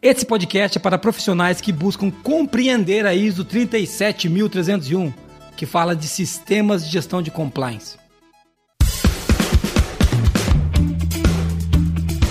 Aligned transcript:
Esse 0.00 0.24
podcast 0.24 0.78
é 0.78 0.80
para 0.80 0.96
profissionais 0.96 1.60
que 1.60 1.72
buscam 1.72 2.08
compreender 2.08 3.04
a 3.04 3.14
ISO 3.14 3.44
37301, 3.44 5.12
que 5.56 5.66
fala 5.66 5.96
de 5.96 6.06
sistemas 6.06 6.86
de 6.86 6.92
gestão 6.92 7.20
de 7.20 7.32
compliance. 7.32 7.98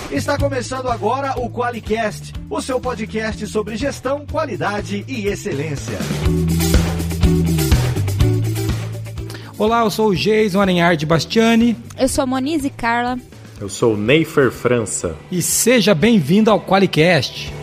Está 0.10 0.38
começando 0.38 0.88
agora 0.88 1.38
o 1.38 1.50
QualiCast, 1.50 2.34
o 2.50 2.62
seu 2.62 2.80
podcast 2.80 3.46
sobre 3.48 3.76
gestão, 3.76 4.26
qualidade 4.26 5.04
e 5.06 5.28
excelência. 5.28 5.98
Olá, 9.58 9.82
eu 9.82 9.90
sou 9.90 10.12
o 10.12 10.16
Jason 10.16 10.62
Arenhard 10.62 11.06
Bastiani. 11.06 11.76
Eu 12.00 12.08
sou 12.08 12.24
a 12.24 12.28
Monize 12.28 12.70
Carla. 12.70 13.20
Eu 13.60 13.68
sou 13.68 13.96
o 13.96 13.98
Neifer 13.98 14.52
França. 14.52 15.18
E 15.30 15.42
seja 15.42 15.94
bem-vindo 15.94 16.50
ao 16.50 16.62
QualiCast. 16.62 17.57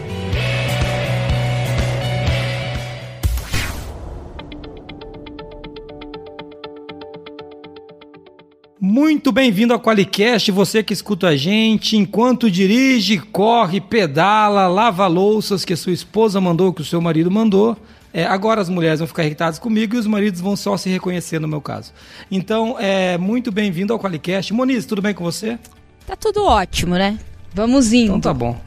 Muito 8.96 9.32
bem-vindo 9.32 9.74
ao 9.74 9.80
Qualicast, 9.80 10.52
você 10.52 10.80
que 10.80 10.92
escuta 10.92 11.26
a 11.26 11.36
gente 11.36 11.96
enquanto 11.96 12.48
dirige, 12.48 13.18
corre, 13.18 13.80
pedala, 13.80 14.68
lava 14.68 15.08
louças 15.08 15.64
que 15.64 15.72
a 15.72 15.76
sua 15.76 15.92
esposa 15.92 16.40
mandou, 16.40 16.72
que 16.72 16.80
o 16.80 16.84
seu 16.84 17.00
marido 17.00 17.28
mandou. 17.28 17.76
É, 18.12 18.24
agora 18.24 18.60
as 18.60 18.68
mulheres 18.68 19.00
vão 19.00 19.08
ficar 19.08 19.24
irritadas 19.24 19.58
comigo 19.58 19.96
e 19.96 19.98
os 19.98 20.06
maridos 20.06 20.40
vão 20.40 20.54
só 20.54 20.76
se 20.76 20.88
reconhecer 20.88 21.40
no 21.40 21.48
meu 21.48 21.60
caso. 21.60 21.92
Então, 22.30 22.76
é 22.78 23.18
muito 23.18 23.50
bem-vindo 23.50 23.92
ao 23.92 23.98
Qualicast. 23.98 24.54
Moniz, 24.54 24.86
tudo 24.86 25.02
bem 25.02 25.12
com 25.12 25.24
você? 25.24 25.58
Tá 26.06 26.14
tudo 26.14 26.44
ótimo, 26.44 26.94
né? 26.94 27.18
Vamos 27.52 27.92
indo. 27.92 28.04
Então 28.04 28.20
tá 28.20 28.32
bom. 28.32 28.60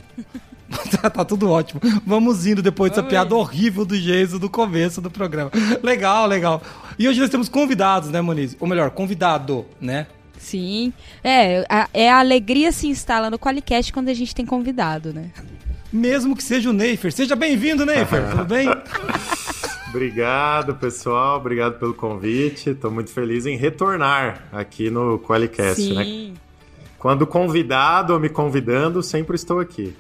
tá, 0.92 1.10
tá, 1.10 1.24
tudo 1.24 1.50
ótimo. 1.50 1.80
Vamos 2.06 2.46
indo 2.46 2.62
depois 2.62 2.92
dessa 2.92 3.02
piada 3.02 3.34
horrível 3.34 3.86
do 3.86 3.96
Geiso 3.96 4.38
do 4.38 4.50
começo 4.50 5.00
do 5.00 5.10
programa. 5.10 5.52
Legal, 5.82 6.28
legal. 6.28 6.62
E 7.00 7.08
hoje 7.08 7.22
nós 7.22 7.30
temos 7.30 7.48
convidados, 7.48 8.10
né, 8.10 8.20
Moniz? 8.20 8.58
Ou 8.60 8.68
melhor, 8.68 8.92
convidado, 8.92 9.66
né? 9.80 10.08
Sim. 10.48 10.94
É, 11.22 11.66
a, 11.68 11.90
é 11.94 12.10
a 12.10 12.20
alegria 12.20 12.72
se 12.72 12.88
instala 12.88 13.30
no 13.30 13.38
Qualicast 13.38 13.92
quando 13.92 14.08
a 14.08 14.14
gente 14.14 14.34
tem 14.34 14.46
convidado, 14.46 15.14
né? 15.14 15.30
Mesmo 15.92 16.38
que 16.38 16.44
seja 16.44 16.70
o 16.70 16.74
Neifer. 16.74 17.12
Seja 17.12 17.36
bem-vindo, 17.36 17.86
Neifer. 17.86 18.24
Tudo 18.32 18.46
bem? 18.46 18.70
Obrigado, 19.90 20.74
pessoal. 20.76 21.38
Obrigado 21.38 21.78
pelo 21.78 21.94
convite. 21.94 22.70
Estou 22.70 22.90
muito 22.90 23.12
feliz 23.12 23.46
em 23.46 23.58
retornar 23.58 24.48
aqui 24.54 24.90
no 24.90 25.20
Qualicast, 25.20 25.94
né? 25.94 26.04
Sim. 26.06 26.30
né? 26.30 26.38
Quando 26.98 27.28
convidado 27.28 28.14
ou 28.14 28.20
me 28.20 28.30
convidando, 28.30 29.04
sempre 29.04 29.36
estou 29.36 29.60
aqui. 29.60 29.94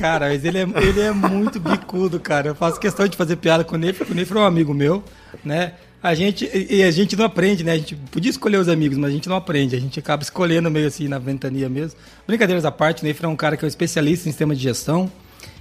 Cara, 0.00 0.28
mas 0.28 0.46
ele 0.46 0.58
é, 0.58 0.62
ele 0.62 1.00
é 1.00 1.12
muito 1.12 1.60
bicudo, 1.60 2.18
cara. 2.18 2.48
Eu 2.48 2.54
faço 2.54 2.80
questão 2.80 3.06
de 3.06 3.18
fazer 3.18 3.36
piada 3.36 3.64
com 3.64 3.74
o 3.74 3.78
Ney, 3.78 3.92
porque 3.92 4.12
o 4.12 4.16
Ney 4.16 4.24
foi 4.24 4.38
um 4.38 4.46
amigo 4.46 4.72
meu, 4.72 5.04
né? 5.44 5.74
A 6.00 6.14
gente, 6.14 6.48
e 6.70 6.82
a 6.84 6.90
gente 6.92 7.16
não 7.16 7.24
aprende, 7.24 7.64
né? 7.64 7.72
A 7.72 7.76
gente 7.76 7.96
podia 8.10 8.30
escolher 8.30 8.58
os 8.58 8.68
amigos, 8.68 8.96
mas 8.96 9.10
a 9.10 9.12
gente 9.12 9.28
não 9.28 9.34
aprende. 9.34 9.74
A 9.74 9.80
gente 9.80 9.98
acaba 9.98 10.22
escolhendo 10.22 10.70
meio 10.70 10.86
assim 10.86 11.08
na 11.08 11.18
ventania 11.18 11.68
mesmo. 11.68 11.98
Brincadeiras 12.26 12.64
à 12.64 12.70
parte, 12.70 13.02
o 13.02 13.04
Ney 13.04 13.16
é 13.20 13.26
um 13.26 13.34
cara 13.34 13.56
que 13.56 13.64
é 13.64 13.66
um 13.66 13.68
especialista 13.68 14.28
em 14.28 14.32
sistema 14.32 14.54
de 14.54 14.62
gestão. 14.62 15.10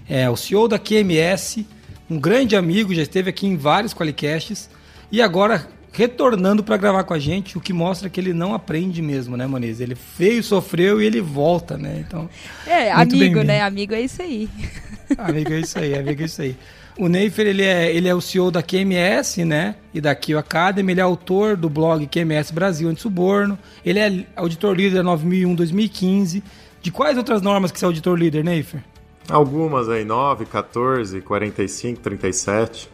É 0.08 0.30
o 0.30 0.38
CEO 0.38 0.68
da 0.68 0.78
QMS, 0.78 1.66
um 2.10 2.20
grande 2.20 2.56
amigo, 2.56 2.94
já 2.94 3.02
esteve 3.02 3.30
aqui 3.30 3.48
em 3.48 3.58
vários 3.58 3.94
qualicasts. 3.94 4.70
E 5.12 5.22
agora 5.22 5.68
retornando 5.92 6.64
para 6.64 6.78
gravar 6.78 7.04
com 7.04 7.14
a 7.16 7.20
gente, 7.20 7.58
o 7.58 7.62
que 7.62 7.74
mostra 7.74 8.08
que 8.08 8.20
ele 8.20 8.32
não 8.32 8.54
aprende 8.54 9.02
mesmo, 9.02 9.36
né, 9.36 9.48
Moniz? 9.48 9.80
Ele 9.80 9.98
veio, 10.18 10.44
sofreu 10.44 11.02
e 11.02 11.06
ele 11.08 11.20
volta, 11.20 11.76
né? 11.76 12.04
Então. 12.06 12.30
É, 12.68 12.92
amigo, 12.92 13.42
né? 13.42 13.62
Amigo 13.62 13.96
é 13.96 14.02
isso 14.02 14.22
aí. 14.22 14.48
amigo 15.18 15.52
é 15.52 15.60
isso 15.60 15.80
aí, 15.80 15.98
amigo 15.98 16.22
é 16.22 16.26
isso 16.26 16.42
aí. 16.44 16.56
O 16.98 17.08
Neifer, 17.08 17.46
ele 17.46 17.62
é, 17.62 17.96
ele 17.96 18.08
é 18.08 18.16
o 18.16 18.20
CEO 18.20 18.50
da 18.50 18.64
QMS, 18.64 19.46
né? 19.46 19.76
E 19.94 20.02
da 20.02 20.16
Kio 20.16 20.40
Academy. 20.40 20.94
Ele 20.94 21.00
é 21.00 21.04
autor 21.04 21.56
do 21.56 21.70
blog 21.70 22.08
QMS 22.08 22.52
Brasil 22.52 22.90
Anti-Suborno. 22.90 23.58
Ele 23.86 24.00
é 24.00 24.26
auditor 24.36 24.76
líder 24.76 25.04
9001-2015. 25.04 26.42
De 26.82 26.92
quais 26.92 27.18
outras 27.18 27.42
normas 27.42 27.72
que 27.72 27.78
você 27.78 27.86
é 27.86 27.88
auditor 27.88 28.18
líder, 28.18 28.44
Neifer? 28.44 28.84
Algumas 29.30 29.90
aí, 29.90 30.04
9, 30.04 30.46
14, 30.46 31.22
45, 31.22 32.00
37. 32.02 32.90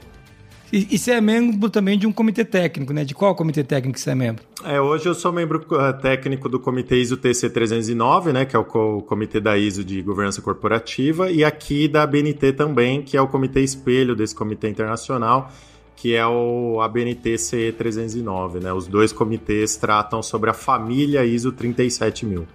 E, 0.72 0.88
e 0.92 0.98
você 0.98 1.12
é 1.12 1.22
membro 1.22 1.70
também 1.70 1.98
de 1.98 2.08
um 2.08 2.12
comitê 2.12 2.44
técnico, 2.44 2.92
né? 2.92 3.06
De 3.06 3.14
qual 3.14 3.36
comitê 3.36 3.64
técnico 3.64 4.00
você 4.00 4.10
é 4.10 4.16
membro? 4.16 4.44
É, 4.66 4.80
hoje 4.80 5.08
eu 5.08 5.14
sou 5.14 5.34
membro 5.34 5.60
uh, 5.60 6.02
técnico 6.02 6.48
do 6.48 6.58
comitê 6.58 6.96
ISO 6.96 7.18
TC 7.18 7.50
309, 7.50 8.32
né? 8.32 8.46
Que 8.46 8.56
é 8.56 8.60
o, 8.60 8.64
co 8.64 9.02
comitê 9.02 9.42
da 9.42 9.58
ISO 9.58 9.84
de 9.84 10.02
governança 10.02 10.42
corporativa, 10.42 11.30
e 11.30 11.44
aqui 11.44 11.88
da 11.88 12.04
ABNT 12.04 12.54
também, 12.54 13.02
que 13.02 13.18
é 13.18 13.22
o 13.22 13.28
comitê 13.28 13.62
espelho 13.62 14.16
desse 14.16 14.34
comitê 14.34 14.70
internacional, 14.70 15.52
que 15.98 16.16
é 16.16 16.26
o 16.26 16.80
ABNT 16.82 17.38
CE 17.38 17.74
309, 17.78 18.62
né? 18.62 18.72
Os 18.72 18.88
dois 18.88 19.12
comitês 19.12 19.76
tratam 19.76 20.24
sobre 20.24 20.50
a 20.50 20.54
família 20.54 21.26
ISO 21.26 21.52
37000. 21.52 22.48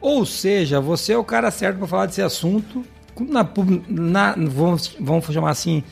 Ou 0.00 0.24
seja, 0.24 0.80
você 0.80 1.12
é 1.12 1.18
o 1.18 1.24
cara 1.24 1.50
certo 1.50 1.76
para 1.76 1.86
falar 1.86 2.06
desse 2.06 2.22
assunto. 2.22 2.82
Na, 3.18 3.46
na, 3.86 4.34
vamos, 4.34 4.96
vamos 4.98 5.26
chamar 5.26 5.50
assim, 5.50 5.84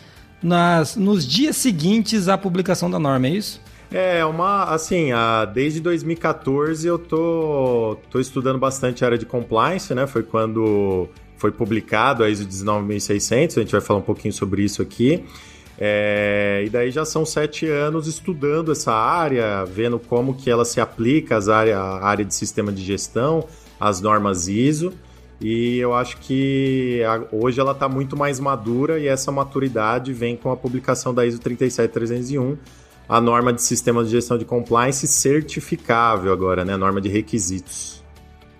nas, 0.43 0.97
nos 0.97 1.27
dias 1.27 1.57
seguintes 1.57 2.27
à 2.27 2.39
publicação 2.39 2.91
da 2.91 2.99
norma, 2.99 3.27
é 3.27 3.31
isso? 3.31 3.68
É, 3.91 4.25
uma, 4.25 4.65
assim, 4.65 5.13
a, 5.13 5.47
desde 5.47 5.81
2014 5.81 6.87
eu 6.87 6.99
tô, 6.99 7.97
tô 8.11 8.21
estudando 8.21 8.59
bastante 8.59 9.03
a 9.03 9.09
área 9.09 9.19
de 9.19 9.25
compliance, 9.25 9.95
né? 9.95 10.07
Foi 10.07 10.23
quando 10.23 11.09
foi 11.39 11.51
publicado 11.51 12.23
a 12.23 12.29
ISO 12.29 12.45
19600, 12.45 13.57
a 13.57 13.61
gente 13.61 13.73
vai 13.73 13.81
falar 13.81 14.01
um 14.01 14.03
pouquinho 14.03 14.35
sobre 14.35 14.63
isso 14.63 14.83
aqui. 14.83 15.25
É, 15.81 16.65
e 16.67 16.69
daí 16.69 16.91
já 16.91 17.05
são 17.05 17.25
sete 17.25 17.65
anos 17.67 18.09
estudando 18.09 18.73
essa 18.73 18.93
área, 18.93 19.65
vendo 19.65 19.99
como 19.99 20.35
que 20.35 20.51
ela 20.51 20.65
se 20.65 20.81
aplica 20.81 21.37
às 21.37 21.49
área, 21.49 21.79
à 21.79 22.05
área 22.05 22.25
de 22.25 22.35
sistema 22.35 22.73
de 22.73 22.83
gestão, 22.83 23.47
às 23.79 24.01
normas 24.01 24.49
ISO. 24.49 24.93
E 25.41 25.79
eu 25.79 25.95
acho 25.95 26.17
que 26.17 27.01
hoje 27.31 27.61
ela 27.61 27.71
está 27.71 27.89
muito 27.89 28.17
mais 28.17 28.41
madura 28.41 28.99
e 28.99 29.07
essa 29.07 29.31
maturidade 29.31 30.13
vem 30.13 30.37
com 30.37 30.51
a 30.51 30.57
publicação 30.57 31.15
da 31.15 31.25
ISO 31.25 31.39
37301, 31.39 32.59
a 33.09 33.21
norma 33.21 33.53
de 33.53 33.63
sistema 33.63 34.05
de 34.05 34.11
gestão 34.11 34.37
de 34.37 34.45
compliance 34.45 35.07
certificável 35.07 36.33
agora, 36.33 36.65
né? 36.65 36.75
A 36.75 36.79
norma 36.79 37.01
de 37.01 37.09
requisitos. 37.09 38.05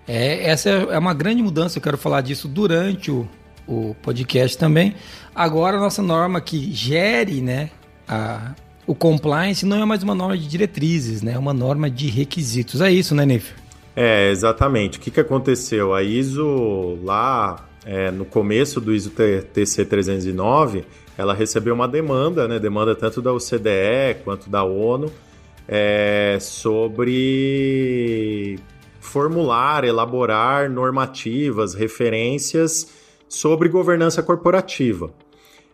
É, 0.07 0.49
essa 0.49 0.69
é 0.69 0.97
uma 0.97 1.13
grande 1.13 1.43
mudança, 1.43 1.77
eu 1.77 1.83
quero 1.83 1.97
falar 1.97 2.21
disso 2.21 2.47
durante 2.47 3.11
o, 3.11 3.27
o 3.67 3.95
podcast 4.01 4.57
também. 4.57 4.95
Agora 5.35 5.77
a 5.77 5.79
nossa 5.79 6.01
norma 6.01 6.41
que 6.41 6.73
gere, 6.73 7.41
né, 7.41 7.69
a, 8.07 8.55
o 8.87 8.95
compliance 8.95 9.67
não 9.67 9.77
é 9.77 9.85
mais 9.85 10.01
uma 10.01 10.15
norma 10.15 10.35
de 10.35 10.47
diretrizes, 10.47 11.21
né? 11.21 11.33
É 11.33 11.37
uma 11.37 11.53
norma 11.53 11.91
de 11.91 12.09
requisitos. 12.09 12.81
É 12.81 12.91
isso, 12.91 13.13
né, 13.13 13.23
Nefer? 13.23 13.55
É, 13.95 14.31
exatamente. 14.31 14.97
O 14.97 15.01
que, 15.01 15.11
que 15.11 15.19
aconteceu? 15.19 15.93
A 15.93 16.01
ISO, 16.01 16.97
lá 17.03 17.69
é, 17.85 18.09
no 18.09 18.25
começo 18.25 18.81
do 18.81 18.93
ISO 18.93 19.11
TC 19.11 19.85
309, 19.85 20.85
ela 21.19 21.33
recebeu 21.33 21.73
uma 21.73 21.85
demanda, 21.85 22.47
né? 22.47 22.57
Demanda 22.57 22.95
tanto 22.95 23.21
da 23.21 23.33
OCDE 23.33 24.23
quanto 24.23 24.49
da 24.49 24.63
ONU 24.63 25.11
é, 25.67 26.37
sobre 26.39 27.37
formular, 29.01 29.83
elaborar 29.83 30.69
normativas, 30.69 31.73
referências 31.73 32.87
sobre 33.27 33.67
governança 33.67 34.23
corporativa. 34.23 35.11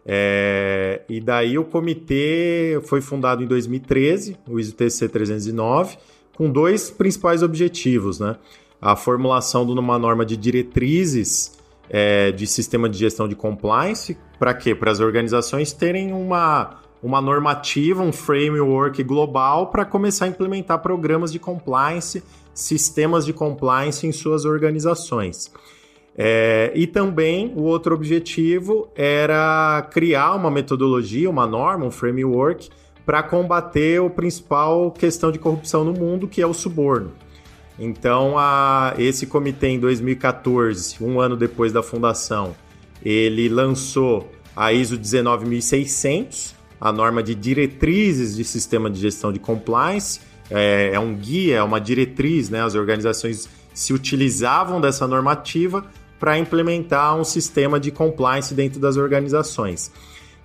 É, 0.04 1.04
e 1.08 1.22
daí 1.22 1.60
o 1.60 1.64
comitê 1.64 2.82
foi 2.86 3.00
fundado 3.00 3.44
em 3.44 3.46
2013, 3.46 4.40
o 4.50 4.60
ISO 4.60 4.74
TC 4.74 5.08
309, 5.10 6.00
com 6.36 6.50
dois 6.50 6.90
principais 6.90 7.44
objetivos, 7.44 8.20
né? 8.20 8.36
A 8.82 8.96
formulação 8.96 9.64
de 9.64 9.74
uma 9.74 10.00
norma 10.00 10.26
de 10.26 10.36
diretrizes 10.36 11.56
é, 11.90 12.32
de 12.32 12.48
sistema 12.48 12.90
de 12.90 12.98
gestão 12.98 13.28
de 13.28 13.36
compliance, 13.36 14.18
para 14.40 14.54
quê? 14.54 14.74
Para 14.76 14.92
as 14.92 15.00
organizações 15.00 15.72
terem 15.72 16.12
uma, 16.12 16.82
uma 17.02 17.22
normativa, 17.22 18.02
um 18.02 18.12
framework 18.12 19.04
global 19.04 19.68
para 19.68 19.86
começar 19.86 20.26
a 20.26 20.28
implementar 20.28 20.82
programas 20.82 21.32
de 21.32 21.40
compliance, 21.40 22.24
sistemas 22.54 23.26
de 23.26 23.34
compliance 23.34 24.06
em 24.06 24.12
suas 24.12 24.46
organizações. 24.46 25.52
É, 26.18 26.72
e 26.74 26.88
também 26.88 27.52
o 27.56 27.64
outro 27.64 27.94
objetivo 27.94 28.88
era 28.96 29.86
criar 29.92 30.34
uma 30.34 30.50
metodologia, 30.50 31.30
uma 31.30 31.46
norma, 31.46 31.86
um 31.86 31.92
framework 31.92 32.70
para 33.06 33.22
combater 33.22 34.02
o 34.02 34.10
principal 34.10 34.92
questão 34.92 35.32
de 35.32 35.38
corrupção 35.38 35.84
no 35.84 35.94
mundo, 35.94 36.28
que 36.28 36.42
é 36.42 36.48
o 36.48 36.54
suborno. 36.54 37.12
Então, 37.78 38.38
a, 38.38 38.94
esse 38.98 39.26
comitê, 39.26 39.68
em 39.68 39.80
2014, 39.80 40.98
um 41.02 41.20
ano 41.20 41.36
depois 41.36 41.74
da 41.74 41.84
fundação, 41.84 42.56
ele 43.04 43.50
lançou 43.50 44.32
a 44.56 44.72
ISO 44.72 44.98
19600, 44.98 46.56
a 46.80 46.92
norma 46.92 47.22
de 47.22 47.36
diretrizes 47.36 48.36
de 48.36 48.44
sistema 48.44 48.90
de 48.90 49.00
gestão 49.00 49.32
de 49.32 49.40
compliance. 49.40 50.22
É, 50.50 50.92
é 50.94 51.00
um 51.00 51.14
guia, 51.16 51.58
é 51.58 51.64
uma 51.64 51.82
diretriz, 51.82 52.50
né? 52.50 52.62
As 52.62 52.76
organizações 52.76 53.50
se 53.74 53.92
utilizavam 53.92 54.80
dessa 54.80 55.06
normativa 55.08 55.86
para 56.20 56.38
implementar 56.38 57.18
um 57.18 57.24
sistema 57.24 57.80
de 57.80 57.92
compliance 57.92 58.54
dentro 58.54 58.80
das 58.80 58.96
organizações. 58.96 59.92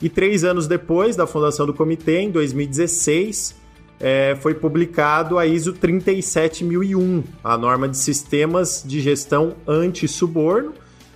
E 0.03 0.09
três 0.09 0.43
anos 0.43 0.67
depois 0.67 1.15
da 1.15 1.27
fundação 1.27 1.67
do 1.67 1.75
comitê, 1.75 2.21
em 2.21 2.31
2016, 2.31 3.60
é, 4.01 4.35
foi 4.41 4.55
publicado 4.55 5.39
a 5.39 5.47
ISO 5.47 5.75
37001, 5.75 7.23
a 7.45 7.59
norma 7.59 7.87
de 7.87 7.99
sistemas 7.99 8.83
de 8.85 9.01
gestão 9.01 9.55
anti-suborno, 9.69 10.73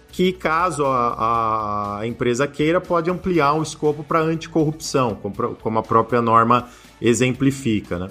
que 0.08 0.32
caso 0.32 0.84
a, 0.84 2.00
a, 2.00 2.06
empresa 2.06 2.46
queira, 2.46 2.80
pode 2.80 3.10
ampliar 3.10 3.54
o 3.54 3.62
escopo 3.62 4.04
para 4.04 4.20
anticorrupção, 4.20 5.18
como 5.60 5.78
a 5.78 5.82
própria 5.82 6.20
norma 6.20 6.68
exemplifica. 7.00 7.98
Né? 7.98 8.08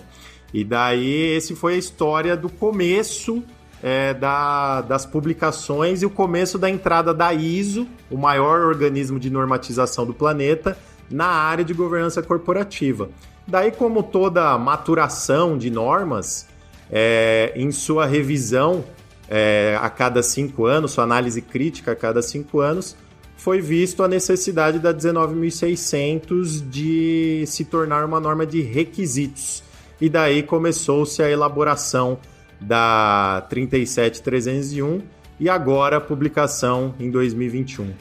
E 0.53 0.63
daí, 0.63 1.35
esse 1.35 1.55
foi 1.55 1.75
a 1.75 1.77
história 1.77 2.35
do 2.35 2.49
começo 2.49 3.43
é, 3.81 4.13
da, 4.13 4.81
das 4.81 5.05
publicações 5.05 6.01
e 6.01 6.05
o 6.05 6.09
começo 6.09 6.57
da 6.57 6.69
entrada 6.69 7.13
da 7.13 7.33
ISO, 7.33 7.87
o 8.09 8.17
maior 8.17 8.61
organismo 8.61 9.19
de 9.19 9.29
normatização 9.29 10.05
do 10.05 10.13
planeta, 10.13 10.77
na 11.11 11.27
área 11.27 11.63
de 11.63 11.73
governança 11.73 12.23
corporativa. 12.23 13.09
Daí, 13.47 13.71
como 13.71 14.01
toda 14.03 14.57
maturação 14.57 15.57
de 15.57 15.69
normas, 15.69 16.47
é, 16.91 17.51
em 17.55 17.71
sua 17.71 18.05
revisão 18.05 18.83
é, 19.29 19.77
a 19.81 19.89
cada 19.89 20.21
cinco 20.23 20.65
anos, 20.65 20.91
sua 20.91 21.03
análise 21.03 21.41
crítica 21.41 21.91
a 21.91 21.95
cada 21.95 22.21
cinco 22.21 22.59
anos, 22.59 22.95
foi 23.35 23.59
visto 23.59 24.03
a 24.03 24.07
necessidade 24.07 24.79
da 24.79 24.93
19.600 24.93 26.69
de 26.69 27.43
se 27.45 27.65
tornar 27.65 28.05
uma 28.05 28.19
norma 28.19 28.45
de 28.45 28.61
requisitos. 28.61 29.63
E 29.99 30.07
daí 30.07 30.43
começou-se 30.43 31.21
a 31.21 31.29
elaboração 31.29 32.17
da 32.59 33.45
37301 33.49 35.01
e 35.39 35.49
agora 35.49 35.97
a 35.97 36.01
publicação 36.01 36.93
em 36.99 37.11
2021. 37.11 37.91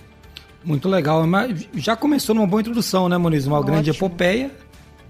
Muito 0.64 0.88
legal, 0.88 1.26
mas 1.26 1.66
já 1.74 1.96
começou 1.96 2.34
numa 2.34 2.46
boa 2.46 2.60
introdução, 2.60 3.08
né, 3.08 3.18
Moniz? 3.18 3.46
Uma 3.46 3.58
Ótimo. 3.58 3.72
grande 3.72 3.90
epopeia. 3.90 4.50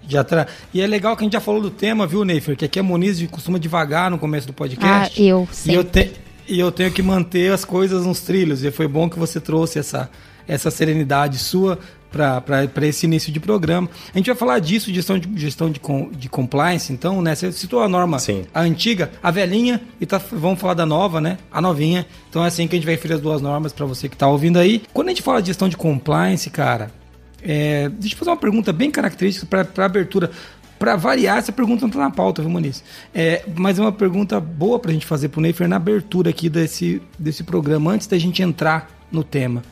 Já 0.09 0.25
tra... 0.25 0.47
E 0.73 0.81
é 0.81 0.87
legal 0.87 1.17
que 1.17 1.23
a 1.23 1.25
gente 1.25 1.33
já 1.35 1.41
falou 1.41 1.61
do 1.61 1.71
tema, 1.71 2.07
viu, 2.07 2.25
Neifer? 2.25 2.57
Que 2.57 2.65
aqui 2.65 2.79
a 2.79 2.83
Moniz 2.83 3.23
costuma 3.31 3.59
devagar 3.59 4.11
no 4.11 4.19
começo 4.19 4.47
do 4.47 4.53
podcast. 4.53 5.21
Ah, 5.21 5.25
eu 5.25 5.49
sempre. 5.51 5.73
E 5.73 5.75
eu, 5.75 5.85
te... 5.85 6.13
e 6.49 6.61
eu 6.61 6.73
tenho 6.73 6.91
que 6.91 7.03
manter 7.03 7.53
as 7.53 7.65
coisas 7.65 8.07
nos 8.07 8.21
trilhos. 8.21 8.65
E 8.65 8.71
foi 8.71 8.89
bom 8.89 9.09
que 9.09 9.19
você 9.19 9.41
trouxe 9.41 9.79
essa, 9.79 10.11
essa 10.47 10.71
serenidade 10.71 11.39
sua 11.39 11.79
para 12.13 12.87
esse 12.87 13.07
início 13.07 13.33
de 13.33 13.41
programa. 13.41 13.89
A 14.15 14.19
gente 14.19 14.27
vai 14.27 14.37
falar 14.37 14.59
disso, 14.59 14.93
gestão 14.93 15.19
de, 15.19 15.29
gestão 15.41 15.71
de, 15.71 15.81
de 16.13 16.29
compliance, 16.29 16.93
então, 16.93 17.23
né? 17.23 17.35
Você 17.35 17.51
citou 17.53 17.83
a 17.83 17.89
norma, 17.89 18.19
Sim. 18.19 18.45
a 18.55 18.61
antiga, 18.61 19.11
a 19.23 19.31
velhinha, 19.31 19.81
e 20.01 20.05
tá, 20.05 20.21
vamos 20.31 20.61
falar 20.61 20.75
da 20.75 20.85
nova, 20.85 21.21
né? 21.21 21.39
A 21.51 21.61
novinha. 21.61 22.07
Então 22.29 22.45
é 22.45 22.49
assim 22.49 22.69
que 22.69 22.77
a 22.77 22.79
gente 22.79 22.85
vai 22.85 22.95
referir 22.95 23.15
as 23.15 23.21
duas 23.21 23.41
normas 23.41 23.73
para 23.73 23.87
você 23.87 24.09
que 24.09 24.15
está 24.15 24.29
ouvindo 24.29 24.59
aí. 24.59 24.83
Quando 24.93 25.09
a 25.09 25.11
gente 25.11 25.23
fala 25.23 25.41
de 25.41 25.49
gestão 25.49 25.69
de 25.69 25.77
compliance, 25.77 26.51
cara, 26.51 26.91
é, 27.43 27.89
deixa 27.89 28.15
eu 28.15 28.19
fazer 28.19 28.31
uma 28.31 28.37
pergunta 28.37 28.73
bem 28.73 28.91
característica 28.91 29.47
para 29.65 29.85
abertura. 29.85 30.31
Para 30.79 30.97
variar, 30.97 31.39
essa 31.39 31.53
pergunta 31.53 31.83
não 31.83 31.89
está 31.89 32.01
na 32.01 32.11
pauta, 32.11 32.43
viu, 32.43 32.51
Moniz? 32.51 32.83
É, 33.15 33.45
mas 33.55 33.79
é 33.79 33.83
uma 33.83 33.93
pergunta 33.93 34.41
boa 34.41 34.79
para 34.79 34.91
a 34.91 34.95
gente 34.95 35.07
fazer 35.07 35.29
para 35.29 35.39
o 35.39 35.43
Neifer 35.43 35.69
na 35.69 35.77
abertura 35.77 36.31
aqui 36.31 36.49
desse, 36.49 37.01
desse 37.19 37.45
programa, 37.45 37.93
antes 37.93 38.09
da 38.09 38.19
gente 38.19 38.43
entrar 38.43 38.91
no 39.11 39.23
tema. 39.23 39.63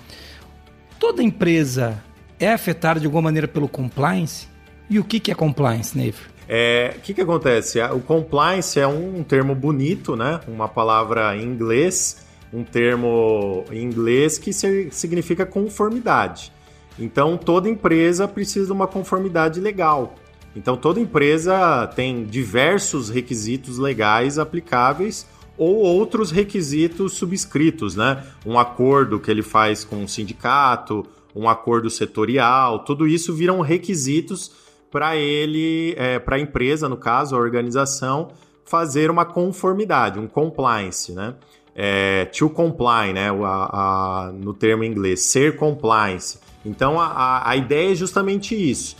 Toda 1.01 1.23
empresa 1.23 2.01
é 2.39 2.53
afetada 2.53 3.01
de 3.01 3.07
alguma 3.07 3.23
maneira 3.23 3.49
pelo 3.49 3.69
compliance? 3.69 4.47
E 4.89 4.99
o 4.99 5.05
que, 5.05 5.19
que 5.19 5.33
é 5.33 5.35
compliance, 5.35 5.97
Neiv? 5.97 6.17
É, 6.49 6.95
o 6.97 7.01
que, 7.01 7.15
que 7.15 7.21
acontece? 7.21 7.81
O 7.81 8.01
compliance 8.01 8.79
é 8.79 8.87
um 8.87 9.23
termo 9.23 9.55
bonito, 9.55 10.17
né? 10.17 10.41
Uma 10.49 10.69
palavra 10.69 11.37
em 11.37 11.45
inglês, 11.45 12.27
um 12.53 12.65
termo 12.65 13.65
em 13.71 13.83
inglês 13.83 14.39
que 14.39 14.53
significa 14.53 15.47
conformidade. 15.47 16.53
Então, 17.00 17.37
toda 17.37 17.69
empresa 17.69 18.29
precisa 18.29 18.67
de 18.67 18.73
uma 18.73 18.87
conformidade 18.87 19.58
legal. 19.58 20.14
Então, 20.55 20.76
toda 20.76 21.00
empresa 21.00 21.87
tem 21.88 22.25
diversos 22.25 23.08
requisitos 23.08 23.79
legais 23.79 24.38
aplicáveis 24.38 25.26
ou 25.56 25.76
outros 25.76 26.31
requisitos 26.31 27.14
subscritos, 27.14 27.97
né? 27.97 28.25
Um 28.44 28.58
acordo 28.58 29.20
que 29.20 29.31
ele 29.31 29.43
faz 29.43 29.85
com 29.85 29.97
o 29.97 30.02
um 30.02 30.08
sindicato, 30.08 31.06
um 31.35 31.49
acordo 31.49 31.88
setorial, 31.88 32.81
tudo 32.81 33.06
isso 33.06 33.35
viram 33.35 33.61
requisitos 33.61 34.52
para 34.91 35.17
ele, 35.17 35.94
é, 35.97 36.19
para 36.19 36.37
a 36.37 36.41
empresa, 36.41 36.88
no 36.88 36.97
caso, 36.97 37.37
a 37.37 37.38
organização, 37.38 38.29
fazer 38.64 39.11
uma 39.11 39.25
conformidade, 39.25 40.19
um 40.19 40.26
compliance, 40.26 41.12
né? 41.12 41.35
É, 41.75 42.25
to 42.25 42.50
comply, 42.50 43.12
né? 43.12 43.31
A, 43.31 44.26
a, 44.26 44.32
no 44.32 44.52
termo 44.52 44.82
em 44.82 44.91
inglês, 44.91 45.20
ser 45.20 45.56
compliance. 45.56 46.38
Então 46.65 47.01
a, 47.01 47.49
a 47.49 47.57
ideia 47.57 47.93
é 47.93 47.95
justamente 47.95 48.55
isso. 48.55 48.97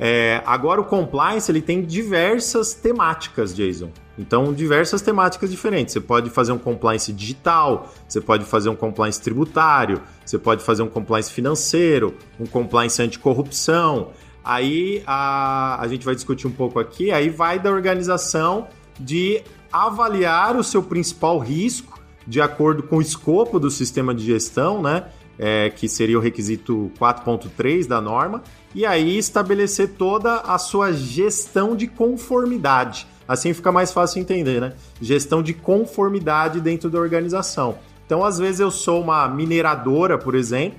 É, 0.00 0.42
agora 0.46 0.80
o 0.80 0.84
compliance 0.84 1.50
ele 1.50 1.60
tem 1.60 1.82
diversas 1.82 2.72
temáticas, 2.72 3.54
Jason. 3.54 3.90
Então, 4.18 4.52
diversas 4.52 5.00
temáticas 5.00 5.50
diferentes. 5.50 5.92
Você 5.92 6.00
pode 6.00 6.28
fazer 6.30 6.52
um 6.52 6.58
compliance 6.58 7.12
digital, 7.12 7.92
você 8.06 8.20
pode 8.20 8.44
fazer 8.44 8.68
um 8.68 8.74
compliance 8.74 9.20
tributário, 9.20 10.00
você 10.24 10.38
pode 10.38 10.62
fazer 10.62 10.82
um 10.82 10.88
compliance 10.88 11.30
financeiro, 11.32 12.16
um 12.38 12.46
compliance 12.46 13.00
anticorrupção. 13.00 14.08
Aí 14.44 15.02
a, 15.06 15.80
a 15.80 15.86
gente 15.86 16.04
vai 16.04 16.14
discutir 16.14 16.46
um 16.46 16.52
pouco 16.52 16.80
aqui, 16.80 17.12
aí 17.12 17.28
vai 17.28 17.58
da 17.58 17.70
organização 17.70 18.66
de 18.98 19.42
avaliar 19.72 20.56
o 20.56 20.64
seu 20.64 20.82
principal 20.82 21.38
risco 21.38 21.98
de 22.26 22.40
acordo 22.40 22.82
com 22.82 22.96
o 22.96 23.00
escopo 23.00 23.58
do 23.58 23.70
sistema 23.70 24.14
de 24.14 24.24
gestão, 24.24 24.82
né? 24.82 25.06
É, 25.38 25.70
que 25.70 25.88
seria 25.88 26.18
o 26.18 26.20
requisito 26.20 26.90
4.3 26.98 27.86
da 27.86 28.00
norma, 28.00 28.42
e 28.74 28.84
aí 28.84 29.16
estabelecer 29.16 29.90
toda 29.90 30.40
a 30.40 30.58
sua 30.58 30.92
gestão 30.92 31.76
de 31.76 31.86
conformidade 31.86 33.06
Assim 33.28 33.52
fica 33.52 33.70
mais 33.70 33.92
fácil 33.92 34.20
entender, 34.22 34.58
né? 34.58 34.72
Gestão 35.02 35.42
de 35.42 35.52
conformidade 35.52 36.62
dentro 36.62 36.88
da 36.88 36.98
organização. 36.98 37.78
Então, 38.06 38.24
às 38.24 38.38
vezes, 38.38 38.58
eu 38.58 38.70
sou 38.70 39.02
uma 39.02 39.28
mineradora, 39.28 40.16
por 40.16 40.34
exemplo, 40.34 40.78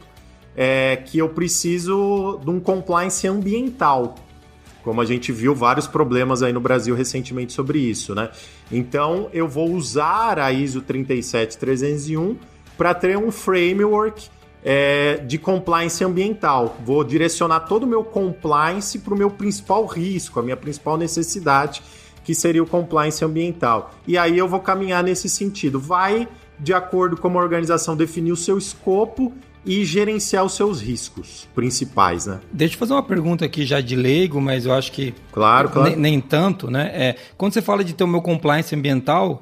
é, 0.58 0.96
que 0.96 1.20
eu 1.20 1.30
preciso 1.30 2.40
de 2.44 2.50
um 2.50 2.60
compliance 2.60 3.28
ambiental. 3.28 4.16
Como 4.84 5.00
a 5.00 5.06
gente 5.06 5.32
viu 5.32 5.54
vários 5.54 5.86
problemas 5.86 6.42
aí 6.42 6.52
no 6.52 6.60
Brasil 6.60 6.96
recentemente 6.96 7.54
sobre 7.54 7.78
isso, 7.78 8.16
né? 8.16 8.32
Então, 8.72 9.30
eu 9.32 9.48
vou 9.48 9.72
usar 9.72 10.40
a 10.40 10.52
ISO 10.52 10.82
37301 10.82 12.36
para 12.76 12.96
ter 12.96 13.16
um 13.16 13.30
framework 13.30 14.28
é, 14.64 15.18
de 15.18 15.38
compliance 15.38 16.04
ambiental. 16.04 16.78
Vou 16.86 17.04
direcionar 17.04 17.62
todo 17.62 17.83
o 17.83 17.88
meu 17.88 18.04
compliance 18.04 19.00
para 19.00 19.14
o 19.14 19.18
meu 19.18 19.30
principal 19.30 19.86
risco, 19.86 20.40
a 20.40 20.44
minha 20.44 20.57
principal 20.57 20.98
necessidade, 20.98 21.81
que 22.24 22.36
seria 22.36 22.62
o 22.62 22.68
compliance 22.68 23.24
ambiental. 23.24 23.92
E 24.07 24.18
aí 24.18 24.38
eu 24.38 24.48
vou 24.48 24.60
caminhar 24.60 25.04
nesse 25.04 25.30
sentido. 25.30 25.80
Vai 25.80 26.28
de 26.60 26.74
acordo 26.74 27.16
com 27.16 27.28
a 27.30 27.42
organização 27.42 27.95
definir 27.95 28.31
o 28.31 28.36
seu 28.36 28.57
escopo 28.57 29.33
e 29.66 29.83
gerenciar 29.83 30.44
os 30.44 30.54
seus 30.54 30.81
riscos 30.81 31.48
principais, 31.54 32.26
né? 32.26 32.40
Deixa 32.52 32.76
eu 32.76 32.80
fazer 32.80 32.94
uma 32.94 33.04
pergunta 33.04 33.45
aqui 33.45 33.66
já 33.66 33.81
de 33.81 33.95
leigo, 33.95 34.40
mas 34.42 34.66
eu 34.66 34.74
acho 34.74 34.92
que 34.92 35.14
claro, 35.31 35.69
claro. 35.69 35.90
Nem, 35.90 36.00
nem 36.00 36.22
tanto, 36.22 36.72
né? 36.72 36.92
É, 36.94 37.16
quando 37.38 37.54
você 37.54 37.62
fala 37.62 37.83
de 37.83 37.94
ter 37.94 38.04
o 38.04 38.07
meu 38.07 38.22
compliance 38.22 38.74
ambiental, 38.74 39.42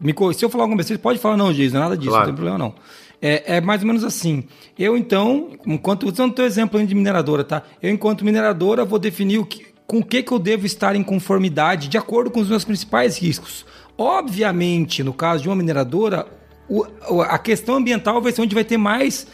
me, 0.00 0.14
se 0.34 0.44
eu 0.44 0.48
falar 0.48 0.64
alguma 0.64 0.78
besteira, 0.78 1.02
pode 1.02 1.18
falar 1.18 1.36
não, 1.36 1.52
Jason, 1.52 1.78
nada 1.78 1.96
disso, 1.96 2.10
claro. 2.10 2.26
não 2.26 2.34
tem 2.34 2.34
problema 2.34 2.58
não. 2.58 2.74
É, 3.20 3.56
é, 3.56 3.60
mais 3.60 3.82
ou 3.82 3.86
menos 3.86 4.04
assim. 4.04 4.44
Eu, 4.78 4.96
então, 4.96 5.50
enquanto. 5.66 6.06
Usando 6.08 6.30
o 6.30 6.34
teu 6.34 6.44
exemplo 6.44 6.84
de 6.84 6.94
mineradora, 6.94 7.42
tá? 7.42 7.62
Eu, 7.82 7.90
enquanto 7.90 8.24
mineradora, 8.24 8.84
vou 8.84 8.98
definir 8.98 9.38
o 9.38 9.46
que, 9.46 9.66
com 9.86 9.98
o 9.98 10.04
que, 10.04 10.22
que 10.22 10.32
eu 10.32 10.38
devo 10.38 10.66
estar 10.66 10.94
em 10.94 11.02
conformidade 11.02 11.88
de 11.88 11.98
acordo 11.98 12.30
com 12.30 12.40
os 12.40 12.48
meus 12.48 12.64
principais 12.64 13.18
riscos. 13.18 13.66
Obviamente, 13.96 15.02
no 15.02 15.12
caso 15.12 15.42
de 15.42 15.48
uma 15.48 15.56
mineradora, 15.56 16.26
o, 16.68 16.84
a 17.22 17.38
questão 17.38 17.76
ambiental 17.76 18.22
vai 18.22 18.30
ser 18.30 18.42
onde 18.42 18.54
vai 18.54 18.64
ter 18.64 18.76
mais 18.76 19.26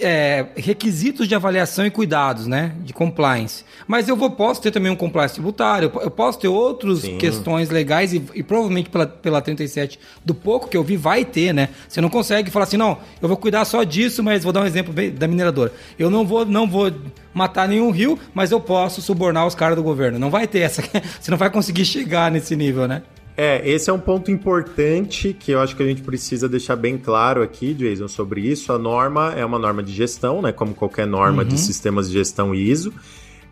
é, 0.00 0.46
requisitos 0.56 1.28
de 1.28 1.34
avaliação 1.34 1.86
e 1.86 1.90
cuidados, 1.90 2.46
né? 2.46 2.74
De 2.80 2.92
compliance. 2.92 3.64
Mas 3.86 4.08
eu 4.08 4.16
vou, 4.16 4.30
posso 4.30 4.60
ter 4.60 4.70
também 4.70 4.90
um 4.90 4.96
compliance 4.96 5.34
tributário, 5.34 5.90
eu 6.00 6.10
posso 6.10 6.38
ter 6.38 6.48
outras 6.48 7.02
questões 7.18 7.70
legais 7.70 8.12
e, 8.12 8.22
e, 8.34 8.42
provavelmente 8.42 8.90
pela, 8.90 9.06
pela 9.06 9.40
37, 9.40 9.98
do 10.24 10.34
pouco 10.34 10.68
que 10.68 10.76
eu 10.76 10.82
vi, 10.82 10.96
vai 10.96 11.24
ter, 11.24 11.52
né? 11.52 11.68
Você 11.88 12.00
não 12.00 12.10
consegue 12.10 12.50
falar 12.50 12.64
assim, 12.64 12.76
não, 12.76 12.98
eu 13.20 13.28
vou 13.28 13.36
cuidar 13.36 13.64
só 13.64 13.82
disso, 13.82 14.22
mas 14.22 14.44
vou 14.44 14.52
dar 14.52 14.62
um 14.62 14.66
exemplo 14.66 14.92
da 15.12 15.28
mineradora. 15.28 15.72
Eu 15.98 16.10
não 16.10 16.26
vou, 16.26 16.44
não 16.44 16.68
vou 16.68 16.92
matar 17.32 17.68
nenhum 17.68 17.90
rio, 17.90 18.18
mas 18.32 18.50
eu 18.50 18.60
posso 18.60 19.02
subornar 19.02 19.46
os 19.46 19.54
caras 19.54 19.76
do 19.76 19.82
governo. 19.82 20.18
Não 20.18 20.30
vai 20.30 20.46
ter 20.46 20.60
essa. 20.60 20.82
Você 21.20 21.30
não 21.30 21.38
vai 21.38 21.50
conseguir 21.50 21.84
chegar 21.84 22.30
nesse 22.30 22.56
nível, 22.56 22.88
né? 22.88 23.02
É, 23.36 23.68
esse 23.68 23.90
é 23.90 23.92
um 23.92 23.98
ponto 23.98 24.30
importante 24.30 25.32
que 25.32 25.50
eu 25.50 25.60
acho 25.60 25.74
que 25.74 25.82
a 25.82 25.86
gente 25.86 26.02
precisa 26.02 26.48
deixar 26.48 26.76
bem 26.76 26.96
claro 26.96 27.42
aqui, 27.42 27.74
Jason, 27.74 28.06
sobre 28.06 28.40
isso. 28.40 28.72
A 28.72 28.78
norma 28.78 29.32
é 29.36 29.44
uma 29.44 29.58
norma 29.58 29.82
de 29.82 29.92
gestão, 29.92 30.40
né? 30.40 30.52
Como 30.52 30.72
qualquer 30.72 31.06
norma 31.06 31.42
uhum. 31.42 31.48
de 31.48 31.58
sistemas 31.58 32.08
de 32.08 32.14
gestão 32.14 32.54
ISO. 32.54 32.92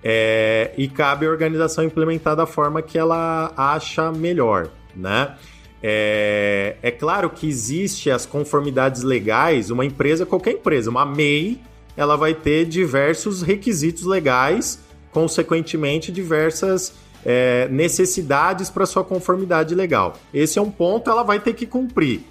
É, 0.04 0.72
e 0.76 0.88
cabe 0.88 1.26
à 1.26 1.30
organização 1.30 1.84
implementar 1.84 2.36
da 2.36 2.46
forma 2.46 2.80
que 2.80 2.96
ela 2.96 3.52
acha 3.56 4.12
melhor, 4.12 4.68
né? 4.94 5.34
É, 5.82 6.76
é 6.80 6.90
claro 6.92 7.28
que 7.28 7.48
existe 7.48 8.08
as 8.08 8.24
conformidades 8.24 9.02
legais, 9.02 9.68
uma 9.70 9.84
empresa, 9.84 10.24
qualquer 10.24 10.52
empresa, 10.52 10.90
uma 10.90 11.04
MEI, 11.04 11.60
ela 11.96 12.16
vai 12.16 12.34
ter 12.34 12.66
diversos 12.66 13.42
requisitos 13.42 14.04
legais, 14.04 14.80
consequentemente 15.10 16.12
diversas 16.12 16.94
é, 17.25 17.69
necessidades 17.69 18.71
para 18.71 18.87
sua 18.87 19.05
conformidade 19.05 19.75
legal. 19.75 20.14
Esse 20.33 20.59
é 20.59 20.62
um 20.62 20.71
ponto, 20.71 21.11
ela 21.11 21.23
vai 21.23 21.41
ter 21.41 21.55
que 21.55 21.67
cumprir. 21.67 22.23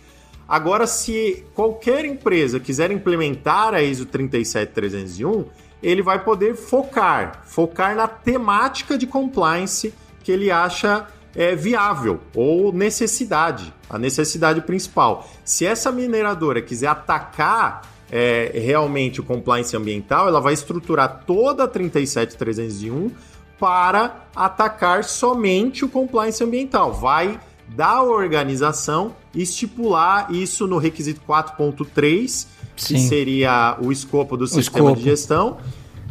Agora, 0.47 0.85
se 0.85 1.45
qualquer 1.55 2.03
empresa 2.03 2.59
quiser 2.59 2.91
implementar 2.91 3.73
a 3.73 3.81
ISO 3.81 4.05
37301, 4.05 5.45
ele 5.81 6.01
vai 6.01 6.23
poder 6.23 6.55
focar, 6.55 7.41
focar 7.45 7.95
na 7.95 8.07
temática 8.07 8.97
de 8.97 9.07
compliance 9.07 9.93
que 10.23 10.31
ele 10.31 10.51
acha 10.51 11.07
é, 11.35 11.55
viável 11.55 12.19
ou 12.35 12.73
necessidade, 12.73 13.73
a 13.89 13.97
necessidade 13.97 14.61
principal. 14.61 15.27
Se 15.43 15.65
essa 15.65 15.91
mineradora 15.91 16.61
quiser 16.61 16.87
atacar 16.87 17.81
é, 18.11 18.51
realmente 18.53 19.21
o 19.21 19.23
compliance 19.23 19.75
ambiental, 19.75 20.27
ela 20.27 20.41
vai 20.41 20.53
estruturar 20.53 21.23
toda 21.25 21.63
a 21.63 21.67
37301 21.67 23.11
para 23.61 24.25
atacar 24.35 25.03
somente 25.03 25.85
o 25.85 25.89
compliance 25.89 26.43
ambiental. 26.43 26.91
Vai 26.91 27.39
da 27.69 28.01
organização 28.01 29.15
estipular 29.35 30.33
isso 30.33 30.65
no 30.65 30.79
requisito 30.79 31.21
4.3, 31.27 32.47
que 32.75 32.99
seria 32.99 33.77
o 33.79 33.91
escopo 33.91 34.35
do 34.35 34.45
o 34.45 34.47
sistema 34.47 34.89
escopo. 34.89 34.99
de 34.99 35.03
gestão 35.03 35.57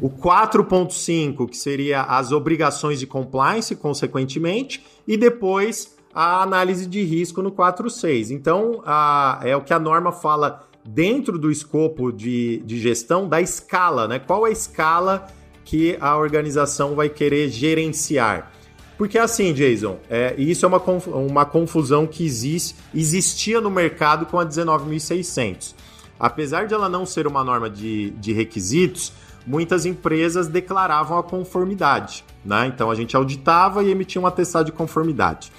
o 0.00 0.08
4.5, 0.08 1.50
que 1.50 1.56
seria 1.56 2.02
as 2.02 2.32
obrigações 2.32 2.98
de 2.98 3.06
compliance, 3.06 3.76
consequentemente, 3.76 4.82
e 5.06 5.16
depois 5.16 5.94
a 6.14 6.42
análise 6.42 6.86
de 6.86 7.02
risco 7.02 7.42
no 7.42 7.52
4.6. 7.52 8.30
Então, 8.30 8.80
a, 8.86 9.40
é 9.42 9.54
o 9.54 9.60
que 9.60 9.74
a 9.74 9.78
norma 9.78 10.10
fala 10.10 10.66
dentro 10.84 11.38
do 11.38 11.50
escopo 11.50 12.10
de, 12.10 12.62
de 12.64 12.80
gestão 12.80 13.28
da 13.28 13.40
escala, 13.40 14.08
né? 14.08 14.18
Qual 14.18 14.46
é 14.46 14.50
a 14.50 14.52
escala 14.52 15.28
que 15.64 15.96
a 16.00 16.16
organização 16.16 16.94
vai 16.94 17.08
querer 17.08 17.48
gerenciar? 17.48 18.50
Porque 18.98 19.18
assim, 19.18 19.54
Jason, 19.54 19.98
é, 20.10 20.34
isso 20.36 20.66
é 20.66 20.68
uma, 20.68 20.78
uma 21.14 21.46
confusão 21.46 22.06
que 22.06 22.24
existe, 22.24 22.76
existia 22.94 23.60
no 23.60 23.70
mercado 23.70 24.26
com 24.26 24.38
a 24.38 24.44
19.600. 24.44 25.74
Apesar 26.18 26.66
de 26.66 26.74
ela 26.74 26.86
não 26.86 27.06
ser 27.06 27.26
uma 27.26 27.42
norma 27.42 27.70
de, 27.70 28.10
de 28.10 28.34
requisitos, 28.34 29.10
muitas 29.46 29.86
empresas 29.86 30.48
declaravam 30.48 31.16
a 31.18 31.22
conformidade. 31.22 32.22
Né? 32.44 32.66
Então 32.66 32.90
a 32.90 32.94
gente 32.94 33.16
auditava 33.16 33.82
e 33.82 33.90
emitia 33.90 34.20
um 34.20 34.26
atestado 34.26 34.66
de 34.66 34.72
conformidade. 34.72 35.50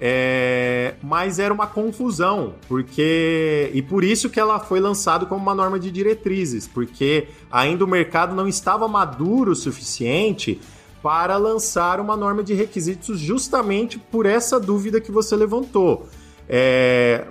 É, 0.00 0.94
mas 1.02 1.38
era 1.38 1.54
uma 1.54 1.66
confusão, 1.66 2.54
porque. 2.68 3.70
E 3.72 3.80
por 3.80 4.02
isso 4.02 4.28
que 4.28 4.40
ela 4.40 4.58
foi 4.58 4.80
lançada 4.80 5.24
como 5.24 5.40
uma 5.40 5.54
norma 5.54 5.78
de 5.78 5.90
diretrizes, 5.90 6.66
porque 6.66 7.28
ainda 7.50 7.84
o 7.84 7.88
mercado 7.88 8.34
não 8.34 8.48
estava 8.48 8.88
maduro 8.88 9.52
o 9.52 9.56
suficiente 9.56 10.60
para 11.02 11.36
lançar 11.36 12.00
uma 12.00 12.16
norma 12.16 12.42
de 12.42 12.54
requisitos 12.54 13.18
justamente 13.20 13.98
por 13.98 14.26
essa 14.26 14.58
dúvida 14.58 15.00
que 15.00 15.12
você 15.12 15.36
levantou. 15.36 16.08
É, 16.48 17.26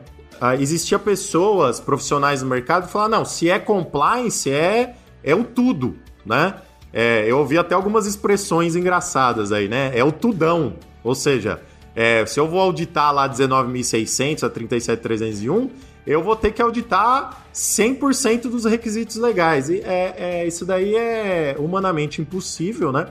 existia 0.59 0.97
pessoas, 0.97 1.79
profissionais 1.79 2.41
no 2.41 2.49
mercado, 2.49 2.85
que 2.85 2.91
falavam, 2.91 3.19
não, 3.19 3.25
se 3.25 3.49
é 3.49 3.59
compliance, 3.59 4.49
é 4.49 4.95
é 5.23 5.33
o 5.33 5.43
tudo, 5.43 5.95
né? 6.25 6.55
É, 6.91 7.25
eu 7.25 7.39
ouvi 7.39 7.57
até 7.57 7.73
algumas 7.73 8.05
expressões 8.05 8.75
engraçadas 8.75 9.51
aí, 9.51 9.67
né? 9.67 9.91
É 9.95 10.03
o 10.03 10.11
tudão. 10.11 10.73
Ou 11.03 11.15
seja, 11.15 11.61
é, 11.95 12.25
se 12.25 12.39
eu 12.39 12.47
vou 12.47 12.59
auditar 12.59 13.13
lá 13.13 13.29
19.600 13.29 14.43
a 14.43 14.49
37.301, 14.49 15.69
eu 16.05 16.21
vou 16.21 16.35
ter 16.35 16.51
que 16.51 16.61
auditar 16.61 17.45
100% 17.53 18.43
dos 18.43 18.65
requisitos 18.65 19.15
legais. 19.15 19.69
E 19.69 19.79
é, 19.81 20.15
é, 20.17 20.47
isso 20.47 20.65
daí 20.65 20.95
é 20.95 21.55
humanamente 21.57 22.21
impossível, 22.21 22.91
né? 22.91 23.07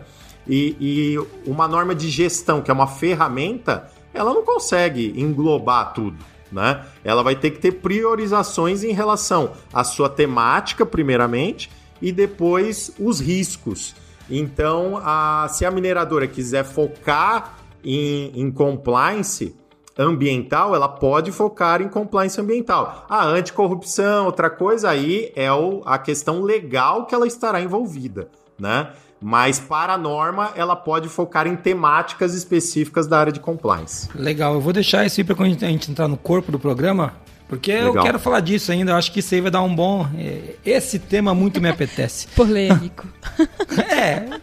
E, 0.46 0.76
e 0.80 1.48
uma 1.48 1.68
norma 1.68 1.94
de 1.94 2.08
gestão, 2.10 2.60
que 2.60 2.70
é 2.70 2.74
uma 2.74 2.88
ferramenta, 2.88 3.88
ela 4.12 4.34
não 4.34 4.42
consegue 4.42 5.14
englobar 5.16 5.94
tudo. 5.94 6.18
Né? 6.50 6.84
Ela 7.02 7.22
vai 7.22 7.34
ter 7.34 7.52
que 7.52 7.60
ter 7.60 7.72
priorizações 7.72 8.84
em 8.84 8.92
relação 8.92 9.52
à 9.72 9.84
sua 9.84 10.08
temática, 10.08 10.84
primeiramente, 10.84 11.70
e 12.00 12.12
depois 12.12 12.92
os 12.98 13.20
riscos. 13.20 13.94
Então, 14.28 15.00
a, 15.02 15.46
se 15.48 15.64
a 15.64 15.70
mineradora 15.70 16.26
quiser 16.26 16.64
focar 16.64 17.61
em, 17.84 18.32
em 18.40 18.50
compliance 18.50 19.54
ambiental, 19.98 20.74
ela 20.74 20.88
pode 20.88 21.30
focar 21.30 21.82
em 21.82 21.88
compliance 21.88 22.40
ambiental. 22.40 23.06
A 23.08 23.24
anticorrupção, 23.26 24.26
outra 24.26 24.48
coisa 24.48 24.90
aí 24.90 25.32
é 25.36 25.52
o, 25.52 25.82
a 25.84 25.98
questão 25.98 26.42
legal 26.42 27.06
que 27.06 27.14
ela 27.14 27.26
estará 27.26 27.60
envolvida, 27.60 28.28
né? 28.58 28.90
Mas 29.20 29.60
para 29.60 29.94
a 29.94 29.98
norma, 29.98 30.52
ela 30.56 30.74
pode 30.74 31.08
focar 31.08 31.46
em 31.46 31.54
temáticas 31.54 32.34
específicas 32.34 33.06
da 33.06 33.20
área 33.20 33.32
de 33.32 33.38
compliance. 33.38 34.08
Legal, 34.14 34.54
eu 34.54 34.60
vou 34.60 34.72
deixar 34.72 35.06
isso 35.06 35.20
aí 35.20 35.24
para 35.24 35.36
quando 35.36 35.62
a 35.62 35.68
gente 35.68 35.90
entrar 35.90 36.08
no 36.08 36.16
corpo 36.16 36.50
do 36.50 36.58
programa, 36.58 37.14
porque 37.48 37.72
Legal. 37.72 37.94
eu 37.94 38.02
quero 38.02 38.18
falar 38.18 38.40
disso 38.40 38.72
ainda, 38.72 38.92
eu 38.92 38.96
acho 38.96 39.12
que 39.12 39.20
isso 39.20 39.34
aí 39.34 39.40
vai 39.40 39.50
dar 39.50 39.62
um 39.62 39.72
bom. 39.72 40.08
É, 40.18 40.54
esse 40.64 40.98
tema 40.98 41.34
muito 41.34 41.60
me 41.60 41.68
apetece. 41.68 42.26
Polêmico. 42.34 43.06
é. 43.92 44.40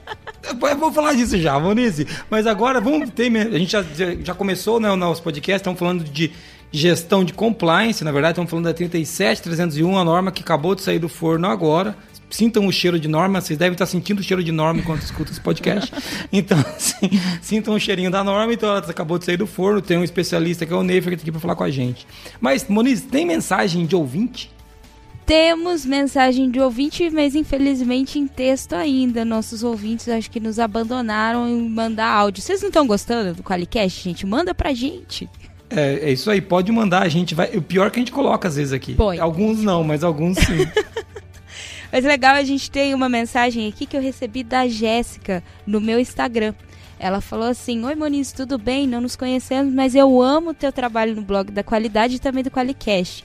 Vou 0.79 0.91
falar 0.91 1.13
disso 1.13 1.37
já, 1.37 1.59
Monize. 1.59 2.07
Mas 2.29 2.47
agora 2.47 2.79
vamos 2.79 3.09
ter. 3.09 3.25
A 3.35 3.57
gente 3.57 3.71
já, 3.71 3.83
já 4.23 4.33
começou 4.33 4.79
né, 4.79 4.89
o 4.89 4.95
nosso 4.95 5.21
podcast, 5.21 5.57
estamos 5.57 5.79
falando 5.79 6.03
de 6.03 6.31
gestão 6.71 7.23
de 7.23 7.33
compliance, 7.33 8.03
na 8.03 8.11
verdade, 8.11 8.33
estamos 8.33 8.49
falando 8.49 8.65
da 8.65 8.73
37301, 8.73 9.97
a 9.97 10.05
norma 10.05 10.31
que 10.31 10.43
acabou 10.43 10.75
de 10.75 10.83
sair 10.83 10.99
do 10.99 11.09
forno 11.09 11.47
agora 11.47 11.97
sintam 12.29 12.67
o 12.67 12.71
cheiro 12.71 12.99
de 12.99 13.07
norma, 13.07 13.41
vocês 13.41 13.57
devem 13.57 13.73
estar 13.73 13.85
sentindo 13.85 14.19
o 14.19 14.23
cheiro 14.23 14.43
de 14.43 14.51
norma 14.51 14.79
enquanto 14.79 15.01
escutam 15.01 15.31
esse 15.31 15.41
podcast. 15.41 15.91
Então, 16.31 16.59
assim, 16.59 17.09
sintam 17.41 17.73
o 17.73 17.79
cheirinho 17.79 18.11
da 18.11 18.23
norma, 18.23 18.53
então 18.53 18.69
ela 18.69 18.79
acabou 18.79 19.17
de 19.17 19.25
sair 19.25 19.37
do 19.37 19.47
forno, 19.47 19.81
tem 19.81 19.97
um 19.97 20.03
especialista 20.03 20.65
que 20.65 20.71
é 20.71 20.75
o 20.75 20.83
Neifer 20.83 21.09
que 21.09 21.15
está 21.15 21.23
aqui 21.23 21.31
para 21.31 21.39
falar 21.39 21.55
com 21.55 21.63
a 21.63 21.71
gente. 21.71 22.05
Mas, 22.39 22.67
Moniz, 22.67 23.01
tem 23.01 23.25
mensagem 23.25 23.85
de 23.85 23.95
ouvinte? 23.95 24.51
Temos 25.29 25.85
mensagem 25.85 26.49
de 26.49 26.59
ouvinte, 26.59 27.07
mas 27.11 27.35
infelizmente 27.35 28.17
em 28.17 28.25
texto 28.25 28.73
ainda. 28.73 29.23
Nossos 29.23 29.61
ouvintes 29.61 30.09
acho 30.09 30.31
que 30.31 30.39
nos 30.39 30.57
abandonaram 30.57 31.47
em 31.47 31.69
mandar 31.69 32.07
áudio. 32.07 32.41
Vocês 32.41 32.61
não 32.61 32.69
estão 32.69 32.87
gostando 32.87 33.35
do 33.35 33.43
Qualicast, 33.43 34.03
gente? 34.03 34.25
Manda 34.25 34.55
pra 34.55 34.73
gente. 34.73 35.29
É, 35.69 35.99
é, 36.01 36.11
isso 36.11 36.31
aí, 36.31 36.41
pode 36.41 36.71
mandar, 36.71 37.03
a 37.03 37.07
gente 37.07 37.35
vai. 37.35 37.55
O 37.55 37.61
pior 37.61 37.85
é 37.85 37.89
que 37.91 37.99
a 37.99 38.01
gente 38.01 38.11
coloca 38.11 38.47
às 38.47 38.55
vezes 38.55 38.73
aqui. 38.73 38.95
Põe. 38.95 39.19
Alguns 39.19 39.61
não, 39.61 39.83
mas 39.83 40.03
alguns 40.03 40.35
sim. 40.39 40.65
Mas 41.91 42.03
legal, 42.03 42.35
a 42.35 42.43
gente 42.43 42.69
tem 42.69 42.93
uma 42.95 43.09
mensagem 43.09 43.67
aqui 43.67 43.85
que 43.85 43.97
eu 43.97 44.01
recebi 44.01 44.43
da 44.43 44.67
Jéssica 44.67 45.43
no 45.65 45.79
meu 45.79 45.99
Instagram. 45.99 46.55
Ela 46.99 47.21
falou 47.21 47.47
assim: 47.47 47.83
Oi 47.83 47.93
Moniz, 47.93 48.31
tudo 48.31 48.57
bem? 48.57 48.87
Não 48.87 49.01
nos 49.01 49.15
conhecemos, 49.15 49.71
mas 49.71 49.93
eu 49.93 50.21
amo 50.21 50.51
o 50.51 50.53
teu 50.55 50.71
trabalho 50.71 51.15
no 51.15 51.21
blog 51.21 51.51
da 51.51 51.63
qualidade 51.63 52.15
e 52.15 52.19
também 52.19 52.43
do 52.43 52.49
Qualicast. 52.49 53.23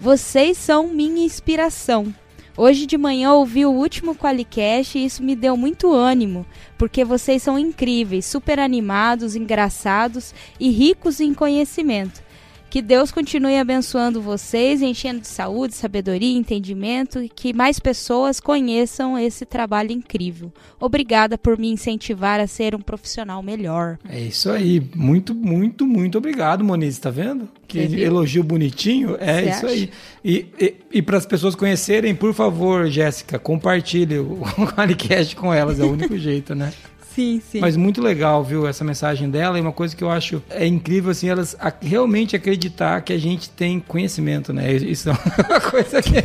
Vocês 0.00 0.56
são 0.56 0.88
minha 0.88 1.26
inspiração. 1.26 2.14
Hoje 2.56 2.86
de 2.86 2.96
manhã 2.96 3.34
ouvi 3.34 3.66
o 3.66 3.70
último 3.70 4.16
Qualicast 4.16 4.96
e 4.96 5.04
isso 5.04 5.22
me 5.22 5.36
deu 5.36 5.58
muito 5.58 5.92
ânimo, 5.92 6.46
porque 6.78 7.04
vocês 7.04 7.42
são 7.42 7.58
incríveis, 7.58 8.24
super 8.24 8.58
animados, 8.58 9.36
engraçados 9.36 10.34
e 10.58 10.70
ricos 10.70 11.20
em 11.20 11.34
conhecimento. 11.34 12.22
Que 12.70 12.80
Deus 12.80 13.10
continue 13.10 13.58
abençoando 13.58 14.22
vocês, 14.22 14.80
enchendo 14.80 15.22
de 15.22 15.26
saúde, 15.26 15.74
sabedoria, 15.74 16.38
entendimento 16.38 17.20
e 17.20 17.28
que 17.28 17.52
mais 17.52 17.80
pessoas 17.80 18.38
conheçam 18.38 19.18
esse 19.18 19.44
trabalho 19.44 19.90
incrível. 19.90 20.52
Obrigada 20.78 21.36
por 21.36 21.58
me 21.58 21.68
incentivar 21.68 22.38
a 22.38 22.46
ser 22.46 22.76
um 22.76 22.80
profissional 22.80 23.42
melhor. 23.42 23.98
É 24.08 24.20
isso 24.20 24.48
aí. 24.48 24.80
Muito, 24.94 25.34
muito, 25.34 25.84
muito 25.84 26.16
obrigado, 26.16 26.62
Moniz. 26.62 26.96
Tá 26.98 27.10
vendo? 27.10 27.48
Que 27.66 27.78
elogio 27.78 28.44
bonitinho. 28.44 29.16
É 29.18 29.42
Você 29.42 29.50
isso 29.50 29.66
acha? 29.66 29.74
aí. 29.74 29.90
E, 30.24 30.46
e, 30.56 30.74
e 30.92 31.02
para 31.02 31.18
as 31.18 31.26
pessoas 31.26 31.56
conhecerem, 31.56 32.14
por 32.14 32.32
favor, 32.32 32.86
Jéssica, 32.86 33.36
compartilhe 33.36 34.18
o 34.20 34.42
podcast 34.76 35.34
com 35.34 35.52
elas. 35.52 35.80
É 35.80 35.82
o 35.82 35.90
único 35.90 36.16
jeito, 36.18 36.54
né? 36.54 36.72
Sim, 37.20 37.42
sim. 37.52 37.60
Mas 37.60 37.76
muito 37.76 38.00
legal, 38.00 38.42
viu, 38.42 38.66
essa 38.66 38.82
mensagem 38.82 39.28
dela. 39.28 39.58
E 39.58 39.60
uma 39.60 39.72
coisa 39.72 39.94
que 39.94 40.02
eu 40.02 40.10
acho 40.10 40.42
é 40.48 40.66
incrível, 40.66 41.10
assim, 41.10 41.28
elas 41.28 41.54
realmente 41.82 42.34
acreditar 42.34 43.02
que 43.02 43.12
a 43.12 43.18
gente 43.18 43.50
tem 43.50 43.78
conhecimento, 43.78 44.54
né? 44.54 44.72
Isso 44.72 45.10
é 45.10 45.12
uma 45.12 45.60
coisa 45.70 46.00
que 46.00 46.24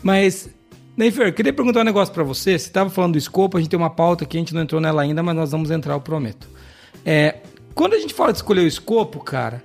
Mas 0.02 0.50
Neifer, 0.94 1.32
queria 1.32 1.54
perguntar 1.54 1.80
um 1.80 1.84
negócio 1.84 2.12
para 2.12 2.22
você. 2.22 2.58
Você 2.58 2.66
estava 2.66 2.90
falando 2.90 3.12
do 3.12 3.18
escopo, 3.18 3.56
a 3.56 3.60
gente 3.62 3.70
tem 3.70 3.78
uma 3.78 3.88
pauta 3.88 4.26
que 4.26 4.36
a 4.36 4.40
gente 4.40 4.52
não 4.52 4.60
entrou 4.60 4.78
nela 4.78 5.00
ainda, 5.00 5.22
mas 5.22 5.34
nós 5.34 5.52
vamos 5.52 5.70
entrar, 5.70 5.94
eu 5.94 6.02
prometo. 6.02 6.46
É, 7.02 7.36
quando 7.74 7.94
a 7.94 7.98
gente 7.98 8.12
fala 8.12 8.30
de 8.30 8.36
escolher 8.36 8.60
o 8.60 8.66
escopo, 8.66 9.20
cara, 9.20 9.62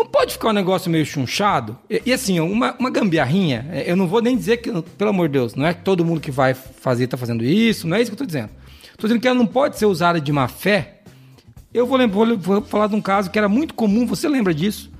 não 0.00 0.06
pode 0.06 0.32
ficar 0.32 0.48
um 0.48 0.52
negócio 0.52 0.90
meio 0.90 1.04
chunchado? 1.04 1.78
E, 1.88 2.02
e, 2.06 2.12
assim, 2.12 2.40
uma, 2.40 2.74
uma 2.78 2.90
gambiarrinha, 2.90 3.66
é, 3.70 3.90
eu 3.90 3.96
não 3.96 4.06
vou 4.06 4.22
nem 4.22 4.36
dizer 4.36 4.58
que, 4.58 4.70
pelo 4.96 5.10
amor 5.10 5.28
de 5.28 5.34
Deus, 5.34 5.54
não 5.54 5.66
é 5.66 5.74
que 5.74 5.82
todo 5.82 6.04
mundo 6.04 6.20
que 6.20 6.30
vai 6.30 6.54
fazer 6.54 7.04
está 7.04 7.16
fazendo 7.16 7.44
isso, 7.44 7.86
não 7.86 7.96
é 7.96 8.00
isso 8.00 8.10
que 8.10 8.14
eu 8.14 8.24
estou 8.24 8.26
dizendo. 8.26 8.50
Estou 8.90 9.08
dizendo 9.08 9.20
que 9.20 9.28
ela 9.28 9.38
não 9.38 9.46
pode 9.46 9.78
ser 9.78 9.86
usada 9.86 10.20
de 10.20 10.32
má 10.32 10.48
fé. 10.48 11.00
Eu 11.72 11.86
vou, 11.86 11.98
vou, 12.08 12.38
vou, 12.38 12.62
falar 12.62 12.88
de 12.88 12.94
um 12.94 13.00
caso 13.00 13.30
que 13.30 13.38
era 13.38 13.48
muito 13.48 13.74
comum, 13.74 14.06
você 14.06 14.28
lembra 14.28 14.52
disso? 14.52 14.90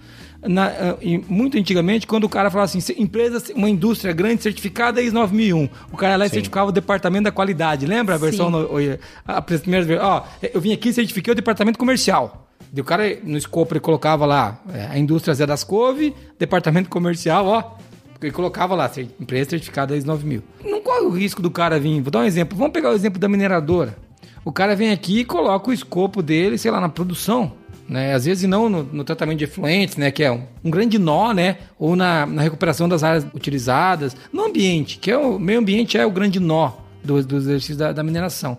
Na, 0.42 0.68
uh, 0.68 1.24
muito 1.28 1.58
antigamente, 1.58 2.06
quando 2.06 2.24
o 2.24 2.28
cara 2.28 2.50
falava 2.50 2.64
assim, 2.64 2.94
empresa, 2.96 3.42
uma 3.54 3.68
indústria 3.68 4.12
grande 4.12 4.42
certificada 4.42 5.02
IS 5.02 5.12
9001. 5.12 5.68
O 5.92 5.96
cara 5.96 6.16
lá 6.16 6.28
certificava 6.28 6.70
o 6.70 6.72
departamento 6.72 7.24
da 7.24 7.32
qualidade. 7.32 7.84
Lembra 7.84 8.14
a 8.14 8.18
versão? 8.18 8.50
No, 8.50 8.70
a, 9.26 9.36
a 9.36 9.42
primeira 9.42 10.02
Ó, 10.02 10.24
eu 10.42 10.60
vim 10.60 10.72
aqui 10.72 10.88
e 10.90 10.92
certifiquei 10.94 11.32
o 11.32 11.34
departamento 11.34 11.78
comercial. 11.78 12.49
E 12.74 12.80
o 12.80 12.84
cara, 12.84 13.18
no 13.24 13.36
escopo, 13.36 13.74
ele 13.74 13.80
colocava 13.80 14.24
lá 14.24 14.60
é, 14.72 14.86
a 14.86 14.98
indústria 14.98 15.34
Zé 15.34 15.44
das 15.44 15.64
Couve, 15.64 16.14
departamento 16.38 16.88
comercial, 16.88 17.46
ó. 17.46 17.76
Ele 18.22 18.32
colocava 18.32 18.74
lá, 18.74 18.90
empresa 19.18 19.50
certificada 19.50 19.96
ISO 19.96 20.06
9000. 20.06 20.42
Não 20.64 20.82
corre 20.82 21.06
o 21.06 21.10
risco 21.10 21.40
do 21.40 21.50
cara 21.50 21.80
vir. 21.80 22.02
Vou 22.02 22.10
dar 22.10 22.20
um 22.20 22.24
exemplo. 22.24 22.56
Vamos 22.56 22.72
pegar 22.72 22.90
o 22.90 22.94
exemplo 22.94 23.18
da 23.18 23.28
mineradora. 23.28 23.96
O 24.44 24.52
cara 24.52 24.76
vem 24.76 24.90
aqui 24.90 25.20
e 25.20 25.24
coloca 25.24 25.70
o 25.70 25.72
escopo 25.72 26.22
dele, 26.22 26.58
sei 26.58 26.70
lá, 26.70 26.80
na 26.80 26.88
produção. 26.88 27.52
Né? 27.88 28.14
Às 28.14 28.26
vezes 28.26 28.48
não 28.48 28.68
no, 28.68 28.82
no 28.84 29.04
tratamento 29.04 29.38
de 29.38 29.44
efluentes, 29.44 29.96
né? 29.96 30.10
Que 30.10 30.22
é 30.22 30.30
um, 30.30 30.42
um 30.62 30.70
grande 30.70 30.98
nó, 30.98 31.32
né? 31.32 31.56
Ou 31.78 31.96
na, 31.96 32.26
na, 32.26 32.42
recuperação 32.42 32.88
das 32.88 33.02
áreas 33.02 33.26
utilizadas. 33.34 34.14
No 34.32 34.44
ambiente, 34.44 34.98
que 34.98 35.10
é 35.10 35.16
o 35.16 35.38
meio 35.38 35.58
ambiente 35.58 35.98
é 35.98 36.04
o 36.04 36.10
grande 36.10 36.38
nó 36.38 36.72
do, 37.02 37.24
do 37.24 37.36
exercício 37.38 37.76
da, 37.76 37.90
da 37.90 38.02
mineração. 38.02 38.58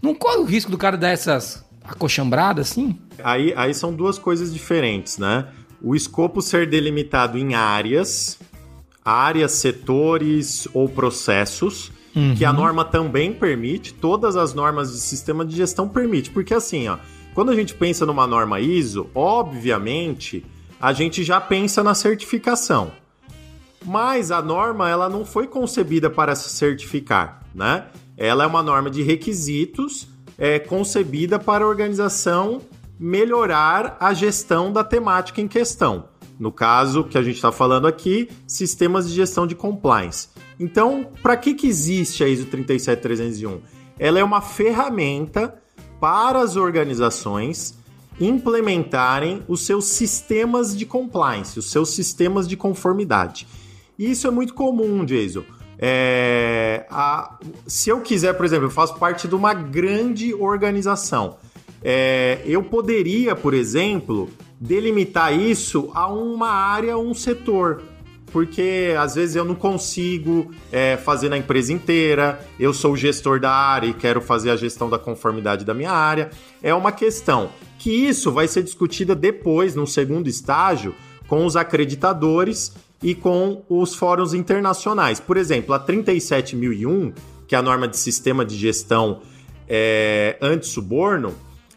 Não 0.00 0.14
corre 0.14 0.38
o 0.38 0.44
risco 0.44 0.70
do 0.70 0.78
cara 0.78 0.96
dar 0.96 1.10
essas 1.10 1.64
acochambrada 1.84 2.62
assim? 2.62 2.96
Aí, 3.24 3.52
aí 3.56 3.74
são 3.74 3.92
duas 3.92 4.18
coisas 4.18 4.52
diferentes, 4.52 5.18
né? 5.18 5.48
O 5.82 5.94
escopo 5.94 6.42
ser 6.42 6.68
delimitado 6.68 7.38
em 7.38 7.54
áreas, 7.54 8.38
áreas, 9.04 9.52
setores 9.52 10.68
ou 10.74 10.88
processos, 10.88 11.90
uhum. 12.14 12.34
que 12.34 12.44
a 12.44 12.52
norma 12.52 12.84
também 12.84 13.32
permite, 13.32 13.94
todas 13.94 14.36
as 14.36 14.52
normas 14.52 14.92
de 14.92 14.98
sistema 14.98 15.44
de 15.44 15.56
gestão 15.56 15.88
permite, 15.88 16.30
porque 16.30 16.52
assim, 16.52 16.88
ó, 16.88 16.98
quando 17.34 17.50
a 17.50 17.54
gente 17.54 17.74
pensa 17.74 18.04
numa 18.04 18.26
norma 18.26 18.60
ISO, 18.60 19.08
obviamente, 19.14 20.44
a 20.80 20.92
gente 20.92 21.22
já 21.22 21.40
pensa 21.40 21.82
na 21.82 21.94
certificação. 21.94 22.92
Mas 23.84 24.30
a 24.30 24.42
norma 24.42 24.90
ela 24.90 25.08
não 25.08 25.24
foi 25.24 25.46
concebida 25.46 26.10
para 26.10 26.34
se 26.34 26.50
certificar, 26.50 27.42
né? 27.54 27.86
Ela 28.16 28.44
é 28.44 28.46
uma 28.46 28.62
norma 28.62 28.90
de 28.90 29.02
requisitos 29.02 30.06
é, 30.36 30.58
concebida 30.58 31.38
para 31.38 31.64
a 31.64 31.68
organização 31.68 32.60
melhorar 33.00 33.96
a 33.98 34.12
gestão 34.12 34.70
da 34.70 34.84
temática 34.84 35.40
em 35.40 35.48
questão. 35.48 36.10
No 36.38 36.52
caso 36.52 37.04
que 37.04 37.16
a 37.16 37.22
gente 37.22 37.36
está 37.36 37.50
falando 37.50 37.86
aqui, 37.86 38.28
sistemas 38.46 39.08
de 39.08 39.14
gestão 39.14 39.46
de 39.46 39.54
compliance. 39.54 40.28
Então, 40.58 41.06
para 41.22 41.36
que, 41.36 41.54
que 41.54 41.66
existe 41.66 42.22
a 42.22 42.28
ISO 42.28 42.44
37301? 42.44 43.60
Ela 43.98 44.18
é 44.18 44.24
uma 44.24 44.42
ferramenta 44.42 45.54
para 45.98 46.40
as 46.40 46.56
organizações 46.56 47.74
implementarem 48.20 49.42
os 49.48 49.64
seus 49.64 49.86
sistemas 49.86 50.76
de 50.76 50.84
compliance, 50.84 51.58
os 51.58 51.70
seus 51.70 51.90
sistemas 51.90 52.46
de 52.46 52.56
conformidade. 52.56 53.48
E 53.98 54.10
isso 54.10 54.26
é 54.26 54.30
muito 54.30 54.52
comum, 54.52 55.04
Jason. 55.06 55.44
É, 55.78 56.86
a, 56.90 57.38
se 57.66 57.88
eu 57.88 58.02
quiser, 58.02 58.34
por 58.34 58.44
exemplo, 58.44 58.66
eu 58.66 58.70
faço 58.70 58.96
parte 58.96 59.26
de 59.26 59.34
uma 59.34 59.54
grande 59.54 60.34
organização. 60.34 61.38
É, 61.82 62.40
eu 62.44 62.62
poderia, 62.62 63.34
por 63.34 63.54
exemplo, 63.54 64.28
delimitar 64.60 65.32
isso 65.32 65.90
a 65.94 66.06
uma 66.12 66.50
área, 66.50 66.98
um 66.98 67.14
setor. 67.14 67.82
Porque 68.32 68.94
às 68.96 69.16
vezes 69.16 69.34
eu 69.34 69.44
não 69.44 69.56
consigo 69.56 70.52
é, 70.70 70.96
fazer 70.96 71.28
na 71.28 71.36
empresa 71.36 71.72
inteira, 71.72 72.40
eu 72.60 72.72
sou 72.72 72.96
gestor 72.96 73.40
da 73.40 73.50
área 73.50 73.88
e 73.88 73.94
quero 73.94 74.20
fazer 74.20 74.50
a 74.50 74.56
gestão 74.56 74.88
da 74.88 74.98
conformidade 74.98 75.64
da 75.64 75.74
minha 75.74 75.90
área. 75.90 76.30
É 76.62 76.72
uma 76.72 76.92
questão 76.92 77.50
que 77.76 77.90
isso 77.90 78.30
vai 78.30 78.46
ser 78.46 78.62
discutida 78.62 79.16
depois, 79.16 79.74
num 79.74 79.86
segundo 79.86 80.28
estágio, 80.28 80.94
com 81.26 81.44
os 81.44 81.56
acreditadores 81.56 82.72
e 83.02 83.14
com 83.14 83.64
os 83.68 83.94
fóruns 83.96 84.32
internacionais. 84.32 85.18
Por 85.18 85.36
exemplo, 85.36 85.74
a 85.74 85.78
37001, 85.78 87.12
que 87.48 87.56
é 87.56 87.58
a 87.58 87.62
norma 87.62 87.88
de 87.88 87.96
sistema 87.96 88.44
de 88.44 88.56
gestão 88.56 89.22
é, 89.68 90.36
anti-suborno, 90.40 91.34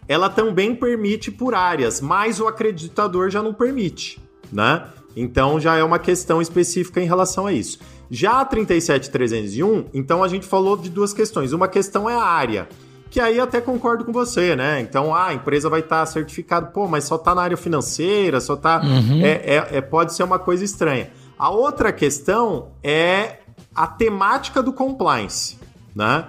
ela 0.07 0.29
também 0.29 0.75
permite 0.75 1.31
por 1.31 1.53
áreas, 1.53 2.01
mas 2.01 2.39
o 2.39 2.47
acreditador 2.47 3.29
já 3.29 3.41
não 3.41 3.53
permite, 3.53 4.21
né? 4.51 4.85
Então 5.15 5.59
já 5.59 5.75
é 5.75 5.83
uma 5.83 5.99
questão 5.99 6.41
específica 6.41 7.01
em 7.01 7.05
relação 7.05 7.47
a 7.47 7.53
isso. 7.53 7.79
Já 8.09 8.41
a 8.41 8.45
37301, 8.45 9.85
então 9.93 10.23
a 10.23 10.27
gente 10.27 10.45
falou 10.45 10.77
de 10.77 10.89
duas 10.89 11.13
questões. 11.13 11.53
Uma 11.53 11.67
questão 11.67 12.09
é 12.09 12.15
a 12.15 12.23
área, 12.23 12.67
que 13.09 13.19
aí 13.19 13.39
até 13.39 13.61
concordo 13.61 14.03
com 14.03 14.11
você, 14.11 14.55
né? 14.55 14.81
Então 14.81 15.15
ah, 15.15 15.27
a 15.27 15.33
empresa 15.33 15.69
vai 15.69 15.79
estar 15.79 15.99
tá 15.99 16.05
certificada, 16.05 16.67
pô, 16.67 16.87
mas 16.87 17.05
só 17.05 17.15
está 17.15 17.33
na 17.33 17.41
área 17.41 17.57
financeira, 17.57 18.41
só 18.41 18.55
está. 18.55 18.81
Uhum. 18.81 19.21
É, 19.21 19.29
é, 19.29 19.67
é, 19.77 19.81
pode 19.81 20.13
ser 20.13 20.23
uma 20.23 20.39
coisa 20.39 20.63
estranha. 20.63 21.11
A 21.37 21.49
outra 21.49 21.91
questão 21.91 22.71
é 22.83 23.37
a 23.73 23.87
temática 23.87 24.61
do 24.61 24.73
compliance, 24.73 25.57
né? 25.95 26.25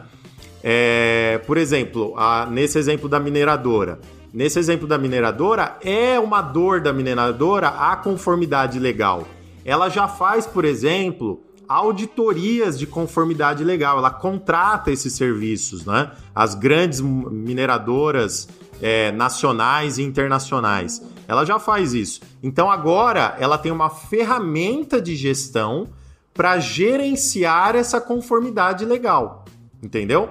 É, 0.67 1.43
por 1.47 1.59
exemplo, 1.59 2.15
a, 2.17 2.47
nesse 2.47 2.79
exemplo 2.79 3.07
da 3.07 3.21
mineradora. 3.21 4.01
Nesse 4.33 4.59
exemplo 4.59 4.89
da 4.89 4.97
mineradora, 4.97 5.77
é 5.85 6.19
uma 6.19 6.41
dor 6.41 6.81
da 6.81 6.91
mineradora 6.91 7.69
a 7.69 7.95
conformidade 7.97 8.79
legal. 8.79 9.29
Ela 9.63 9.91
já 9.91 10.09
faz, 10.09 10.47
por 10.47 10.65
exemplo, 10.65 11.43
auditorias 11.69 12.79
de 12.79 12.87
conformidade 12.87 13.63
legal, 13.63 13.99
ela 13.99 14.11
contrata 14.11 14.91
esses 14.91 15.13
serviços, 15.13 15.85
né? 15.85 16.13
As 16.35 16.55
grandes 16.55 17.01
mineradoras 17.01 18.49
é, 18.81 19.13
nacionais 19.13 19.99
e 19.99 20.03
internacionais. 20.03 21.03
Ela 21.29 21.45
já 21.45 21.59
faz 21.59 21.93
isso. 21.93 22.23
Então 22.43 22.71
agora 22.71 23.37
ela 23.39 23.59
tem 23.59 23.71
uma 23.71 23.91
ferramenta 23.91 25.01
de 25.01 25.15
gestão 25.15 25.89
para 26.33 26.59
gerenciar 26.59 27.77
essa 27.77 28.01
conformidade 28.01 28.85
legal, 28.85 29.45
entendeu? 29.83 30.31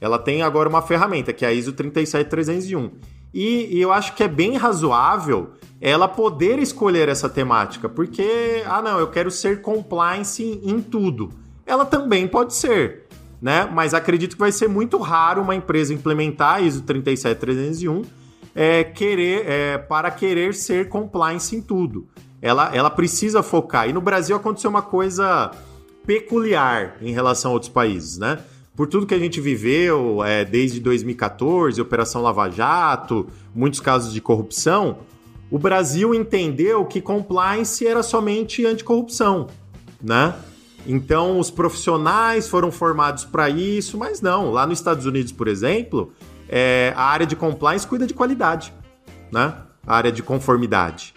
Ela 0.00 0.18
tem 0.18 0.42
agora 0.42 0.68
uma 0.68 0.82
ferramenta 0.82 1.32
que 1.32 1.44
é 1.44 1.48
a 1.48 1.52
ISO 1.52 1.72
37301. 1.72 2.90
E, 3.32 3.76
e 3.76 3.80
eu 3.80 3.92
acho 3.92 4.14
que 4.14 4.22
é 4.22 4.28
bem 4.28 4.56
razoável 4.56 5.50
ela 5.80 6.08
poder 6.08 6.58
escolher 6.58 7.08
essa 7.08 7.28
temática, 7.28 7.88
porque, 7.88 8.62
ah, 8.66 8.80
não, 8.80 8.98
eu 8.98 9.08
quero 9.08 9.30
ser 9.30 9.60
compliance 9.60 10.42
em, 10.42 10.80
tudo. 10.80 11.30
Ela 11.66 11.84
também 11.84 12.26
pode 12.26 12.54
ser, 12.54 13.06
né? 13.42 13.68
Mas 13.70 13.92
acredito 13.92 14.32
que 14.32 14.40
vai 14.40 14.52
ser 14.52 14.68
muito 14.68 14.96
raro 14.98 15.42
uma 15.42 15.54
empresa 15.54 15.92
implementar 15.92 16.54
a 16.54 16.60
ISO 16.62 16.82
37301 16.82 18.02
é, 18.54 18.84
querer, 18.84 19.46
é, 19.46 19.78
para 19.78 20.10
querer 20.10 20.54
ser 20.54 20.88
compliance 20.88 21.54
em 21.54 21.60
tudo. 21.60 22.06
Ela, 22.40 22.74
ela 22.74 22.88
precisa 22.88 23.42
focar. 23.42 23.88
E 23.88 23.92
no 23.92 24.00
Brasil 24.00 24.34
aconteceu 24.34 24.70
uma 24.70 24.82
coisa 24.82 25.50
peculiar 26.06 26.96
em 27.02 27.12
relação 27.12 27.50
a 27.50 27.54
outros 27.54 27.70
países, 27.70 28.16
né? 28.16 28.38
Por 28.76 28.86
tudo 28.86 29.06
que 29.06 29.14
a 29.14 29.18
gente 29.18 29.40
viveu 29.40 30.22
é, 30.22 30.44
desde 30.44 30.78
2014, 30.80 31.80
Operação 31.80 32.20
Lava 32.20 32.50
Jato, 32.50 33.26
muitos 33.54 33.80
casos 33.80 34.12
de 34.12 34.20
corrupção, 34.20 34.98
o 35.50 35.58
Brasil 35.58 36.14
entendeu 36.14 36.84
que 36.84 37.00
compliance 37.00 37.86
era 37.86 38.02
somente 38.02 38.66
anticorrupção, 38.66 39.46
né? 40.02 40.34
Então 40.86 41.38
os 41.38 41.50
profissionais 41.50 42.48
foram 42.48 42.70
formados 42.70 43.24
para 43.24 43.48
isso, 43.48 43.96
mas 43.96 44.20
não. 44.20 44.50
Lá 44.50 44.66
nos 44.66 44.78
Estados 44.78 45.06
Unidos, 45.06 45.32
por 45.32 45.48
exemplo, 45.48 46.12
é, 46.46 46.92
a 46.94 47.04
área 47.04 47.26
de 47.26 47.34
compliance 47.34 47.86
cuida 47.86 48.06
de 48.06 48.12
qualidade, 48.12 48.74
né? 49.32 49.54
A 49.86 49.96
área 49.96 50.12
de 50.12 50.22
conformidade. 50.22 51.14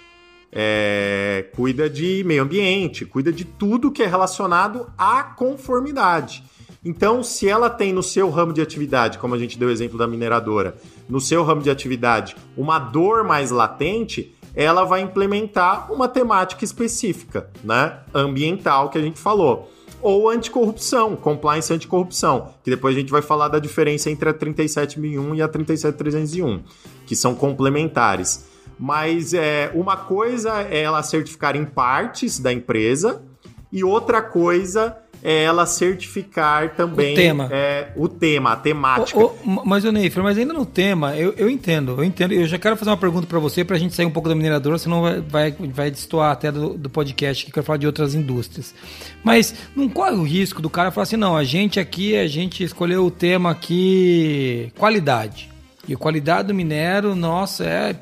É, 0.52 1.48
cuida 1.56 1.90
de 1.90 2.24
meio 2.26 2.42
ambiente, 2.42 3.06
cuida 3.06 3.34
de 3.34 3.44
tudo 3.44 3.92
que 3.92 4.02
é 4.02 4.08
relacionado 4.08 4.90
à 4.98 5.24
conformidade. 5.24 6.44
Então, 6.84 7.22
se 7.22 7.48
ela 7.48 7.70
tem 7.70 7.92
no 7.92 8.02
seu 8.02 8.30
ramo 8.30 8.54
de 8.54 8.62
atividade, 8.62 9.18
como 9.18 9.36
a 9.36 9.38
gente 9.38 9.60
deu 9.60 9.68
o 9.68 9.72
exemplo 9.72 9.98
da 9.98 10.08
mineradora, 10.08 10.76
no 11.10 11.20
seu 11.20 11.44
ramo 11.44 11.62
de 11.62 11.70
atividade, 11.70 12.36
uma 12.56 12.80
dor 12.80 13.24
mais 13.24 13.52
latente, 13.52 14.34
ela 14.56 14.86
vai 14.86 15.02
implementar 15.02 15.92
uma 15.92 16.08
temática 16.08 16.64
específica, 16.64 17.50
né? 17.64 18.00
Ambiental 18.14 18.90
que 18.90 18.98
a 18.98 19.02
gente 19.02 19.20
falou. 19.20 19.70
Ou 20.02 20.30
anticorrupção, 20.30 21.18
compliance 21.18 21.74
anticorrupção, 21.74 22.54
que 22.64 22.70
depois 22.70 22.96
a 22.96 23.00
gente 23.00 23.12
vai 23.12 23.22
falar 23.22 23.50
da 23.50 23.60
diferença 23.60 24.10
entre 24.10 24.30
a 24.30 24.34
37001 24.34 25.36
e 25.36 25.42
a 25.42 25.48
37301, 25.50 26.64
que 27.06 27.16
são 27.16 27.36
complementares. 27.36 28.46
Mas 28.80 29.34
é, 29.34 29.70
uma 29.76 29.98
coisa 29.98 30.62
é 30.62 30.84
ela 30.84 31.04
certificar 31.04 31.58
em 31.58 31.66
partes 31.66 32.40
da 32.40 32.54
empresa 32.54 33.22
e 33.70 33.84
outra 33.84 34.22
coisa 34.22 34.96
é 35.24 35.44
ela 35.44 35.66
certificar 35.66 36.76
também 36.76 37.14
o 37.14 37.16
tema, 37.16 37.50
é, 37.52 37.92
o 37.96 38.08
tema 38.08 38.54
a 38.54 38.56
temática. 38.56 39.20
O, 39.20 39.26
o, 39.26 39.66
mas, 39.66 39.84
o 39.84 39.92
Neifer, 39.92 40.24
mas 40.24 40.38
ainda 40.38 40.54
no 40.54 40.66
tema, 40.66 41.16
eu, 41.16 41.34
eu 41.38 41.50
entendo, 41.50 41.96
eu 41.98 42.04
entendo. 42.04 42.34
Eu 42.34 42.48
já 42.48 42.58
quero 42.58 42.78
fazer 42.78 42.92
uma 42.92 42.98
pergunta 42.98 43.28
para 43.28 43.40
você 43.40 43.64
para 43.64 43.76
a 43.76 43.80
gente 43.80 43.94
sair 43.94 44.06
um 44.06 44.12
pouco 44.12 44.30
da 44.30 44.36
mineradora, 44.36 44.78
senão 44.78 45.02
vai, 45.02 45.22
vai, 45.22 45.52
vai 45.52 45.92
destoar 45.92 46.32
até 46.32 46.52
do, 46.52 46.74
do 46.78 46.90
podcast 46.90 47.44
que 47.44 47.52
eu 47.52 47.54
quero 47.54 47.66
falar 47.66 47.78
de 47.78 47.86
outras 47.86 48.16
indústrias. 48.16 48.74
Mas 49.24 49.54
não 49.76 49.90
corre 49.90 50.16
o 50.16 50.24
risco 50.24 50.62
do 50.62 50.70
cara 50.70 50.92
falar 50.92 51.04
assim, 51.04 51.18
não, 51.18 51.36
a 51.36 51.44
gente 51.44 51.80
aqui, 51.80 52.16
a 52.16 52.28
gente 52.28 52.64
escolheu 52.64 53.06
o 53.06 53.12
tema 53.12 53.52
aqui 53.52 54.72
qualidade. 54.78 55.50
E 55.88 55.94
a 55.94 55.98
qualidade 55.98 56.50
do 56.50 56.54
minero, 56.54 57.16
nossa, 57.16 57.66
é 57.66 57.96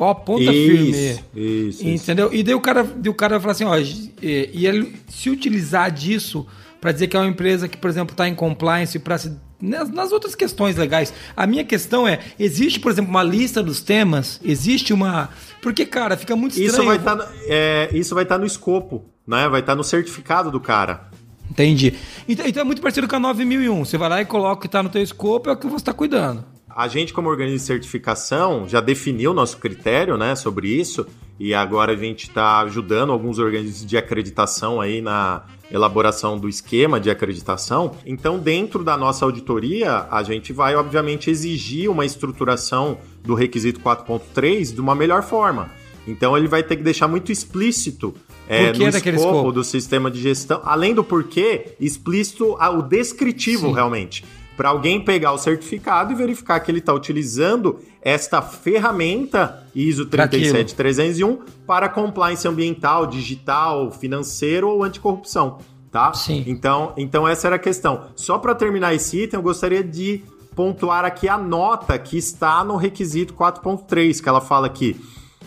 Ó, 0.00 0.14
ponta 0.14 0.44
isso, 0.44 0.52
firme. 0.52 1.20
Isso, 1.36 1.86
Entendeu? 1.86 2.28
Isso. 2.28 2.36
E 2.36 2.42
daí 2.42 2.54
o 2.54 2.60
cara, 2.60 2.82
daí 2.82 3.10
o 3.10 3.14
cara 3.14 3.38
vai 3.38 3.40
falar 3.40 3.52
assim, 3.52 3.64
ó, 3.64 3.76
e, 4.22 4.50
e 4.54 4.66
ele 4.66 4.94
se 5.06 5.28
utilizar 5.28 5.90
disso 5.90 6.46
para 6.80 6.92
dizer 6.92 7.08
que 7.08 7.16
é 7.16 7.20
uma 7.20 7.28
empresa 7.28 7.68
que, 7.68 7.76
por 7.76 7.90
exemplo, 7.90 8.12
está 8.12 8.28
em 8.28 8.34
compliance 8.34 8.98
para 8.98 9.18
se 9.18 9.36
nas, 9.60 9.90
nas, 9.90 10.10
outras 10.10 10.34
questões 10.34 10.76
legais. 10.76 11.12
A 11.36 11.46
minha 11.46 11.64
questão 11.64 12.08
é: 12.08 12.20
existe, 12.38 12.80
por 12.80 12.90
exemplo, 12.90 13.10
uma 13.10 13.22
lista 13.22 13.62
dos 13.62 13.80
temas? 13.80 14.40
Existe 14.42 14.92
uma. 14.92 15.28
Porque, 15.60 15.84
cara, 15.84 16.16
fica 16.16 16.34
muito 16.34 16.52
estranho. 16.52 16.70
Isso 16.70 16.84
vai 16.84 16.96
estar 16.96 17.16
tá, 17.16 17.28
é, 17.46 17.90
isso 17.92 18.14
vai 18.14 18.24
tá 18.24 18.38
no 18.38 18.46
escopo, 18.46 19.04
né? 19.26 19.48
Vai 19.48 19.60
estar 19.60 19.72
tá 19.72 19.76
no 19.76 19.84
certificado 19.84 20.50
do 20.50 20.58
cara. 20.58 21.10
Entendi. 21.50 21.94
Então, 22.28 22.46
então, 22.46 22.62
é 22.62 22.64
muito 22.64 22.80
parecido 22.80 23.06
com 23.06 23.16
a 23.16 23.20
9001. 23.20 23.84
Você 23.84 23.98
vai 23.98 24.08
lá 24.08 24.22
e 24.22 24.24
coloca 24.24 24.54
o 24.54 24.60
que 24.60 24.66
está 24.66 24.82
no 24.82 24.88
teu 24.88 25.02
escopo 25.02 25.50
é 25.50 25.52
o 25.52 25.56
que 25.56 25.66
você 25.66 25.76
está 25.76 25.92
cuidando. 25.92 26.44
A 26.68 26.86
gente, 26.86 27.12
como 27.12 27.28
organismo 27.28 27.58
de 27.58 27.64
certificação, 27.64 28.66
já 28.68 28.80
definiu 28.80 29.34
nosso 29.34 29.58
critério 29.58 30.16
né, 30.16 30.36
sobre 30.36 30.68
isso 30.68 31.06
e 31.40 31.54
agora 31.54 31.92
a 31.92 31.96
gente 31.96 32.28
está 32.28 32.60
ajudando 32.60 33.10
alguns 33.10 33.38
organismos 33.38 33.86
de 33.86 33.96
acreditação 33.96 34.78
aí 34.78 35.00
na 35.00 35.42
elaboração 35.72 36.38
do 36.38 36.50
esquema 36.50 37.00
de 37.00 37.08
acreditação. 37.08 37.92
Então, 38.04 38.38
dentro 38.38 38.84
da 38.84 38.94
nossa 38.94 39.24
auditoria, 39.24 40.06
a 40.10 40.22
gente 40.22 40.52
vai, 40.52 40.76
obviamente, 40.76 41.30
exigir 41.30 41.90
uma 41.90 42.04
estruturação 42.04 42.98
do 43.24 43.32
requisito 43.32 43.80
4.3 43.80 44.74
de 44.74 44.80
uma 44.82 44.94
melhor 44.94 45.22
forma. 45.22 45.70
Então, 46.06 46.36
ele 46.36 46.46
vai 46.46 46.62
ter 46.62 46.76
que 46.76 46.82
deixar 46.82 47.08
muito 47.08 47.32
explícito 47.32 48.14
é, 48.46 48.74
no 48.74 48.88
escopo, 48.88 49.08
escopo, 49.08 49.52
do 49.52 49.64
sistema 49.64 50.10
de 50.10 50.20
gestão, 50.20 50.60
além 50.62 50.92
do 50.92 51.02
porquê, 51.02 51.74
explícito 51.80 52.54
o 52.60 52.82
descritivo 52.82 53.68
Sim. 53.68 53.74
realmente 53.74 54.24
para 54.56 54.68
alguém 54.68 55.02
pegar 55.02 55.32
o 55.32 55.38
certificado 55.38 56.12
e 56.12 56.14
verificar 56.14 56.60
que 56.60 56.70
ele 56.70 56.78
está 56.78 56.92
utilizando 56.92 57.80
esta 58.02 58.42
ferramenta 58.42 59.66
ISO 59.74 60.06
37301 60.06 61.38
para 61.66 61.88
compliance 61.88 62.46
ambiental, 62.46 63.06
digital, 63.06 63.90
financeiro 63.90 64.68
ou 64.68 64.82
anticorrupção, 64.82 65.58
tá? 65.90 66.12
Sim. 66.12 66.44
Então, 66.46 66.92
então 66.96 67.26
essa 67.26 67.48
era 67.48 67.56
a 67.56 67.58
questão. 67.58 68.06
Só 68.14 68.38
para 68.38 68.54
terminar 68.54 68.94
esse 68.94 69.22
item, 69.22 69.38
eu 69.38 69.42
gostaria 69.42 69.82
de 69.82 70.22
pontuar 70.54 71.04
aqui 71.04 71.28
a 71.28 71.38
nota 71.38 71.98
que 71.98 72.18
está 72.18 72.62
no 72.64 72.76
requisito 72.76 73.34
4.3, 73.34 74.20
que 74.20 74.28
ela 74.28 74.40
fala 74.40 74.68
que 74.68 75.00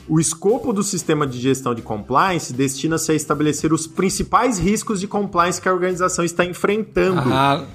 o 0.07 0.19
escopo 0.19 0.73
do 0.73 0.83
sistema 0.83 1.25
de 1.25 1.39
gestão 1.39 1.73
de 1.73 1.81
compliance 1.81 2.51
destina-se 2.51 3.11
a 3.11 3.15
estabelecer 3.15 3.71
os 3.71 3.87
principais 3.87 4.59
riscos 4.59 4.99
de 4.99 5.07
compliance 5.07 5.61
que 5.61 5.69
a 5.69 5.73
organização 5.73 6.25
está 6.25 6.43
enfrentando. 6.43 7.31
Ah, 7.31 7.65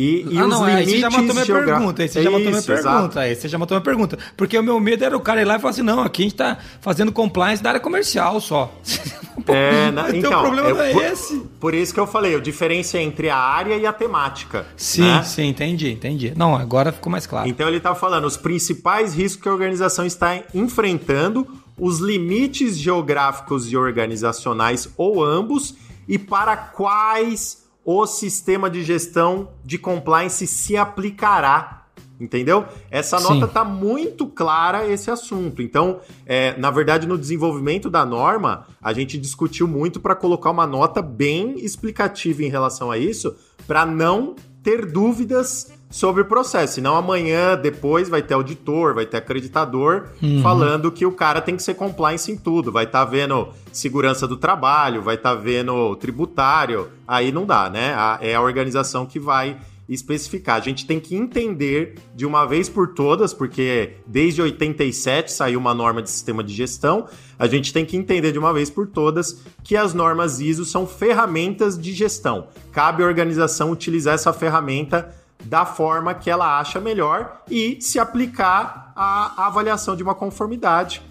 e, 0.00 0.24
e 0.30 0.38
ah, 0.38 0.44
os 0.44 0.48
não, 0.48 0.64
limites 0.64 0.94
aí 0.94 0.94
você 0.94 1.00
já 1.00 1.10
matou 1.10 1.34
minha 1.34 1.46
pergunta. 1.46 2.02
Aí 2.02 2.08
você 2.08 2.22
já 2.22 2.30
matou 2.30 2.50
minha 2.50 2.62
pergunta. 2.62 3.20
Aí 3.20 3.34
você 3.34 3.48
já 3.48 3.58
matou 3.58 3.74
minha 3.74 3.84
pergunta. 3.84 4.18
Porque 4.36 4.56
o 4.56 4.62
meu 4.62 4.78
medo 4.78 5.04
era 5.04 5.16
o 5.16 5.20
cara 5.20 5.42
ir 5.42 5.44
lá 5.44 5.56
e 5.56 5.58
falar 5.58 5.72
assim: 5.72 5.82
não, 5.82 6.00
aqui 6.02 6.22
a 6.22 6.24
gente 6.26 6.36
tá 6.36 6.56
fazendo 6.80 7.10
compliance 7.10 7.60
da 7.60 7.70
área 7.70 7.80
comercial 7.80 8.40
só. 8.40 8.72
É, 9.46 9.90
na, 9.92 10.10
então, 10.10 10.30
o 10.30 10.42
problema 10.42 10.68
é, 10.68 10.72
não 10.74 10.82
é 10.82 10.92
por, 10.92 11.04
esse. 11.04 11.38
Por 11.60 11.74
isso 11.74 11.94
que 11.94 12.00
eu 12.00 12.06
falei, 12.06 12.34
a 12.34 12.40
diferença 12.40 12.98
é 12.98 13.02
entre 13.02 13.30
a 13.30 13.36
área 13.38 13.76
e 13.76 13.86
a 13.86 13.92
temática. 13.92 14.66
Sim, 14.76 15.02
né? 15.02 15.22
sim, 15.22 15.46
entendi, 15.46 15.90
entendi. 15.90 16.34
Não, 16.36 16.54
agora 16.54 16.92
ficou 16.92 17.10
mais 17.10 17.26
claro. 17.26 17.48
Então 17.48 17.66
ele 17.66 17.80
tá 17.80 17.94
falando 17.94 18.26
os 18.26 18.36
principais 18.36 19.14
riscos 19.14 19.42
que 19.42 19.48
a 19.48 19.52
organização 19.52 20.04
está 20.04 20.40
enfrentando, 20.52 21.46
os 21.78 21.98
limites 21.98 22.76
geográficos 22.76 23.72
e 23.72 23.76
organizacionais 23.76 24.88
ou 24.98 25.24
ambos, 25.24 25.76
e 26.06 26.18
para 26.18 26.56
quais 26.56 27.67
o 27.90 28.06
sistema 28.06 28.68
de 28.68 28.84
gestão 28.84 29.48
de 29.64 29.78
compliance 29.78 30.46
se 30.46 30.76
aplicará. 30.76 31.86
Entendeu? 32.20 32.66
Essa 32.90 33.18
nota 33.18 33.46
está 33.46 33.64
muito 33.64 34.26
clara 34.26 34.86
esse 34.86 35.10
assunto. 35.10 35.62
Então, 35.62 36.00
é, 36.26 36.54
na 36.58 36.70
verdade, 36.70 37.06
no 37.06 37.16
desenvolvimento 37.16 37.88
da 37.88 38.04
norma, 38.04 38.66
a 38.82 38.92
gente 38.92 39.16
discutiu 39.16 39.66
muito 39.66 40.00
para 40.00 40.14
colocar 40.14 40.50
uma 40.50 40.66
nota 40.66 41.00
bem 41.00 41.64
explicativa 41.64 42.42
em 42.42 42.50
relação 42.50 42.90
a 42.90 42.98
isso, 42.98 43.34
para 43.66 43.86
não 43.86 44.36
ter 44.62 44.84
dúvidas 44.84 45.72
sobre 45.90 46.22
o 46.22 46.24
processo. 46.24 46.74
Senão 46.74 46.96
amanhã, 46.96 47.56
depois, 47.56 48.08
vai 48.08 48.22
ter 48.22 48.34
auditor, 48.34 48.94
vai 48.94 49.06
ter 49.06 49.16
acreditador 49.16 50.08
uhum. 50.22 50.42
falando 50.42 50.92
que 50.92 51.06
o 51.06 51.12
cara 51.12 51.40
tem 51.40 51.56
que 51.56 51.62
ser 51.62 51.74
compliance 51.74 52.30
em 52.30 52.36
tudo. 52.36 52.70
Vai 52.70 52.84
estar 52.84 53.04
tá 53.04 53.10
vendo 53.10 53.48
segurança 53.72 54.26
do 54.26 54.36
trabalho, 54.36 55.02
vai 55.02 55.14
estar 55.14 55.34
tá 55.34 55.40
vendo 55.40 55.96
tributário. 55.96 56.88
Aí 57.06 57.32
não 57.32 57.46
dá, 57.46 57.70
né? 57.70 57.94
é 58.20 58.34
a 58.34 58.40
organização 58.40 59.06
que 59.06 59.18
vai 59.18 59.56
especificar. 59.88 60.56
A 60.56 60.60
gente 60.60 60.86
tem 60.86 61.00
que 61.00 61.16
entender 61.16 61.94
de 62.14 62.26
uma 62.26 62.44
vez 62.44 62.68
por 62.68 62.88
todas, 62.88 63.32
porque 63.32 63.94
desde 64.06 64.42
87 64.42 65.32
saiu 65.32 65.58
uma 65.58 65.72
norma 65.72 66.02
de 66.02 66.10
sistema 66.10 66.44
de 66.44 66.52
gestão, 66.52 67.06
a 67.38 67.46
gente 67.46 67.72
tem 67.72 67.86
que 67.86 67.96
entender 67.96 68.32
de 68.32 68.38
uma 68.38 68.52
vez 68.52 68.68
por 68.68 68.86
todas 68.86 69.42
que 69.64 69.76
as 69.76 69.94
normas 69.94 70.40
ISO 70.40 70.64
são 70.64 70.86
ferramentas 70.86 71.78
de 71.78 71.92
gestão. 71.92 72.48
Cabe 72.70 73.02
à 73.02 73.06
organização 73.06 73.70
utilizar 73.70 74.14
essa 74.14 74.32
ferramenta 74.32 75.14
da 75.48 75.64
forma 75.64 76.14
que 76.14 76.28
ela 76.28 76.60
acha 76.60 76.78
melhor 76.78 77.42
e 77.50 77.78
se 77.80 77.98
aplicar 77.98 78.92
à 78.94 79.46
avaliação 79.46 79.96
de 79.96 80.02
uma 80.02 80.14
conformidade 80.14 81.02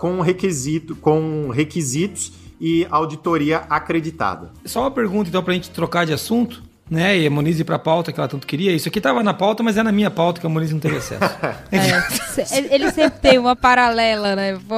com, 0.00 0.20
requisito, 0.20 0.96
com 0.96 1.50
requisitos 1.50 2.32
e 2.58 2.86
auditoria 2.90 3.64
acreditada. 3.68 4.50
Só 4.64 4.80
uma 4.80 4.90
pergunta, 4.90 5.28
então, 5.28 5.42
para 5.42 5.52
a 5.52 5.54
gente 5.54 5.70
trocar 5.70 6.06
de 6.06 6.12
assunto. 6.12 6.62
Né? 6.88 7.18
E 7.18 7.26
a 7.26 7.30
Moniz 7.30 7.58
ir 7.58 7.64
pra 7.64 7.78
pauta 7.78 8.12
que 8.12 8.20
ela 8.20 8.28
tanto 8.28 8.46
queria. 8.46 8.72
Isso 8.72 8.88
aqui 8.88 9.00
tava 9.00 9.22
na 9.22 9.34
pauta, 9.34 9.62
mas 9.62 9.76
é 9.76 9.82
na 9.82 9.92
minha 9.92 10.10
pauta 10.10 10.40
que 10.40 10.46
a 10.46 10.50
Moniz 10.50 10.70
não 10.72 10.78
teve 10.78 10.96
acesso. 10.96 11.20
é, 11.72 12.74
ele 12.74 12.90
sempre 12.92 13.18
tem 13.20 13.38
uma 13.38 13.56
paralela, 13.56 14.36
né? 14.36 14.58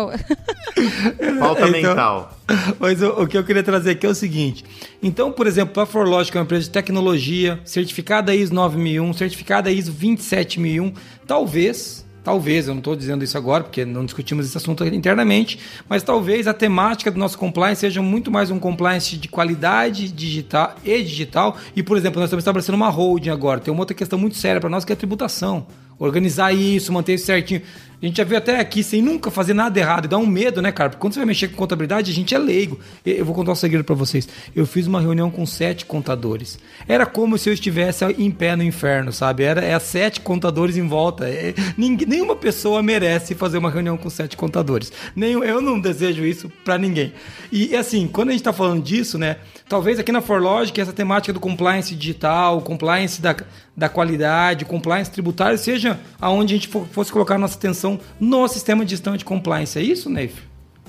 pauta 1.39 1.69
então, 1.69 1.71
mental. 1.71 2.39
Mas 2.79 3.03
o, 3.03 3.09
o, 3.23 3.27
que 3.27 3.37
eu 3.37 3.45
queria 3.45 3.63
trazer 3.63 3.91
aqui 3.91 4.07
é 4.07 4.09
o 4.09 4.15
seguinte. 4.15 4.65
Então, 5.03 5.31
por 5.31 5.47
exemplo, 5.47 5.83
a 5.83 5.87
Forlogic 5.87 6.37
é 6.37 6.41
uma 6.41 6.45
empresa 6.45 6.65
de 6.65 6.71
tecnologia, 6.71 7.61
certificada 7.65 8.35
ISO 8.35 8.55
9001, 8.55 9.13
certificada 9.13 9.71
ISO 9.71 9.93
27001, 9.93 10.95
talvez 11.27 12.08
Talvez, 12.29 12.69
eu 12.69 12.75
não 12.75 12.81
estou 12.81 12.95
dizendo 12.95 13.25
isso 13.25 13.39
agora, 13.39 13.65
porque 13.65 13.87
não 13.87 14.05
discutimos 14.05 14.45
esse 14.45 14.55
assunto 14.55 14.85
internamente, 14.85 15.59
mas 15.89 16.03
talvez 16.03 16.47
a 16.47 16.53
temática 16.53 17.11
do 17.11 17.19
nosso 17.19 17.39
compliance 17.39 17.81
seja 17.81 18.03
muito 18.03 18.31
mais 18.31 18.51
um 18.51 18.59
compliance 18.59 19.17
de 19.17 19.29
qualidade 19.29 20.13
digital 20.13 20.75
e 20.85 21.03
digital. 21.03 21.57
E, 21.75 21.83
por 21.83 21.97
exemplo, 21.97 22.21
nós 22.21 22.29
estamos 22.29 22.43
estabelecendo 22.43 22.77
uma 22.77 22.91
holding 22.91 23.31
agora. 23.31 23.61
Tem 23.61 23.73
uma 23.73 23.81
outra 23.81 23.97
questão 23.97 24.19
muito 24.19 24.37
séria 24.37 24.61
para 24.61 24.69
nós 24.69 24.85
que 24.85 24.93
é 24.93 24.95
a 24.95 24.97
tributação 24.97 25.67
organizar 25.99 26.53
isso, 26.53 26.93
manter 26.93 27.15
isso 27.15 27.27
certinho. 27.27 27.63
A 28.01 28.07
gente 28.07 28.17
já 28.17 28.25
viu 28.25 28.39
até 28.39 28.61
aqui 28.61 28.85
sem 28.85 29.03
nunca 29.03 29.29
fazer 29.29 29.55
nada 29.55 29.79
errado. 29.79 30.05
E 30.05 30.09
dá 30.09 30.17
um 30.17 30.27
medo, 30.27 30.63
né, 30.63 30.71
cara? 30.71 30.91
Porque 30.91 31.01
quando 31.01 31.15
você 31.15 31.19
vai 31.19 31.27
mexer 31.27 31.49
com 31.49 31.57
contabilidade, 31.57 32.13
a 32.13 32.15
gente 32.15 32.33
é 32.33 32.39
leigo. 32.39 32.79
Eu 33.05 33.25
vou 33.25 33.35
contar 33.35 33.53
um 33.53 33.57
segredo 33.57 33.83
para 33.83 33.95
vocês. 33.97 34.29
Eu 34.55 34.67
fiz 34.67 34.87
uma 34.87 35.01
reunião 35.01 35.31
com 35.31 35.45
sete 35.45 35.85
contadores. 35.85 36.61
Era 36.87 37.05
como 37.05 37.37
se 37.37 37.51
eu 37.51 37.55
estivesse 37.55 38.05
em 38.05 38.31
pé 38.31 38.55
no 38.55 38.63
inferno, 38.63 39.13
sabe? 39.13 39.43
Era 39.43 39.65
é, 39.65 39.77
sete 39.81 40.21
contadores 40.21 40.77
em 40.77 40.87
volta. 40.87 41.29
É, 41.29 41.53
ninguém, 41.77 42.07
nenhuma 42.07 42.37
pessoa 42.37 42.83
merece 42.85 43.35
fazer 43.35 43.59
uma 43.59 43.71
reunião 43.71 43.97
com 43.97 44.09
sete 44.09 44.37
contadores. 44.37 44.93
Nem, 45.17 45.33
eu 45.33 45.61
não 45.61 45.81
desejo 45.81 46.25
isso 46.25 46.49
para 46.65 46.79
ninguém. 46.79 47.13
E 47.51 47.75
assim, 47.75 48.07
quando 48.07 48.29
a 48.29 48.33
gente 48.33 48.45
tá 48.45 48.53
falando 48.53 48.81
disso, 48.81 49.19
né? 49.19 49.39
Talvez 49.69 49.99
aqui 49.99 50.13
na 50.13 50.21
Forlogic 50.21 50.81
essa 50.81 50.93
temática 50.93 51.33
do 51.33 51.41
compliance 51.41 51.95
digital, 51.95 52.63
compliance 52.63 53.21
da, 53.21 53.37
da 53.77 53.89
qualidade, 53.89 54.65
compliance 54.65 55.11
tributário, 55.11 55.59
seja 55.59 56.01
aonde 56.21 56.55
a 56.55 56.57
gente 56.57 56.69
fosse 56.69 57.13
colocar 57.13 57.37
nossa 57.37 57.57
atenção 57.57 57.88
no 58.19 58.49
sistema 58.49 58.85
de 58.85 58.91
gestão 58.91 59.17
de 59.17 59.25
compliance. 59.25 59.79
É 59.79 59.83
isso, 59.83 60.11
Neif? 60.11 60.43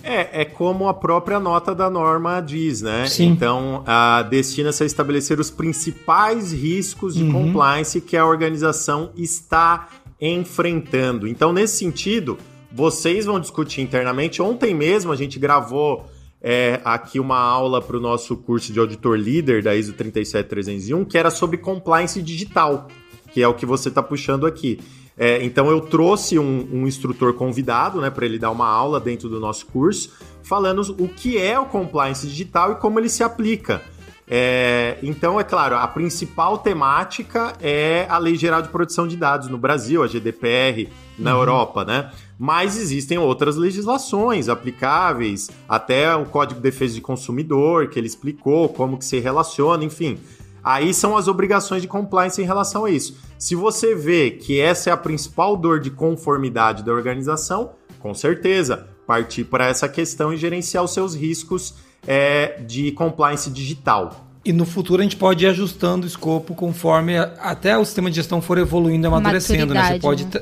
É, 0.03 0.41
é 0.41 0.45
como 0.45 0.87
a 0.87 0.93
própria 0.93 1.39
nota 1.39 1.75
da 1.75 1.89
norma 1.89 2.41
diz, 2.41 2.81
né? 2.81 3.05
Sim. 3.07 3.27
Então, 3.27 3.83
destina-se 4.29 4.81
a 4.83 4.85
estabelecer 4.85 5.39
os 5.39 5.51
principais 5.51 6.51
riscos 6.51 7.13
de 7.13 7.23
uhum. 7.23 7.31
compliance 7.31 7.99
que 8.01 8.15
a 8.15 8.25
organização 8.25 9.11
está 9.15 9.89
enfrentando. 10.19 11.27
Então, 11.27 11.53
nesse 11.53 11.77
sentido, 11.77 12.37
vocês 12.71 13.25
vão 13.25 13.39
discutir 13.39 13.81
internamente. 13.81 14.41
Ontem 14.41 14.73
mesmo 14.73 15.11
a 15.11 15.15
gente 15.15 15.37
gravou 15.37 16.05
é, 16.41 16.79
aqui 16.83 17.19
uma 17.19 17.37
aula 17.37 17.81
para 17.81 17.97
o 17.97 17.99
nosso 17.99 18.35
curso 18.37 18.71
de 18.71 18.79
auditor 18.79 19.17
líder 19.17 19.61
da 19.63 19.75
ISO 19.75 19.93
37301, 19.93 21.05
que 21.05 21.17
era 21.17 21.29
sobre 21.29 21.57
compliance 21.57 22.21
digital, 22.21 22.87
que 23.31 23.41
é 23.41 23.47
o 23.47 23.53
que 23.53 23.65
você 23.65 23.89
está 23.89 24.01
puxando 24.01 24.45
aqui. 24.45 24.79
É, 25.19 25.43
então 25.43 25.69
eu 25.69 25.81
trouxe 25.81 26.39
um, 26.39 26.65
um 26.71 26.87
instrutor 26.87 27.33
convidado, 27.33 27.99
né, 27.99 28.09
para 28.09 28.25
ele 28.25 28.39
dar 28.39 28.51
uma 28.51 28.69
aula 28.69 29.01
dentro 29.01 29.27
do 29.27 29.37
nosso 29.37 29.65
curso, 29.65 30.13
falando 30.41 30.95
o 30.97 31.09
que 31.09 31.37
é 31.37 31.59
o 31.59 31.65
compliance 31.65 32.25
digital 32.25 32.71
e 32.71 32.75
como 32.75 32.97
ele 32.99 33.09
se 33.09 33.21
aplica. 33.21 33.83
É, 34.31 34.97
então, 35.01 35.39
é 35.39 35.43
claro, 35.43 35.75
a 35.75 35.87
principal 35.87 36.59
temática 36.59 37.53
é 37.59 38.05
a 38.07 38.17
Lei 38.19 38.35
Geral 38.35 38.61
de 38.61 38.69
Proteção 38.69 39.07
de 39.07 39.17
Dados 39.17 39.49
no 39.49 39.57
Brasil, 39.57 40.03
a 40.03 40.07
GDPR 40.07 40.87
na 41.17 41.33
uhum. 41.33 41.39
Europa, 41.39 41.83
né? 41.83 42.11
Mas 42.37 42.77
existem 42.77 43.17
outras 43.17 43.57
legislações 43.57 44.47
aplicáveis, 44.47 45.49
até 45.67 46.15
o 46.15 46.25
Código 46.25 46.61
de 46.61 46.63
Defesa 46.63 46.93
de 46.93 47.01
Consumidor, 47.01 47.89
que 47.89 47.99
ele 47.99 48.07
explicou 48.07 48.69
como 48.69 48.97
que 48.97 49.03
se 49.03 49.19
relaciona, 49.19 49.83
enfim. 49.83 50.19
Aí 50.69 50.93
são 50.93 51.17
as 51.17 51.27
obrigações 51.27 51.81
de 51.81 51.87
compliance 51.87 52.39
em 52.39 52.45
relação 52.45 52.85
a 52.85 52.91
isso. 52.91 53.17
Se 53.39 53.55
você 53.55 53.95
vê 53.95 54.29
que 54.29 54.61
essa 54.61 54.91
é 54.91 54.93
a 54.93 54.97
principal 54.97 55.57
dor 55.57 55.79
de 55.79 55.89
conformidade 55.89 56.83
da 56.83 56.93
organização, 56.93 57.71
com 57.97 58.13
certeza, 58.13 58.85
partir 59.07 59.45
para 59.45 59.65
essa 59.65 59.89
questão 59.89 60.31
e 60.31 60.37
gerenciar 60.37 60.83
os 60.83 60.93
seus 60.93 61.15
riscos 61.15 61.73
é, 62.07 62.61
de 62.67 62.91
compliance 62.91 63.49
digital. 63.49 64.27
E 64.45 64.53
no 64.53 64.63
futuro 64.63 65.01
a 65.01 65.03
gente 65.03 65.17
pode 65.17 65.43
ir 65.43 65.47
ajustando 65.47 66.05
o 66.05 66.07
escopo 66.07 66.53
conforme 66.53 67.17
a, 67.17 67.23
até 67.39 67.75
o 67.75 67.83
sistema 67.83 68.11
de 68.11 68.17
gestão 68.17 68.39
for 68.39 68.59
evoluindo 68.59 69.07
e 69.07 69.07
amadurecendo, 69.07 69.73
né? 69.73 69.93
Você 69.93 69.99
pode 69.99 70.25
né? 70.25 70.41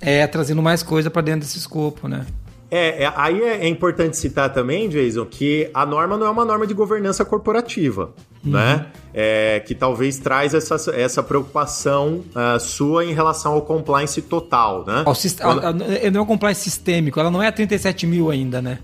é 0.00 0.26
trazendo 0.26 0.62
mais 0.62 0.82
coisa 0.82 1.10
para 1.10 1.20
dentro 1.20 1.40
desse 1.40 1.58
escopo, 1.58 2.08
né? 2.08 2.24
É, 2.70 3.04
é 3.04 3.12
aí 3.14 3.42
é, 3.42 3.64
é, 3.64 3.68
importante 3.68 4.16
citar 4.16 4.52
também, 4.52 4.88
Jason, 4.88 5.24
que 5.24 5.70
a 5.72 5.86
norma 5.86 6.16
não 6.16 6.26
é 6.26 6.30
uma 6.30 6.44
norma 6.44 6.66
de 6.66 6.74
governança 6.74 7.24
corporativa, 7.24 8.12
uhum. 8.46 8.52
né? 8.52 8.86
É, 9.18 9.60
que 9.60 9.74
talvez 9.74 10.18
traz 10.18 10.52
essa, 10.52 10.76
essa 10.94 11.22
preocupação 11.22 12.22
uh, 12.34 12.60
sua 12.60 13.04
em 13.04 13.14
relação 13.14 13.54
ao 13.54 13.62
compliance 13.62 14.20
total, 14.20 14.84
né? 14.86 15.04
Quando... 15.62 15.84
Não 16.12 16.20
é 16.20 16.22
um 16.22 16.26
compliance 16.26 16.60
sistêmico, 16.60 17.18
ela 17.18 17.30
não 17.30 17.42
é 17.42 17.50
37 17.50 18.06
mil 18.06 18.30
ainda, 18.30 18.60
né? 18.60 18.78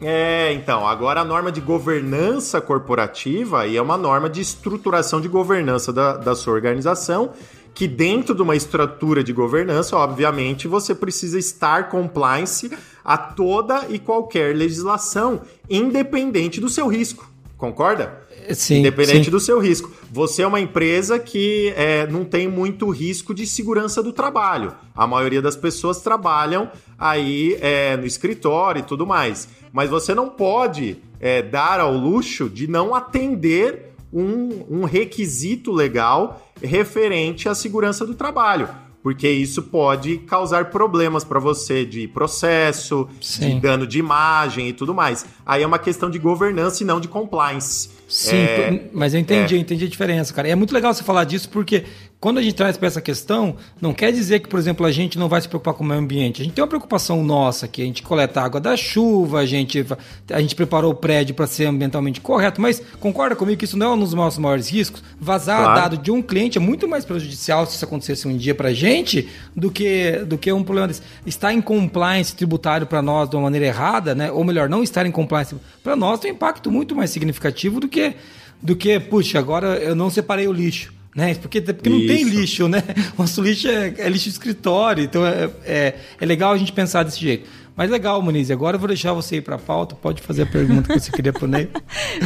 É, 0.00 0.52
então, 0.52 0.86
agora 0.86 1.22
a 1.22 1.24
norma 1.24 1.50
de 1.50 1.60
governança 1.60 2.60
corporativa 2.60 3.62
aí 3.62 3.76
é 3.76 3.82
uma 3.82 3.96
norma 3.96 4.30
de 4.30 4.40
estruturação 4.40 5.20
de 5.20 5.26
governança 5.26 5.92
da, 5.92 6.16
da 6.16 6.36
sua 6.36 6.52
organização, 6.52 7.32
que 7.74 7.88
dentro 7.88 8.34
de 8.34 8.42
uma 8.42 8.54
estrutura 8.54 9.24
de 9.24 9.32
governança, 9.32 9.96
obviamente, 9.96 10.68
você 10.68 10.94
precisa 10.94 11.38
estar 11.38 11.88
compliance 11.88 12.70
a 13.04 13.16
toda 13.16 13.86
e 13.88 13.98
qualquer 13.98 14.54
legislação, 14.54 15.42
independente 15.68 16.60
do 16.60 16.68
seu 16.68 16.86
risco. 16.88 17.28
Concorda? 17.56 18.27
Sim, 18.54 18.78
Independente 18.80 19.26
sim. 19.26 19.30
do 19.30 19.40
seu 19.40 19.58
risco. 19.58 19.90
Você 20.10 20.42
é 20.42 20.46
uma 20.46 20.60
empresa 20.60 21.18
que 21.18 21.72
é, 21.76 22.06
não 22.06 22.24
tem 22.24 22.48
muito 22.48 22.88
risco 22.90 23.34
de 23.34 23.46
segurança 23.46 24.02
do 24.02 24.12
trabalho. 24.12 24.74
A 24.94 25.06
maioria 25.06 25.42
das 25.42 25.56
pessoas 25.56 26.00
trabalham 26.00 26.70
aí 26.98 27.56
é, 27.60 27.96
no 27.96 28.06
escritório 28.06 28.80
e 28.80 28.82
tudo 28.82 29.06
mais. 29.06 29.48
Mas 29.72 29.90
você 29.90 30.14
não 30.14 30.28
pode 30.28 30.98
é, 31.20 31.42
dar 31.42 31.80
ao 31.80 31.92
luxo 31.92 32.48
de 32.48 32.66
não 32.66 32.94
atender 32.94 33.92
um, 34.12 34.64
um 34.70 34.84
requisito 34.84 35.70
legal 35.70 36.50
referente 36.62 37.48
à 37.48 37.54
segurança 37.54 38.06
do 38.06 38.14
trabalho 38.14 38.68
porque 39.02 39.28
isso 39.28 39.62
pode 39.62 40.18
causar 40.18 40.70
problemas 40.70 41.24
para 41.24 41.38
você 41.38 41.84
de 41.84 42.08
processo, 42.08 43.08
Sim. 43.20 43.54
de 43.54 43.60
dano 43.60 43.86
de 43.86 43.98
imagem 43.98 44.68
e 44.68 44.72
tudo 44.72 44.94
mais. 44.94 45.24
Aí 45.46 45.62
é 45.62 45.66
uma 45.66 45.78
questão 45.78 46.10
de 46.10 46.18
governança 46.18 46.82
e 46.82 46.86
não 46.86 47.00
de 47.00 47.08
compliance. 47.08 47.90
Sim, 48.08 48.36
é, 48.36 48.88
mas 48.92 49.12
eu 49.12 49.20
entendi, 49.20 49.54
é. 49.54 49.58
eu 49.58 49.60
entendi 49.60 49.84
a 49.84 49.88
diferença, 49.88 50.32
cara. 50.32 50.48
E 50.48 50.50
é 50.50 50.54
muito 50.54 50.72
legal 50.72 50.94
você 50.94 51.04
falar 51.04 51.24
disso 51.24 51.50
porque 51.50 51.84
quando 52.20 52.38
a 52.38 52.42
gente 52.42 52.54
traz 52.54 52.76
para 52.76 52.88
essa 52.88 53.00
questão, 53.00 53.54
não 53.80 53.94
quer 53.94 54.10
dizer 54.10 54.40
que, 54.40 54.48
por 54.48 54.58
exemplo, 54.58 54.84
a 54.84 54.90
gente 54.90 55.16
não 55.16 55.28
vai 55.28 55.40
se 55.40 55.48
preocupar 55.48 55.74
com 55.74 55.84
o 55.84 55.86
meio 55.86 56.00
ambiente. 56.00 56.42
A 56.42 56.44
gente 56.44 56.54
tem 56.54 56.62
uma 56.62 56.68
preocupação 56.68 57.22
nossa, 57.22 57.68
que 57.68 57.80
a 57.80 57.84
gente 57.84 58.02
coleta 58.02 58.40
água 58.40 58.60
da 58.60 58.76
chuva, 58.76 59.38
a 59.38 59.46
gente, 59.46 59.86
a 60.32 60.40
gente 60.40 60.56
preparou 60.56 60.90
o 60.90 60.94
prédio 60.96 61.32
para 61.32 61.46
ser 61.46 61.66
ambientalmente 61.66 62.20
correto, 62.20 62.60
mas 62.60 62.82
concorda 62.98 63.36
comigo 63.36 63.56
que 63.56 63.64
isso 63.64 63.76
não 63.76 63.92
é 63.92 63.94
um 63.94 63.98
dos 64.00 64.14
nossos 64.14 64.38
maiores 64.40 64.68
riscos? 64.68 65.00
Vazar 65.20 65.62
claro. 65.62 65.80
dado 65.80 65.98
de 65.98 66.10
um 66.10 66.20
cliente 66.20 66.58
é 66.58 66.60
muito 66.60 66.88
mais 66.88 67.04
prejudicial 67.04 67.64
se 67.66 67.76
isso 67.76 67.84
acontecesse 67.84 68.26
um 68.26 68.36
dia 68.36 68.54
para 68.54 68.70
a 68.70 68.74
gente 68.74 69.28
do 69.54 69.70
que, 69.70 70.10
do 70.26 70.36
que 70.36 70.52
um 70.52 70.64
problema 70.64 70.88
desse. 70.88 71.02
Estar 71.24 71.52
em 71.52 71.60
compliance 71.60 72.34
tributário 72.34 72.86
para 72.86 73.00
nós 73.00 73.30
de 73.30 73.36
uma 73.36 73.42
maneira 73.42 73.66
errada, 73.66 74.12
né? 74.12 74.28
ou 74.32 74.42
melhor, 74.42 74.68
não 74.68 74.82
estar 74.82 75.06
em 75.06 75.12
compliance 75.12 75.54
para 75.84 75.94
nós 75.94 76.18
tem 76.18 76.32
um 76.32 76.34
impacto 76.34 76.68
muito 76.68 76.96
mais 76.96 77.10
significativo 77.10 77.78
do 77.78 77.86
que, 77.86 78.14
do 78.60 78.74
que, 78.74 78.98
puxa, 78.98 79.38
agora 79.38 79.76
eu 79.76 79.94
não 79.94 80.10
separei 80.10 80.48
o 80.48 80.52
lixo 80.52 80.97
né? 81.18 81.34
Porque, 81.34 81.60
porque 81.60 81.90
não 81.90 81.98
tem 81.98 82.22
lixo, 82.22 82.68
né? 82.68 82.82
O 83.18 83.22
nosso 83.22 83.42
lixo 83.42 83.66
é, 83.66 83.92
é 83.98 84.08
lixo 84.08 84.26
de 84.26 84.30
escritório, 84.30 85.02
então 85.02 85.26
é, 85.26 85.50
é, 85.64 85.94
é, 86.20 86.26
legal 86.26 86.52
a 86.52 86.56
gente 86.56 86.72
pensar 86.72 87.02
desse 87.02 87.18
jeito. 87.18 87.48
Mas 87.76 87.90
legal, 87.90 88.22
Muniz, 88.22 88.50
agora 88.50 88.76
eu 88.76 88.80
vou 88.80 88.88
deixar 88.88 89.12
você 89.12 89.36
ir 89.36 89.40
para 89.40 89.56
a 89.56 89.58
pauta, 89.58 89.94
pode 89.94 90.22
fazer 90.22 90.42
a 90.42 90.46
pergunta 90.46 90.92
que 90.92 91.00
você 91.00 91.12
queria 91.12 91.32
pro 91.32 91.46
Ney. 91.46 91.68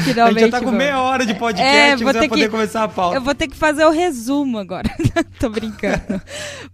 Finalmente, 0.04 0.20
a 0.20 0.40
gente 0.40 0.50
já 0.50 0.60
tá 0.60 0.64
com 0.64 0.70
meia 0.70 1.00
hora 1.00 1.26
de 1.26 1.34
podcast, 1.34 1.70
é, 1.70 1.96
você 1.96 2.04
vai 2.04 2.28
poder 2.28 2.44
que, 2.44 2.50
começar 2.50 2.84
a 2.84 2.88
pauta. 2.88 3.16
Eu 3.16 3.22
vou 3.22 3.34
ter 3.34 3.48
que 3.48 3.56
fazer 3.56 3.84
o 3.84 3.90
resumo 3.90 4.58
agora, 4.58 4.90
tô 5.38 5.48
brincando. 5.48 6.20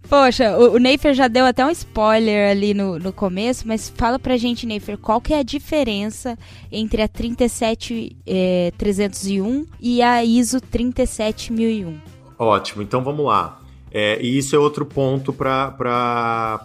Poxa, 0.09 0.57
o, 0.57 0.75
o 0.75 0.77
Neifer 0.77 1.13
já 1.13 1.27
deu 1.27 1.45
até 1.45 1.65
um 1.65 1.71
spoiler 1.71 2.51
ali 2.51 2.73
no, 2.73 2.99
no 2.99 3.13
começo, 3.13 3.67
mas 3.67 3.89
fala 3.89 4.17
pra 4.17 4.37
gente, 4.37 4.65
Neifer, 4.65 4.97
qual 4.97 5.21
que 5.21 5.33
é 5.33 5.39
a 5.39 5.43
diferença 5.43 6.37
entre 6.71 7.01
a 7.01 7.07
37301 7.07 8.15
é, 8.25 8.71
e 9.79 10.01
a 10.01 10.23
ISO 10.23 10.61
37001? 10.61 12.08
Ótimo, 12.39 12.81
então 12.81 13.03
vamos 13.03 13.25
lá. 13.25 13.59
É, 13.91 14.17
e 14.21 14.37
isso 14.37 14.55
é 14.55 14.59
outro 14.59 14.85
ponto 14.85 15.33
para 15.33 15.75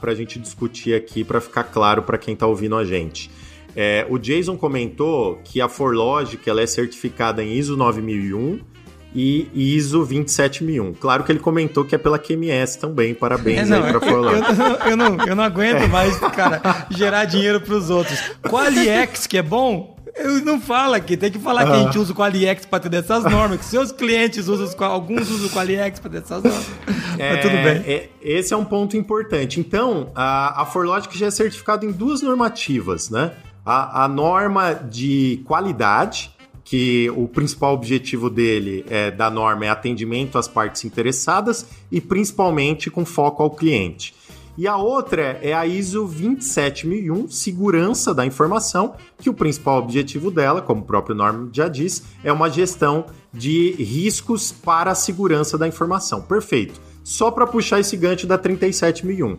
a 0.01 0.15
gente 0.15 0.39
discutir 0.39 0.95
aqui, 0.95 1.25
para 1.25 1.41
ficar 1.41 1.65
claro 1.65 2.03
para 2.03 2.17
quem 2.17 2.35
está 2.35 2.47
ouvindo 2.47 2.77
a 2.77 2.85
gente. 2.85 3.29
É, 3.75 4.07
o 4.09 4.19
Jason 4.19 4.57
comentou 4.57 5.41
que 5.43 5.61
a 5.61 5.69
ForLogic 5.69 6.49
ela 6.49 6.63
é 6.63 6.67
certificada 6.67 7.43
em 7.43 7.55
ISO 7.55 7.77
9001 7.77 8.61
e 9.13 9.49
ISO 9.53 10.05
27001. 10.05 10.95
Claro 10.95 11.25
que 11.25 11.33
ele 11.33 11.41
comentou 11.41 11.85
que 11.85 11.95
é 11.95 11.99
pela 11.99 12.19
QMS 12.19 12.77
também. 12.79 13.15
Parabéns 13.15 13.61
é, 13.61 13.65
não, 13.65 13.83
aí 13.83 13.91
para 13.93 13.99
a 13.99 14.01
ForLogic. 14.01 14.49
Eu, 14.49 14.67
eu, 14.67 14.91
eu, 14.91 14.97
não, 14.97 15.27
eu 15.27 15.35
não 15.35 15.45
aguento 15.45 15.89
mais, 15.89 16.19
cara, 16.19 16.87
gerar 16.91 17.25
dinheiro 17.25 17.61
para 17.61 17.75
os 17.75 17.91
outros. 17.91 18.19
Qualiex, 18.49 19.27
que 19.27 19.39
é 19.39 19.43
bom, 19.43 19.94
Eu 20.16 20.44
não 20.44 20.61
fala 20.61 20.96
aqui, 20.96 21.16
tem 21.16 21.31
que 21.31 21.38
falar 21.38 21.62
ah. 21.62 21.66
que 21.66 21.72
a 21.72 21.79
gente 21.83 21.98
usa 21.98 22.12
o 22.12 22.14
Qualiex 22.14 22.64
para 22.64 22.88
ter 22.88 22.96
essas 22.96 23.24
normas, 23.24 23.59
que 23.59 23.64
seus 23.64 23.90
clientes 23.90 24.46
usam, 24.46 24.68
alguns 24.87 25.29
usam 25.29 25.46
o 25.46 25.50
Qualiex 25.50 25.98
para 25.98 26.11
ter 26.11 26.18
essas 26.18 26.42
normas. 26.42 26.70
É, 27.18 27.33
Mas 27.33 27.42
tudo 27.42 27.53
bem. 27.53 27.83
É, 27.87 28.09
esse 28.20 28.53
é 28.53 28.57
um 28.57 28.64
ponto 28.64 28.96
importante. 28.96 29.61
Então, 29.61 30.11
a, 30.14 30.62
a 30.62 30.66
Forlogic 30.66 31.16
já 31.16 31.27
é 31.27 31.31
certificada 31.31 31.85
em 31.85 31.92
duas 31.92 32.22
normativas, 32.22 33.11
né? 33.11 33.33
A, 33.64 34.05
a 34.05 34.09
norma 34.09 34.74
de 34.74 35.42
qualidade, 35.44 36.35
que 36.64 37.11
o 37.11 37.29
principal 37.29 37.74
objetivo 37.74 38.31
dele 38.31 38.85
é, 38.88 39.11
da 39.11 39.31
norma 39.31 39.66
é 39.66 39.68
atendimento 39.68 40.38
às 40.38 40.48
partes 40.48 40.85
interessadas 40.85 41.66
e 41.90 42.00
principalmente 42.00 42.90
com 42.90 43.05
foco 43.05 43.42
ao 43.42 43.50
cliente. 43.50 44.14
E 44.57 44.69
a 44.69 44.77
outra 44.77 45.38
é 45.43 45.53
a 45.53 45.67
ISO 45.67 46.07
27001, 46.07 47.29
segurança 47.29 48.14
da 48.14 48.25
informação, 48.25 48.95
que 49.19 49.29
o 49.29 49.35
principal 49.35 49.79
objetivo 49.79 50.31
dela, 50.31 50.62
como 50.62 50.83
o 50.83 50.85
próprio 50.85 51.17
nome 51.17 51.51
já 51.53 51.69
diz, 51.69 52.05
é 52.23 52.33
uma 52.33 52.49
gestão 52.49 53.07
de 53.33 53.73
riscos 53.73 54.53
para 54.53 54.93
a 54.93 54.95
segurança 54.95 55.59
da 55.59 55.67
informação. 55.67 56.23
Perfeito. 56.23 56.81
Só 57.03 57.31
para 57.31 57.47
puxar 57.47 57.81
esse 57.81 57.97
gancho 57.97 58.27
da 58.27 58.38
37001. 58.38 59.38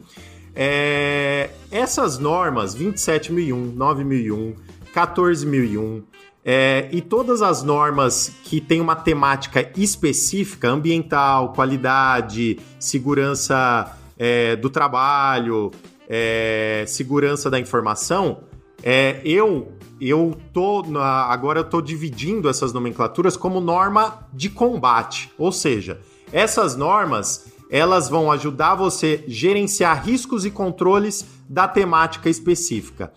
É... 0.53 1.49
Essas 1.71 2.19
normas, 2.19 2.73
27001, 2.75 3.73
9001, 3.73 4.55
14001, 4.93 6.03
é, 6.47 6.87
e 6.91 7.01
todas 7.01 7.41
as 7.41 7.63
normas 7.63 8.31
que 8.43 8.61
têm 8.61 8.79
uma 8.79 8.95
temática 8.95 9.67
específica, 9.75 10.69
ambiental, 10.69 11.53
qualidade, 11.53 12.59
segurança 12.79 13.97
é, 14.17 14.55
do 14.55 14.69
trabalho, 14.69 15.71
é, 16.09 16.83
segurança 16.87 17.49
da 17.49 17.59
informação, 17.59 18.43
é, 18.83 19.21
eu 19.23 19.71
eu 19.99 20.35
tô 20.51 20.83
na, 20.83 21.25
agora 21.25 21.61
eu 21.61 21.63
tô 21.63 21.81
dividindo 21.81 22.49
essas 22.49 22.73
nomenclaturas 22.73 23.37
como 23.37 23.61
norma 23.61 24.27
de 24.33 24.49
combate, 24.49 25.31
ou 25.37 25.51
seja, 25.51 26.01
essas 26.33 26.75
normas 26.75 27.53
elas 27.69 28.09
vão 28.09 28.31
ajudar 28.31 28.75
você 28.75 29.23
gerenciar 29.27 30.05
riscos 30.05 30.45
e 30.45 30.51
controles 30.51 31.25
da 31.49 31.67
temática 31.67 32.29
específica. 32.29 33.11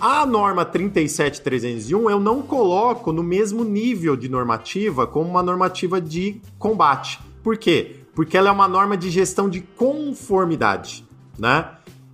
A 0.00 0.26
norma 0.26 0.64
37301 0.64 2.10
eu 2.10 2.18
não 2.18 2.42
coloco 2.42 3.12
no 3.12 3.22
mesmo 3.22 3.64
nível 3.64 4.16
de 4.16 4.28
normativa 4.28 5.06
como 5.06 5.28
uma 5.28 5.42
normativa 5.42 6.00
de 6.00 6.40
combate. 6.58 7.20
Por 7.42 7.56
quê? 7.56 8.03
Porque 8.14 8.36
ela 8.36 8.48
é 8.48 8.52
uma 8.52 8.68
norma 8.68 8.96
de 8.96 9.10
gestão 9.10 9.48
de 9.48 9.60
conformidade, 9.60 11.04
né? 11.38 11.70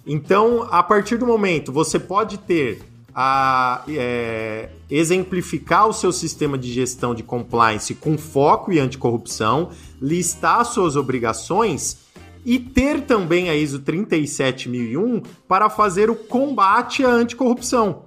Então, 0.06 0.66
a 0.70 0.82
partir 0.82 1.18
do 1.18 1.26
momento, 1.26 1.70
você 1.70 1.98
pode 1.98 2.38
ter 2.38 2.82
a 3.14 3.82
é, 3.88 4.70
exemplificar 4.88 5.88
o 5.88 5.92
seu 5.92 6.12
sistema 6.12 6.56
de 6.56 6.72
gestão 6.72 7.14
de 7.14 7.22
compliance 7.22 7.94
com 7.94 8.16
foco 8.16 8.72
e 8.72 8.78
anticorrupção, 8.78 9.70
listar 10.00 10.64
suas 10.64 10.96
obrigações 10.96 11.98
e 12.44 12.58
ter 12.58 13.02
também 13.02 13.50
a 13.50 13.54
ISO 13.54 13.80
37001 13.80 15.22
para 15.46 15.68
fazer 15.68 16.08
o 16.08 16.16
combate 16.16 17.04
à 17.04 17.10
anticorrupção. 17.10 18.04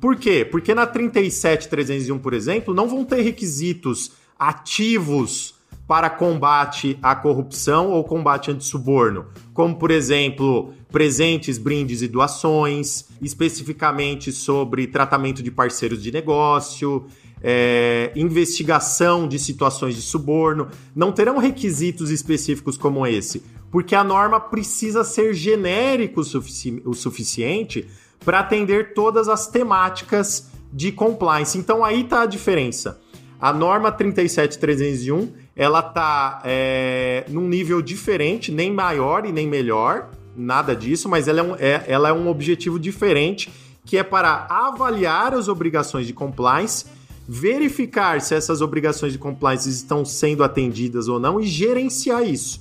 Por 0.00 0.16
quê? 0.16 0.44
Porque 0.44 0.74
na 0.74 0.86
37301, 0.86 2.18
por 2.18 2.32
exemplo, 2.32 2.74
não 2.74 2.88
vão 2.88 3.04
ter 3.04 3.22
requisitos 3.22 4.12
ativos 4.38 5.54
para 5.90 6.08
combate 6.08 6.96
à 7.02 7.16
corrupção 7.16 7.90
ou 7.90 8.04
combate 8.04 8.48
anti-suborno, 8.48 9.26
como, 9.52 9.74
por 9.74 9.90
exemplo, 9.90 10.72
presentes, 10.92 11.58
brindes 11.58 12.00
e 12.00 12.06
doações, 12.06 13.06
especificamente 13.20 14.30
sobre 14.30 14.86
tratamento 14.86 15.42
de 15.42 15.50
parceiros 15.50 16.00
de 16.00 16.12
negócio, 16.12 17.06
é, 17.42 18.12
investigação 18.14 19.26
de 19.26 19.36
situações 19.36 19.96
de 19.96 20.02
suborno. 20.02 20.68
Não 20.94 21.10
terão 21.10 21.38
requisitos 21.38 22.08
específicos 22.10 22.76
como 22.76 23.04
esse, 23.04 23.42
porque 23.68 23.96
a 23.96 24.04
norma 24.04 24.38
precisa 24.38 25.02
ser 25.02 25.34
genérico 25.34 26.20
o, 26.20 26.24
sufici 26.24 26.80
o 26.84 26.94
suficiente 26.94 27.84
para 28.24 28.38
atender 28.38 28.94
todas 28.94 29.28
as 29.28 29.48
temáticas 29.48 30.52
de 30.72 30.92
compliance. 30.92 31.58
Então 31.58 31.84
aí 31.84 32.02
está 32.02 32.22
a 32.22 32.26
diferença. 32.26 33.00
A 33.40 33.52
norma 33.52 33.90
37301 33.90 35.39
ela 35.54 35.82
tá 35.82 36.40
é, 36.44 37.24
num 37.28 37.48
nível 37.48 37.82
diferente, 37.82 38.52
nem 38.52 38.72
maior 38.72 39.26
e 39.26 39.32
nem 39.32 39.46
melhor, 39.46 40.10
nada 40.36 40.74
disso, 40.74 41.08
mas 41.08 41.28
ela 41.28 41.40
é, 41.40 41.42
um, 41.42 41.56
é, 41.56 41.84
ela 41.86 42.08
é 42.08 42.12
um 42.12 42.28
objetivo 42.28 42.78
diferente, 42.78 43.52
que 43.84 43.96
é 43.96 44.02
para 44.02 44.46
avaliar 44.48 45.34
as 45.34 45.48
obrigações 45.48 46.06
de 46.06 46.12
compliance, 46.12 46.86
verificar 47.28 48.20
se 48.20 48.34
essas 48.34 48.60
obrigações 48.60 49.12
de 49.12 49.18
compliance 49.18 49.68
estão 49.68 50.04
sendo 50.04 50.42
atendidas 50.42 51.08
ou 51.08 51.20
não 51.20 51.40
e 51.40 51.46
gerenciar 51.46 52.22
isso. 52.22 52.60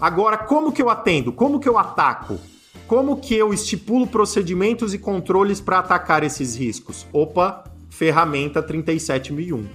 Agora, 0.00 0.36
como 0.36 0.72
que 0.72 0.82
eu 0.82 0.90
atendo? 0.90 1.32
Como 1.32 1.60
que 1.60 1.68
eu 1.68 1.78
ataco? 1.78 2.38
Como 2.86 3.16
que 3.16 3.34
eu 3.34 3.52
estipulo 3.52 4.06
procedimentos 4.06 4.94
e 4.94 4.98
controles 4.98 5.60
para 5.60 5.80
atacar 5.80 6.22
esses 6.22 6.54
riscos? 6.54 7.06
Opa, 7.12 7.64
ferramenta 7.90 8.62
37001, 8.62 9.66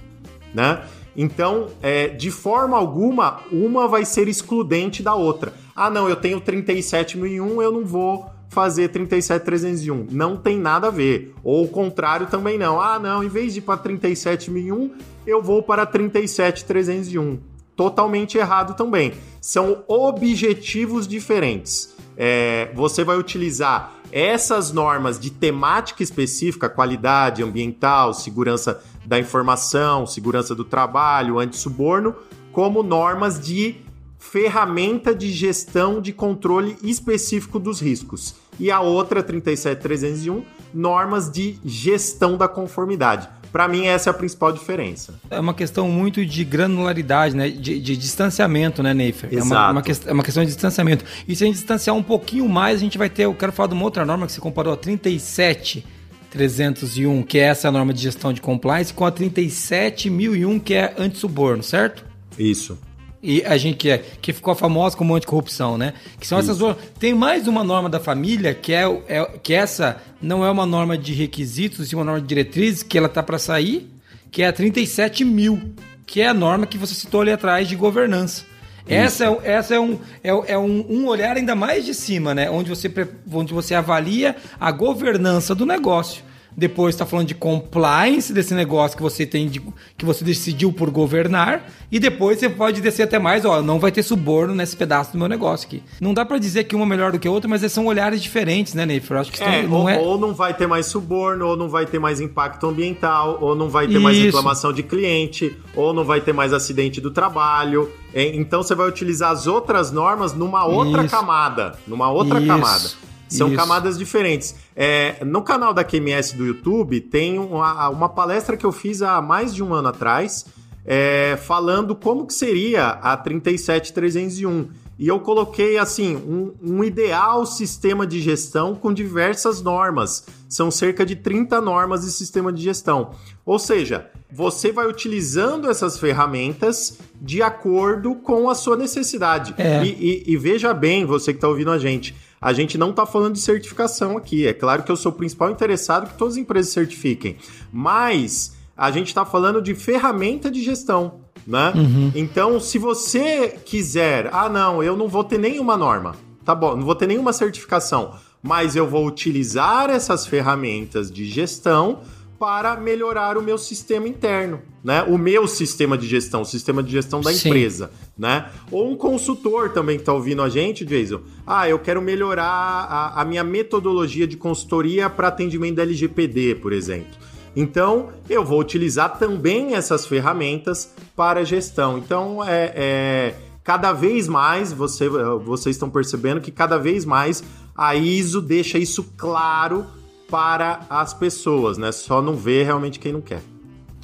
né? 0.54 0.82
Então, 1.16 1.68
é, 1.82 2.08
de 2.08 2.30
forma 2.30 2.76
alguma, 2.76 3.40
uma 3.50 3.86
vai 3.86 4.04
ser 4.04 4.28
excludente 4.28 5.02
da 5.02 5.14
outra. 5.14 5.52
Ah, 5.74 5.90
não, 5.90 6.08
eu 6.08 6.16
tenho 6.16 6.40
37.001, 6.40 7.62
eu 7.62 7.72
não 7.72 7.84
vou 7.84 8.26
fazer 8.48 8.90
37.301. 8.90 10.08
Não 10.10 10.36
tem 10.36 10.58
nada 10.58 10.88
a 10.88 10.90
ver. 10.90 11.34
Ou 11.42 11.64
o 11.64 11.68
contrário 11.68 12.26
também 12.26 12.58
não. 12.58 12.80
Ah, 12.80 12.98
não, 12.98 13.24
em 13.24 13.28
vez 13.28 13.54
de 13.54 13.58
ir 13.60 13.62
para 13.62 13.82
37.001, 13.82 14.90
eu 15.26 15.42
vou 15.42 15.62
para 15.62 15.86
37.301. 15.86 17.38
Totalmente 17.74 18.36
errado 18.36 18.74
também. 18.74 19.14
São 19.40 19.82
objetivos 19.88 21.08
diferentes. 21.08 21.96
É, 22.16 22.70
você 22.74 23.02
vai 23.02 23.16
utilizar 23.16 24.01
essas 24.12 24.70
normas 24.70 25.18
de 25.18 25.30
temática 25.30 26.02
específica, 26.02 26.68
qualidade 26.68 27.42
ambiental, 27.42 28.12
segurança 28.12 28.82
da 29.04 29.18
informação, 29.18 30.06
segurança 30.06 30.54
do 30.54 30.64
trabalho, 30.64 31.38
anti-suborno, 31.38 32.14
como 32.52 32.82
normas 32.82 33.40
de 33.40 33.76
ferramenta 34.18 35.14
de 35.14 35.32
gestão 35.32 36.00
de 36.00 36.12
controle 36.12 36.76
específico 36.82 37.58
dos 37.58 37.80
riscos. 37.80 38.36
E 38.60 38.70
a 38.70 38.80
outra, 38.80 39.22
37301, 39.22 40.44
normas 40.72 41.30
de 41.30 41.58
gestão 41.64 42.36
da 42.36 42.46
conformidade. 42.46 43.28
Para 43.52 43.68
mim, 43.68 43.86
essa 43.86 44.08
é 44.08 44.10
a 44.10 44.14
principal 44.14 44.50
diferença. 44.50 45.14
É 45.30 45.38
uma 45.38 45.52
questão 45.52 45.86
muito 45.88 46.24
de 46.24 46.42
granularidade, 46.42 47.36
né? 47.36 47.50
De, 47.50 47.78
de 47.78 47.96
distanciamento, 47.96 48.82
né, 48.82 48.94
Neifer? 48.94 49.28
Exato. 49.30 49.52
É 49.52 49.54
uma, 49.54 49.70
uma, 49.70 49.82
é 50.06 50.12
uma, 50.12 50.22
questão 50.22 50.42
de 50.42 50.48
distanciamento. 50.48 51.04
E 51.28 51.36
se 51.36 51.44
a 51.44 51.46
gente 51.46 51.56
distanciar 51.56 51.94
um 51.94 52.02
pouquinho 52.02 52.48
mais, 52.48 52.78
a 52.78 52.80
gente 52.80 52.96
vai 52.96 53.10
ter. 53.10 53.24
Eu 53.24 53.34
quero 53.34 53.52
falar 53.52 53.68
de 53.68 53.74
uma 53.74 53.84
outra 53.84 54.06
norma 54.06 54.26
que 54.26 54.32
você 54.32 54.40
comparou, 54.40 54.72
a 54.72 54.76
37 54.76 55.84
301, 56.30 57.22
que 57.24 57.38
é 57.38 57.42
essa 57.42 57.70
norma 57.70 57.92
de 57.92 58.00
gestão 58.00 58.32
de 58.32 58.40
compliance, 58.40 58.92
com 58.94 59.04
a 59.04 59.10
37001, 59.10 60.58
que 60.58 60.72
é 60.72 60.94
anti-suborno, 60.96 61.62
certo? 61.62 62.06
Isso. 62.38 62.78
E 63.22 63.44
a 63.44 63.56
gente 63.56 63.76
que, 63.76 63.90
é, 63.90 63.98
que 63.98 64.32
ficou 64.32 64.52
famosa 64.54 64.96
como 64.96 65.14
anticorrupção, 65.14 65.78
né? 65.78 65.94
Que 66.18 66.26
são 66.26 66.38
essas 66.38 66.58
normas. 66.58 66.82
Tem 66.98 67.14
mais 67.14 67.46
uma 67.46 67.62
norma 67.62 67.88
da 67.88 68.00
família, 68.00 68.52
que 68.52 68.72
é, 68.72 68.82
é 69.06 69.24
que 69.40 69.54
essa 69.54 70.02
não 70.20 70.44
é 70.44 70.50
uma 70.50 70.66
norma 70.66 70.98
de 70.98 71.12
requisitos, 71.12 71.88
sim 71.88 71.94
uma 71.94 72.04
norma 72.04 72.20
de 72.20 72.26
diretrizes, 72.26 72.82
que 72.82 72.98
ela 72.98 73.08
tá 73.08 73.22
para 73.22 73.38
sair, 73.38 73.88
que 74.30 74.42
é 74.42 74.48
a 74.48 74.52
37 74.52 75.24
mil, 75.24 75.60
que 76.04 76.20
é 76.20 76.26
a 76.26 76.34
norma 76.34 76.66
que 76.66 76.76
você 76.76 76.94
citou 76.94 77.20
ali 77.20 77.30
atrás 77.30 77.68
de 77.68 77.76
governança. 77.76 78.44
Essa, 78.88 79.26
é, 79.26 79.52
essa 79.52 79.74
é, 79.76 79.80
um, 79.80 79.98
é, 80.24 80.30
é 80.30 80.58
um, 80.58 80.84
um, 80.88 81.06
olhar 81.06 81.36
ainda 81.36 81.54
mais 81.54 81.84
de 81.84 81.94
cima, 81.94 82.34
né? 82.34 82.50
Onde 82.50 82.68
você, 82.68 82.90
onde 83.32 83.54
você 83.54 83.74
avalia 83.74 84.34
a 84.58 84.72
governança 84.72 85.54
do 85.54 85.64
negócio. 85.64 86.24
Depois 86.56 86.94
está 86.94 87.06
falando 87.06 87.28
de 87.28 87.34
compliance 87.34 88.32
desse 88.32 88.54
negócio 88.54 88.96
que 88.96 89.02
você 89.02 89.24
tem, 89.24 89.48
de, 89.48 89.60
que 89.96 90.04
você 90.04 90.24
decidiu 90.24 90.72
por 90.72 90.90
governar. 90.90 91.66
E 91.90 91.98
depois 91.98 92.38
você 92.38 92.48
pode 92.48 92.80
descer 92.80 93.02
até 93.02 93.18
mais, 93.18 93.44
ó, 93.44 93.62
não 93.62 93.78
vai 93.78 93.90
ter 93.90 94.02
suborno 94.02 94.54
nesse 94.54 94.76
pedaço 94.76 95.12
do 95.12 95.18
meu 95.18 95.28
negócio 95.28 95.66
aqui. 95.66 95.82
Não 96.00 96.14
dá 96.14 96.24
para 96.24 96.38
dizer 96.38 96.64
que 96.64 96.76
uma 96.76 96.84
é 96.84 96.88
melhor 96.88 97.12
do 97.12 97.18
que 97.18 97.28
a 97.28 97.30
outra, 97.30 97.48
mas 97.48 97.60
são 97.72 97.86
olhares 97.86 98.22
diferentes, 98.22 98.74
né, 98.74 98.84
Neifer? 98.84 99.16
Acho 99.16 99.32
que 99.32 99.42
é, 99.42 99.62
não 99.62 99.82
ou, 99.82 99.88
é... 99.88 99.98
ou 99.98 100.18
não 100.18 100.34
vai 100.34 100.54
ter 100.54 100.66
mais 100.66 100.86
suborno, 100.86 101.46
ou 101.46 101.56
não 101.56 101.68
vai 101.68 101.86
ter 101.86 101.98
mais 101.98 102.20
impacto 102.20 102.66
ambiental, 102.66 103.38
ou 103.40 103.54
não 103.54 103.68
vai 103.68 103.86
ter 103.86 103.94
Isso. 103.94 104.02
mais 104.02 104.18
reclamação 104.18 104.72
de 104.72 104.82
cliente, 104.82 105.56
ou 105.74 105.92
não 105.92 106.04
vai 106.04 106.20
ter 106.20 106.32
mais 106.32 106.52
acidente 106.52 107.00
do 107.00 107.10
trabalho. 107.10 107.90
Então 108.14 108.62
você 108.62 108.74
vai 108.74 108.88
utilizar 108.88 109.30
as 109.30 109.46
outras 109.46 109.90
normas 109.90 110.34
numa 110.34 110.66
outra 110.66 111.04
Isso. 111.04 111.14
camada. 111.14 111.78
Numa 111.86 112.10
outra 112.10 112.38
Isso. 112.38 112.46
camada. 112.46 112.90
São 113.32 113.48
Isso. 113.48 113.56
camadas 113.56 113.98
diferentes. 113.98 114.54
É, 114.76 115.24
no 115.24 115.42
canal 115.42 115.72
da 115.72 115.82
QMS 115.82 116.36
do 116.36 116.44
YouTube 116.44 117.00
tem 117.00 117.38
uma, 117.38 117.88
uma, 117.88 118.08
palestra 118.08 118.56
que 118.56 118.66
eu 118.66 118.72
fiz 118.72 119.02
há 119.02 119.20
mais 119.22 119.54
de 119.54 119.62
um 119.62 119.72
ano 119.72 119.88
atrás, 119.88 120.46
é, 120.84 121.38
falando 121.42 121.94
como 121.94 122.26
que 122.26 122.34
seria 122.34 122.88
a 122.88 123.16
37301. 123.16 124.68
e 124.98 125.08
eu 125.08 125.18
coloquei 125.20 125.78
assim 125.78 126.16
um, 126.16 126.52
um, 126.62 126.84
ideal 126.84 127.46
sistema 127.46 128.06
de 128.06 128.20
gestão 128.20 128.74
com 128.74 128.92
diversas 128.92 129.62
normas. 129.62 130.26
São 130.48 130.70
cerca 130.70 131.06
de 131.06 131.16
30 131.16 131.60
normas 131.60 132.02
de 132.04 132.10
sistema 132.10 132.52
de 132.52 132.62
gestão. 132.62 133.12
Ou 133.44 133.58
seja, 133.58 134.10
você 134.30 134.72
vai 134.72 134.86
utilizando 134.86 135.70
essas 135.70 135.98
ferramentas 135.98 136.98
de 137.20 137.42
acordo 137.42 138.14
com 138.16 138.48
a 138.48 138.54
sua 138.54 138.76
necessidade. 138.76 139.54
É. 139.58 139.84
E, 139.84 139.88
e, 139.88 140.32
e, 140.32 140.36
veja 140.36 140.72
bem, 140.72 141.04
você 141.04 141.32
que 141.32 141.36
está 141.36 141.48
ouvindo 141.48 141.70
a 141.70 141.78
gente, 141.78 142.14
a 142.42 142.52
gente 142.52 142.76
não 142.76 142.90
está 142.90 143.06
falando 143.06 143.34
de 143.34 143.40
certificação 143.40 144.16
aqui. 144.16 144.46
É 144.46 144.52
claro 144.52 144.82
que 144.82 144.92
eu 144.92 144.96
sou 144.96 145.12
o 145.12 145.14
principal 145.14 145.50
interessado 145.50 146.10
que 146.10 146.18
todas 146.18 146.34
as 146.34 146.40
empresas 146.40 146.72
certifiquem, 146.72 147.36
mas 147.72 148.56
a 148.76 148.90
gente 148.90 149.06
está 149.06 149.24
falando 149.24 149.62
de 149.62 149.74
ferramenta 149.74 150.50
de 150.50 150.62
gestão 150.62 151.22
né? 151.46 151.72
Uhum. 151.74 152.12
Então, 152.14 152.60
se 152.60 152.78
você 152.78 153.48
quiser, 153.64 154.30
ah, 154.32 154.48
não, 154.48 154.82
eu 154.82 154.96
não 154.96 155.08
vou 155.08 155.24
ter 155.24 155.38
nenhuma 155.38 155.76
norma, 155.76 156.14
tá 156.44 156.54
bom, 156.54 156.76
não 156.76 156.84
vou 156.84 156.94
ter 156.94 157.06
nenhuma 157.06 157.32
certificação, 157.32 158.14
mas 158.42 158.76
eu 158.76 158.86
vou 158.86 159.06
utilizar 159.06 159.90
essas 159.90 160.26
ferramentas 160.26 161.10
de 161.10 161.24
gestão 161.24 162.00
para 162.42 162.74
melhorar 162.74 163.38
o 163.38 163.40
meu 163.40 163.56
sistema 163.56 164.08
interno, 164.08 164.60
né? 164.82 165.04
O 165.04 165.16
meu 165.16 165.46
sistema 165.46 165.96
de 165.96 166.08
gestão, 166.08 166.42
o 166.42 166.44
sistema 166.44 166.82
de 166.82 166.90
gestão 166.90 167.20
da 167.20 167.32
Sim. 167.32 167.50
empresa, 167.50 167.92
né? 168.18 168.50
Ou 168.68 168.90
um 168.90 168.96
consultor 168.96 169.70
também 169.70 169.94
que 169.94 170.02
está 170.02 170.12
ouvindo 170.12 170.42
a 170.42 170.48
gente, 170.48 170.84
Jason. 170.84 171.20
Ah, 171.46 171.68
eu 171.68 171.78
quero 171.78 172.02
melhorar 172.02 172.44
a, 172.44 173.20
a 173.20 173.24
minha 173.24 173.44
metodologia 173.44 174.26
de 174.26 174.36
consultoria 174.36 175.08
para 175.08 175.28
atendimento 175.28 175.76
da 175.76 175.84
LGPD, 175.84 176.56
por 176.56 176.72
exemplo. 176.72 177.12
Então, 177.54 178.08
eu 178.28 178.44
vou 178.44 178.58
utilizar 178.58 179.20
também 179.20 179.76
essas 179.76 180.04
ferramentas 180.04 180.92
para 181.14 181.44
gestão. 181.44 181.96
Então, 181.96 182.42
é, 182.42 182.72
é 182.74 183.34
cada 183.62 183.92
vez 183.92 184.26
mais 184.26 184.72
você, 184.72 185.08
vocês 185.44 185.76
estão 185.76 185.88
percebendo 185.88 186.40
que 186.40 186.50
cada 186.50 186.76
vez 186.76 187.04
mais 187.04 187.40
a 187.72 187.94
ISO 187.94 188.40
deixa 188.40 188.78
isso 188.78 189.04
claro 189.16 189.86
para 190.32 190.80
as 190.88 191.12
pessoas, 191.12 191.76
né? 191.76 191.92
Só 191.92 192.22
não 192.22 192.34
vê 192.34 192.62
realmente 192.62 192.98
quem 192.98 193.12
não 193.12 193.20
quer. 193.20 193.42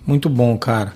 Muito 0.06 0.28
bom, 0.28 0.58
cara. 0.58 0.92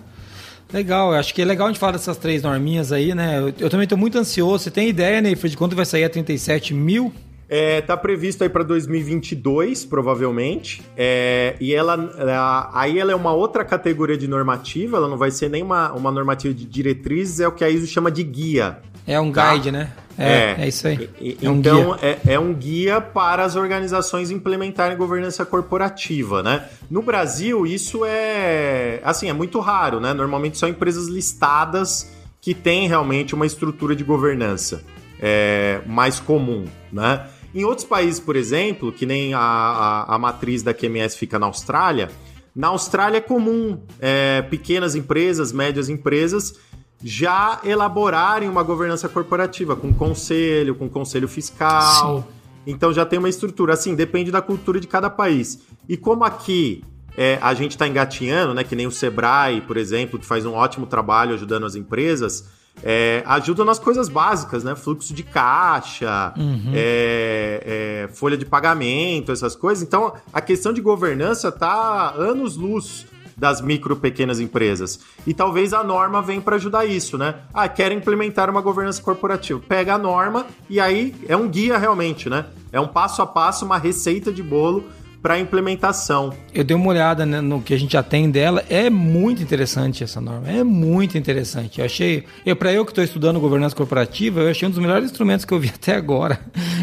Legal, 0.71 1.15
acho 1.15 1.35
que 1.35 1.41
é 1.41 1.45
legal 1.45 1.69
a 1.69 1.71
gente 1.71 1.81
falar 1.81 1.93
dessas 1.93 2.19
três 2.19 2.43
norminhas 2.43 2.93
aí, 2.93 3.15
né? 3.15 3.39
Eu, 3.39 3.47
eu 3.59 3.71
também 3.71 3.85
estou 3.85 3.97
muito 3.97 4.19
ansioso. 4.19 4.65
Você 4.65 4.71
tem 4.71 4.91
ideia, 4.91 5.23
Neifra, 5.23 5.49
de 5.49 5.57
quando 5.57 5.75
vai 5.75 5.87
sair 5.87 6.05
a 6.05 6.11
37 6.11 6.75
mil? 6.75 7.11
É, 7.49 7.81
tá 7.81 7.97
previsto 7.97 8.43
aí 8.43 8.51
para 8.51 8.63
2022, 8.63 9.87
provavelmente. 9.87 10.83
É, 10.95 11.57
e 11.59 11.75
ela, 11.75 12.71
aí 12.75 12.99
ela 12.99 13.13
é 13.13 13.15
uma 13.15 13.33
outra 13.33 13.65
categoria 13.65 14.19
de 14.19 14.29
normativa, 14.29 14.99
ela 14.99 15.09
não 15.09 15.17
vai 15.17 15.31
ser 15.31 15.49
nem 15.49 15.63
uma, 15.63 15.93
uma 15.93 16.11
normativa 16.11 16.53
de 16.53 16.67
diretrizes, 16.67 17.41
é 17.41 17.49
o 17.49 17.53
que 17.53 17.65
a 17.65 17.71
ISO 17.71 17.87
chama 17.87 18.11
de 18.11 18.23
guia. 18.23 18.79
É 19.07 19.19
um 19.21 19.33
tá? 19.33 19.53
guide, 19.53 19.73
né? 19.73 19.93
É, 20.19 20.57
é, 20.59 20.65
é 20.65 20.69
isso 20.69 20.87
aí. 20.87 21.09
É 21.43 21.49
um 21.49 21.57
então, 21.57 21.97
é, 22.01 22.19
é, 22.27 22.39
um 22.39 22.53
guia 22.53 23.01
para 23.01 23.45
as 23.45 23.57
organizações 23.57 24.31
implementarem 24.31 24.97
governança 24.97 25.45
corporativa, 25.45 26.43
né? 26.43 26.69
No 26.91 27.03
Brasil, 27.03 27.67
isso 27.67 28.05
é, 28.05 29.01
assim, 29.03 29.29
é 29.29 29.33
muito 29.33 29.59
raro, 29.59 30.01
né? 30.01 30.13
Normalmente 30.13 30.59
são 30.59 30.69
empresas 30.69 31.09
listadas 31.09 32.13
que 32.41 32.55
têm 32.55 32.89
realmente 32.89 33.35
uma 33.35 33.47
estrutura 33.47 33.97
de 33.97 34.05
governança 34.05 34.85
é, 35.21 35.81
mais 35.87 36.21
comum, 36.21 36.67
né? 36.93 37.27
Em 37.55 37.65
outros 37.65 37.87
países, 37.87 38.19
por 38.19 38.35
exemplo, 38.35 38.93
que 38.93 39.05
nem 39.05 39.35
a, 39.35 39.39
a, 39.39 40.15
a 40.15 40.19
matriz 40.19 40.63
da 40.63 40.73
QMS 40.73 41.17
fica 41.17 41.39
na 41.39 41.47
Austrália, 41.47 42.11
na 42.55 42.69
Austrália 42.69 43.19
é 43.19 43.21
comum 43.21 43.81
é, 43.99 44.43
pequenas 44.43 44.95
empresas, 44.95 45.53
médias 45.53 45.89
empresas 45.89 46.55
já 47.03 47.61
elaborarem 47.65 48.49
uma 48.49 48.63
governança 48.63 49.09
corporativa 49.09 49.75
com 49.75 49.93
conselho, 49.93 50.75
com 50.75 50.89
conselho 50.89 51.29
fiscal. 51.29 52.19
Sim. 52.21 52.25
Então 52.67 52.93
já 52.93 53.05
tem 53.05 53.19
uma 53.19 53.29
estrutura. 53.29 53.75
Assim, 53.75 53.95
depende 53.95 54.31
da 54.31 54.41
cultura 54.41 54.79
de 54.79 54.87
cada 54.87 55.11
país. 55.11 55.61
E 55.89 55.97
como 55.97 56.25
aqui 56.25 56.85
é, 57.17 57.39
a 57.43 57.55
gente 57.55 57.73
está 57.73 57.87
engatinhando, 57.87 58.55
né, 58.55 58.65
que 58.65 58.77
nem 58.77 58.87
o 58.87 58.91
Sebrae, 58.91 59.61
por 59.63 59.77
exemplo, 59.77 60.19
que 60.19 60.27
faz 60.27 60.47
um 60.47 60.53
ótimo 60.55 60.87
trabalho 60.87 61.35
ajudando 61.35 61.67
as 61.67 61.75
empresas 61.75 62.49
é, 62.83 63.23
ajuda 63.27 63.65
nas 63.65 63.79
coisas 63.79 64.09
básicas, 64.09 64.65
né? 64.65 64.75
Fluxo 64.75 65.13
de 65.13 65.23
caixa, 65.23 66.33
uhum. 66.37 66.73
é, 66.75 68.07
é, 68.09 68.15
folha 68.15 68.37
de 68.37 68.47
pagamento, 68.47 69.31
essas 69.31 69.55
coisas. 69.55 69.85
Então, 69.85 70.15
a 70.33 70.41
questão 70.41 70.73
de 70.73 70.81
governança 70.81 71.53
tá 71.53 72.15
anos 72.17 72.57
luz 72.57 73.07
das 73.43 73.61
micro 73.61 73.97
pequenas 73.97 74.39
empresas. 74.39 75.01
E 75.27 75.35
talvez 75.35 75.75
a 75.75 75.83
norma 75.83 76.23
venha 76.23 76.41
para 76.41 76.55
ajudar 76.55 76.87
isso, 76.87 77.19
né? 77.19 77.41
Ah, 77.53 77.69
quer 77.69 77.91
implementar 77.91 78.49
uma 78.49 78.61
governança 78.61 79.03
corporativa. 79.03 79.59
Pega 79.59 79.95
a 79.95 79.99
norma 79.99 80.47
e 80.71 80.79
aí 80.79 81.13
é 81.27 81.37
um 81.37 81.49
guia 81.49 81.77
realmente, 81.77 82.31
né? 82.31 82.47
É 82.71 82.81
um 82.81 82.87
passo 82.87 83.21
a 83.21 83.27
passo, 83.27 83.65
uma 83.65 83.79
receita 83.79 84.31
de 84.31 84.45
bolo 84.45 84.85
para 85.23 85.39
implementação. 85.39 86.35
Eu 86.53 86.65
dei 86.65 86.77
uma 86.77 86.89
olhada 86.89 87.25
né, 87.25 87.41
no 87.41 87.63
que 87.63 87.73
a 87.73 87.79
gente 87.79 87.93
já 87.93 88.03
tem 88.03 88.29
dela, 88.29 88.65
é 88.69 88.91
muito 88.91 89.41
interessante 89.41 90.03
essa 90.03 90.21
norma, 90.21 90.49
é 90.49 90.65
muito 90.65 91.17
interessante. 91.17 91.79
Eu 91.79 91.87
achei, 91.87 92.25
eu 92.45 92.57
para 92.57 92.73
eu 92.73 92.85
que 92.85 92.91
estou 92.91 93.05
estudando 93.05 93.39
governança 93.39 93.77
corporativa, 93.77 94.41
eu 94.41 94.51
achei 94.51 94.67
um 94.67 94.71
dos 94.71 94.81
melhores 94.81 95.05
instrumentos 95.05 95.45
que 95.45 95.55
eu 95.55 95.61
vi 95.61 95.69
até 95.75 95.95
agora, 95.95 96.41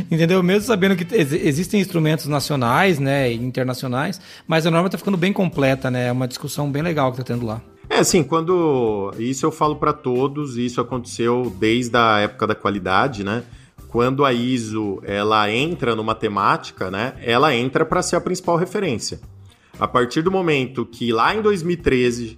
entendeu? 0.09 0.41
Mesmo 0.41 0.65
sabendo 0.65 0.95
que 0.95 1.05
ex 1.13 1.33
existem 1.33 1.81
instrumentos 1.81 2.27
nacionais, 2.27 2.97
né, 2.97 3.31
e 3.31 3.35
internacionais, 3.35 4.21
mas 4.47 4.65
a 4.65 4.71
norma 4.71 4.87
está 4.87 4.97
ficando 4.97 5.17
bem 5.17 5.33
completa, 5.33 5.91
né? 5.91 6.07
É 6.07 6.11
uma 6.11 6.27
discussão 6.27 6.71
bem 6.71 6.81
legal 6.81 7.11
que 7.11 7.19
está 7.19 7.33
tendo 7.33 7.45
lá. 7.45 7.61
É 7.89 7.99
assim, 7.99 8.23
quando 8.23 9.11
isso 9.17 9.45
eu 9.45 9.51
falo 9.51 9.75
para 9.75 9.91
todos, 9.91 10.57
isso 10.57 10.79
aconteceu 10.79 11.53
desde 11.59 11.97
a 11.97 12.19
época 12.19 12.47
da 12.47 12.55
qualidade, 12.55 13.23
né? 13.23 13.43
Quando 13.89 14.23
a 14.23 14.31
ISO 14.31 15.01
ela 15.03 15.51
entra 15.51 15.95
numa 15.95 16.15
temática, 16.15 16.89
né, 16.89 17.15
ela 17.21 17.53
entra 17.53 17.83
para 17.83 18.01
ser 18.01 18.15
a 18.15 18.21
principal 18.21 18.55
referência. 18.55 19.19
A 19.79 19.87
partir 19.87 20.21
do 20.21 20.31
momento 20.31 20.85
que 20.85 21.11
lá 21.11 21.35
em 21.35 21.41
2013 21.41 22.37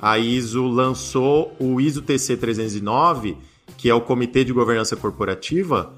a 0.00 0.18
ISO 0.18 0.66
lançou 0.66 1.54
o 1.58 1.80
ISO 1.80 2.02
TC 2.02 2.36
309, 2.36 3.36
que 3.76 3.90
é 3.90 3.94
o 3.94 4.00
Comitê 4.00 4.44
de 4.44 4.52
Governança 4.52 4.94
Corporativa, 4.94 5.92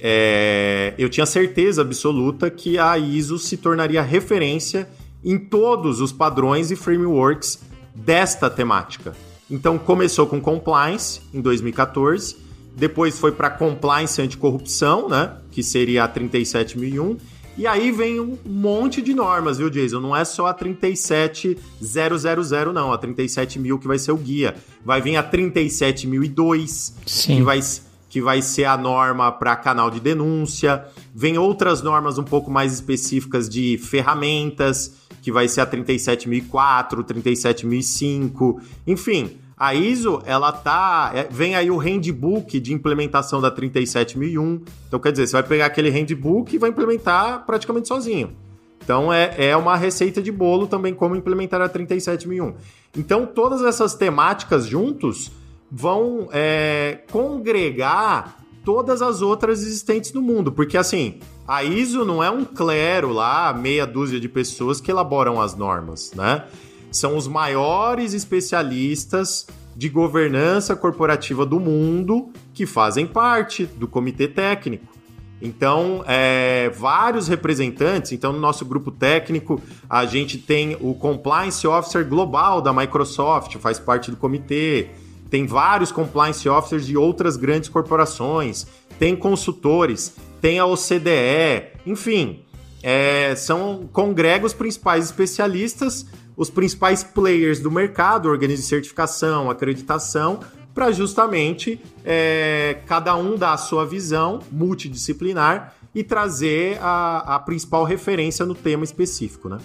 é, 0.00 0.94
eu 0.98 1.08
tinha 1.08 1.26
certeza 1.26 1.82
absoluta 1.82 2.50
que 2.50 2.78
a 2.78 2.98
ISO 2.98 3.38
se 3.38 3.56
tornaria 3.56 4.02
referência 4.02 4.88
em 5.24 5.38
todos 5.38 6.00
os 6.00 6.10
padrões 6.10 6.72
e 6.72 6.76
frameworks 6.76 7.60
desta 7.94 8.50
temática. 8.50 9.14
Então 9.48 9.78
começou 9.78 10.26
com 10.26 10.40
compliance 10.40 11.20
em 11.32 11.40
2014 11.40 12.36
depois 12.76 13.18
foi 13.18 13.32
para 13.32 13.50
compliance 13.50 14.20
anticorrupção, 14.20 15.08
né? 15.08 15.36
Que 15.50 15.62
seria 15.62 16.04
a 16.04 16.08
37001. 16.08 17.16
E 17.56 17.66
aí 17.66 17.90
vem 17.92 18.18
um 18.18 18.38
monte 18.46 19.02
de 19.02 19.12
normas, 19.12 19.58
viu, 19.58 19.68
Jason? 19.68 20.00
Não 20.00 20.16
é 20.16 20.24
só 20.24 20.46
a 20.46 20.54
37000, 20.54 22.72
não. 22.72 22.90
A 22.92 22.98
37000 22.98 23.78
que 23.78 23.86
vai 23.86 23.98
ser 23.98 24.12
o 24.12 24.16
guia. 24.16 24.56
Vai 24.84 25.02
vir 25.02 25.16
a 25.16 25.22
37002, 25.22 26.94
Sim. 27.04 27.36
que 27.36 27.42
vai, 27.42 27.60
que 28.08 28.22
vai 28.22 28.40
ser 28.40 28.64
a 28.64 28.78
norma 28.78 29.30
para 29.30 29.54
canal 29.54 29.90
de 29.90 30.00
denúncia. 30.00 30.82
Vem 31.14 31.36
outras 31.36 31.82
normas 31.82 32.16
um 32.16 32.24
pouco 32.24 32.50
mais 32.50 32.72
específicas 32.72 33.50
de 33.50 33.76
ferramentas, 33.76 34.94
que 35.20 35.30
vai 35.30 35.46
ser 35.46 35.60
a 35.60 35.66
37004, 35.66 37.04
37005. 37.04 38.62
Enfim, 38.86 39.36
a 39.62 39.76
ISO, 39.76 40.20
ela 40.26 40.50
tá. 40.50 41.12
É, 41.14 41.28
vem 41.30 41.54
aí 41.54 41.70
o 41.70 41.76
handbook 41.76 42.58
de 42.58 42.72
implementação 42.72 43.40
da 43.40 43.48
37001. 43.48 44.60
Então, 44.88 44.98
quer 44.98 45.12
dizer, 45.12 45.28
você 45.28 45.34
vai 45.34 45.44
pegar 45.44 45.66
aquele 45.66 45.88
handbook 45.88 46.52
e 46.52 46.58
vai 46.58 46.70
implementar 46.70 47.46
praticamente 47.46 47.86
sozinho. 47.86 48.36
Então, 48.82 49.12
é, 49.12 49.32
é 49.38 49.56
uma 49.56 49.76
receita 49.76 50.20
de 50.20 50.32
bolo 50.32 50.66
também 50.66 50.92
como 50.92 51.14
implementar 51.14 51.62
a 51.62 51.68
37001. 51.68 52.54
Então, 52.98 53.24
todas 53.24 53.62
essas 53.62 53.94
temáticas 53.94 54.66
juntos 54.66 55.30
vão 55.70 56.28
é, 56.32 57.04
congregar 57.12 58.38
todas 58.64 59.00
as 59.00 59.22
outras 59.22 59.62
existentes 59.62 60.12
no 60.12 60.20
mundo. 60.20 60.50
Porque, 60.50 60.76
assim, 60.76 61.20
a 61.46 61.62
ISO 61.62 62.04
não 62.04 62.20
é 62.20 62.28
um 62.28 62.44
clero 62.44 63.12
lá, 63.12 63.52
meia 63.52 63.86
dúzia 63.86 64.18
de 64.18 64.28
pessoas 64.28 64.80
que 64.80 64.90
elaboram 64.90 65.40
as 65.40 65.54
normas, 65.54 66.12
né? 66.16 66.46
São 66.92 67.16
os 67.16 67.26
maiores 67.26 68.12
especialistas 68.14 69.46
de 69.74 69.88
governança 69.88 70.76
corporativa 70.76 71.46
do 71.46 71.58
mundo 71.58 72.30
que 72.52 72.66
fazem 72.66 73.06
parte 73.06 73.64
do 73.64 73.88
comitê 73.88 74.28
técnico. 74.28 74.92
Então, 75.40 76.04
é, 76.06 76.70
vários 76.70 77.26
representantes. 77.26 78.12
Então, 78.12 78.32
no 78.32 78.38
nosso 78.38 78.64
grupo 78.64 78.92
técnico, 78.92 79.60
a 79.90 80.06
gente 80.06 80.38
tem 80.38 80.76
o 80.80 80.94
Compliance 80.94 81.66
Officer 81.66 82.06
Global 82.06 82.62
da 82.62 82.72
Microsoft, 82.72 83.56
faz 83.56 83.78
parte 83.80 84.10
do 84.10 84.16
comitê. 84.16 84.90
Tem 85.28 85.44
vários 85.44 85.90
Compliance 85.90 86.48
Officers 86.48 86.86
de 86.86 86.96
outras 86.96 87.36
grandes 87.36 87.68
corporações. 87.68 88.68
Tem 89.00 89.16
consultores, 89.16 90.14
tem 90.40 90.60
a 90.60 90.66
OCDE, 90.66 91.72
enfim. 91.84 92.44
É, 92.80 93.34
são 93.34 93.88
congrega 93.92 94.46
os 94.46 94.52
principais 94.52 95.06
especialistas 95.06 96.06
os 96.36 96.50
principais 96.50 97.02
players 97.02 97.60
do 97.60 97.70
mercado, 97.70 98.28
organismos 98.28 98.64
de 98.64 98.68
certificação, 98.68 99.50
acreditação, 99.50 100.40
para 100.74 100.90
justamente 100.90 101.80
é, 102.04 102.78
cada 102.86 103.14
um 103.16 103.36
dar 103.36 103.52
a 103.52 103.56
sua 103.58 103.84
visão 103.84 104.40
multidisciplinar 104.50 105.74
e 105.94 106.02
trazer 106.02 106.78
a, 106.80 107.36
a 107.36 107.38
principal 107.38 107.84
referência 107.84 108.46
no 108.46 108.54
tema 108.54 108.84
específico, 108.84 109.48
né? 109.48 109.58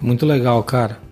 Muito 0.00 0.26
legal, 0.26 0.62
cara. 0.62 1.05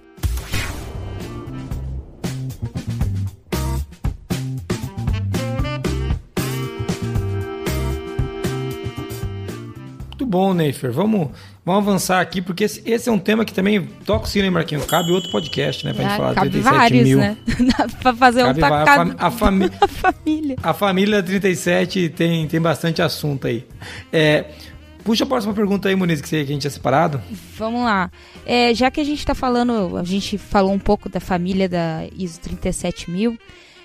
Bom, 10.35 10.53
Neifer. 10.53 10.91
Vamos, 10.91 11.29
vamos 11.65 11.87
avançar 11.87 12.21
aqui, 12.21 12.43
porque 12.43 12.65
esse, 12.65 12.83
esse, 12.85 13.09
é 13.09 13.13
um 13.13 13.21
tema 13.21 13.45
que 13.45 13.55
também 13.55 13.87
toca 14.05 14.25
o 14.25 14.29
sino, 14.29 14.45
hein, 14.45 14.51
Marquinhos? 14.51 14.85
Cabe 14.85 15.13
outro 15.13 15.31
podcast, 15.31 15.87
né? 15.87 15.93
Pra 15.93 16.05
ah, 16.05 16.09
gente 16.09 16.17
falar 16.17 16.35
cabe 16.35 16.51
37 16.51 16.77
vários, 16.77 17.09
mil. 17.09 17.19
né? 17.19 17.37
pra 18.03 18.13
fazer 18.13 18.43
cabe 18.43 18.59
um 18.59 18.61
pra 18.61 18.85
cada... 18.85 19.15
a, 19.17 19.31
fami 19.31 19.71
a 19.81 19.87
família. 19.87 20.57
A 20.61 20.75
família 20.75 21.23
37 21.23 22.09
tem, 22.09 22.49
tem 22.49 22.61
bastante 22.61 23.01
assunto 23.01 23.47
aí. 23.47 23.65
É, 24.13 24.47
Puxa 25.05 25.23
a 25.23 25.27
próxima 25.27 25.53
pergunta 25.53 25.89
aí, 25.89 25.95
Muniz, 25.95 26.21
que 26.21 26.35
a 26.35 26.45
gente 26.45 26.63
tinha 26.63 26.71
separado. 26.71 27.21
Vamos 27.57 27.85
lá. 27.85 28.11
É, 28.45 28.75
já 28.75 28.91
que 28.91 28.99
a 28.99 29.05
gente 29.05 29.19
está 29.19 29.35
falando, 29.35 29.99
a 29.99 30.03
gente 30.03 30.39
falou 30.39 30.73
um 30.73 30.79
pouco 30.79 31.11
da 31.11 31.21
família 31.21 31.69
da 31.69 32.07
ISO 32.17 32.41
37000, 32.41 33.39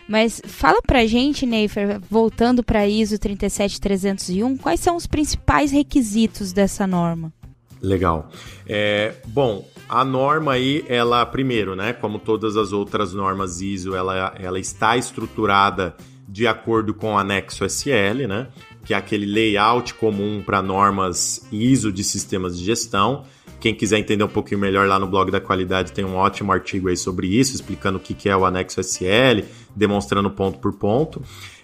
mas 0.09 0.41
fala 0.43 0.81
pra 0.81 1.05
gente, 1.05 1.45
Neifer, 1.45 2.01
voltando 2.09 2.63
para 2.63 2.87
ISO 2.87 3.19
37301, 3.19 4.57
quais 4.57 4.79
são 4.79 4.95
os 4.95 5.05
principais 5.05 5.71
requisitos 5.71 6.51
dessa 6.51 6.87
norma? 6.87 7.31
Legal. 7.79 8.27
É, 8.67 9.13
bom, 9.27 9.63
a 9.87 10.03
norma 10.03 10.53
aí, 10.53 10.83
ela, 10.87 11.23
primeiro, 11.27 11.75
né, 11.75 11.93
como 11.93 12.17
todas 12.17 12.57
as 12.57 12.73
outras 12.73 13.13
normas 13.13 13.61
ISO, 13.61 13.95
ela, 13.95 14.33
ela 14.39 14.59
está 14.59 14.97
estruturada 14.97 15.95
de 16.27 16.47
acordo 16.47 16.91
com 16.91 17.13
o 17.13 17.17
anexo 17.17 17.63
SL, 17.63 18.27
né? 18.27 18.47
que 18.89 18.93
é 18.95 18.97
aquele 18.97 19.27
layout 19.27 19.93
comum 19.93 20.41
para 20.43 20.63
normas 20.63 21.45
ISO 21.51 21.91
de 21.91 22.03
sistemas 22.03 22.57
de 22.57 22.65
gestão. 22.65 23.23
Quem 23.59 23.75
quiser 23.75 23.99
entender 23.99 24.23
um 24.23 24.29
pouquinho 24.29 24.59
melhor 24.59 24.87
lá 24.87 24.97
no 24.97 25.07
blog 25.07 25.29
da 25.31 25.41
qualidade 25.41 25.91
tem 25.91 26.05
um 26.05 26.15
ótimo 26.15 26.51
artigo 26.51 26.87
aí 26.87 26.95
sobre 26.95 27.27
isso, 27.27 27.53
explicando 27.53 27.97
o 27.97 28.01
que 28.01 28.29
é 28.29 28.35
o 28.35 28.45
anexo 28.45 28.79
SL, 28.79 29.43
demonstrando 29.75 30.29
ponto 30.29 30.59
por 30.59 30.73
ponto. 30.73 31.21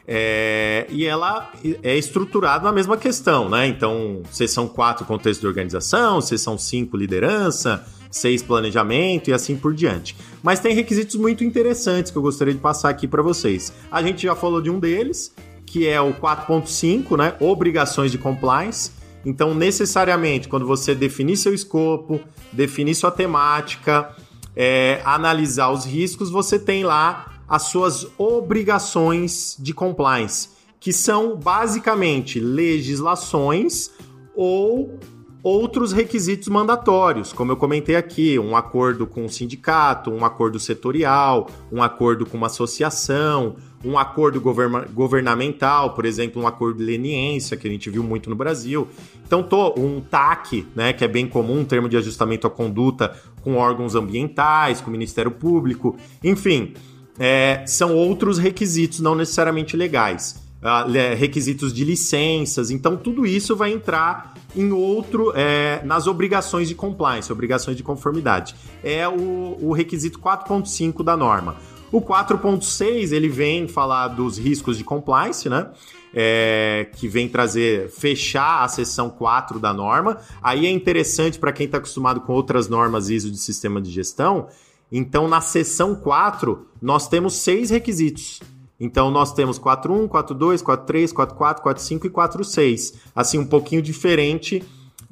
É, 0.07 0.85
e 0.89 1.05
ela 1.05 1.51
é 1.81 1.97
estruturada 1.97 2.63
na 2.63 2.71
mesma 2.71 2.95
questão, 2.95 3.49
né? 3.49 3.65
Então, 3.67 4.21
são 4.47 4.67
4 4.67 5.05
contexto 5.05 5.41
de 5.41 5.47
organização, 5.47 6.21
são 6.21 6.57
5 6.57 6.95
liderança, 6.95 7.83
6 8.11 8.43
planejamento 8.43 9.29
e 9.29 9.33
assim 9.33 9.55
por 9.55 9.73
diante. 9.73 10.15
Mas 10.43 10.59
tem 10.59 10.75
requisitos 10.75 11.15
muito 11.15 11.43
interessantes 11.43 12.11
que 12.11 12.17
eu 12.17 12.21
gostaria 12.21 12.53
de 12.53 12.59
passar 12.59 12.89
aqui 12.89 13.07
para 13.07 13.23
vocês. 13.23 13.73
A 13.91 14.03
gente 14.03 14.23
já 14.23 14.35
falou 14.35 14.61
de 14.61 14.69
um 14.69 14.79
deles, 14.79 15.33
que 15.65 15.87
é 15.87 15.99
o 15.99 16.13
4.5, 16.13 17.17
né? 17.17 17.33
Obrigações 17.39 18.11
de 18.11 18.17
compliance. 18.17 18.91
Então, 19.25 19.55
necessariamente, 19.55 20.47
quando 20.47 20.67
você 20.67 20.93
definir 20.93 21.35
seu 21.35 21.53
escopo, 21.53 22.19
definir 22.53 22.93
sua 22.93 23.11
temática, 23.11 24.15
é, 24.55 25.01
analisar 25.03 25.71
os 25.71 25.83
riscos, 25.83 26.29
você 26.29 26.59
tem 26.59 26.83
lá 26.83 27.41
as 27.47 27.63
suas 27.63 28.07
obrigações 28.17 29.55
de 29.59 29.73
compliance, 29.73 30.49
que 30.79 30.93
são 30.93 31.35
basicamente 31.35 32.39
legislações 32.39 33.91
ou 34.35 34.99
outros 35.45 35.91
requisitos 35.91 36.47
mandatórios, 36.47 37.31
como 37.31 37.51
eu 37.51 37.55
comentei 37.55 37.95
aqui, 37.95 38.39
um 38.39 38.55
acordo 38.55 39.05
com 39.05 39.25
um 39.25 39.29
sindicato, 39.29 40.09
um 40.09 40.25
acordo 40.25 40.59
setorial, 40.59 41.47
um 41.71 41.83
acordo 41.83 42.25
com 42.25 42.35
uma 42.35 42.47
associação, 42.47 43.55
um 43.85 43.97
acordo 43.97 44.41
governamental, 44.41 45.93
por 45.93 46.05
exemplo, 46.05 46.41
um 46.41 46.47
acordo 46.47 46.79
de 46.79 46.83
leniência, 46.83 47.55
que 47.55 47.67
a 47.67 47.71
gente 47.71 47.89
viu 47.89 48.03
muito 48.03 48.29
no 48.29 48.35
Brasil. 48.35 48.87
Então, 49.25 49.43
tô, 49.43 49.79
um 49.79 50.01
TAC, 50.01 50.65
né, 50.75 50.91
que 50.91 51.03
é 51.03 51.07
bem 51.07 51.27
comum, 51.27 51.59
um 51.59 51.65
termo 51.65 51.87
de 51.87 51.95
ajustamento 51.95 52.47
à 52.47 52.49
conduta 52.49 53.15
com 53.41 53.55
órgãos 53.55 53.93
ambientais, 53.93 54.81
com 54.81 54.89
o 54.89 54.91
Ministério 54.91 55.31
Público, 55.31 55.95
enfim, 56.23 56.73
é, 57.19 57.63
são 57.67 57.95
outros 57.95 58.39
requisitos, 58.39 58.99
não 58.99 59.13
necessariamente 59.13 59.77
legais. 59.77 60.43
Uh, 60.65 61.15
requisitos 61.15 61.71
de 61.71 61.85
licenças, 61.85 62.71
então 62.71 62.97
tudo 62.97 63.23
isso 63.23 63.55
vai 63.55 63.71
entrar 63.71 64.33
em 64.55 64.71
outro, 64.71 65.31
é, 65.35 65.79
nas 65.83 66.07
obrigações 66.07 66.67
de 66.67 66.73
compliance, 66.73 67.31
obrigações 67.31 67.77
de 67.77 67.83
conformidade. 67.83 68.55
É 68.83 69.07
o, 69.07 69.57
o 69.61 69.73
requisito 69.73 70.17
4.5 70.17 71.03
da 71.03 71.15
norma. 71.15 71.55
O 71.91 72.01
4.6 72.01 73.11
ele 73.11 73.29
vem 73.29 73.67
falar 73.67 74.09
dos 74.09 74.37
riscos 74.37 74.77
de 74.77 74.83
compliance, 74.83 75.47
né? 75.49 75.69
É, 76.13 76.87
que 76.95 77.07
vem 77.07 77.27
trazer, 77.27 77.89
fechar 77.89 78.63
a 78.63 78.67
seção 78.67 79.09
4 79.09 79.59
da 79.59 79.73
norma. 79.73 80.17
Aí 80.41 80.65
é 80.65 80.69
interessante 80.69 81.37
para 81.37 81.51
quem 81.51 81.65
está 81.65 81.77
acostumado 81.77 82.21
com 82.21 82.33
outras 82.33 82.69
normas 82.69 83.09
ISO 83.09 83.29
de 83.29 83.37
sistema 83.37 83.81
de 83.81 83.91
gestão. 83.91 84.47
Então, 84.91 85.27
na 85.27 85.41
seção 85.41 85.95
4, 85.95 86.67
nós 86.81 87.07
temos 87.07 87.35
seis 87.35 87.69
requisitos. 87.69 88.41
Então, 88.79 89.09
nós 89.09 89.33
temos 89.33 89.59
4.1, 89.59 90.07
4.2, 90.07 90.63
4.3, 90.63 91.13
4.4, 91.13 91.61
4.5 91.61 92.05
e 92.05 92.09
4.6. 92.09 92.93
Assim, 93.15 93.37
um 93.37 93.45
pouquinho 93.45 93.81
diferente 93.81 94.63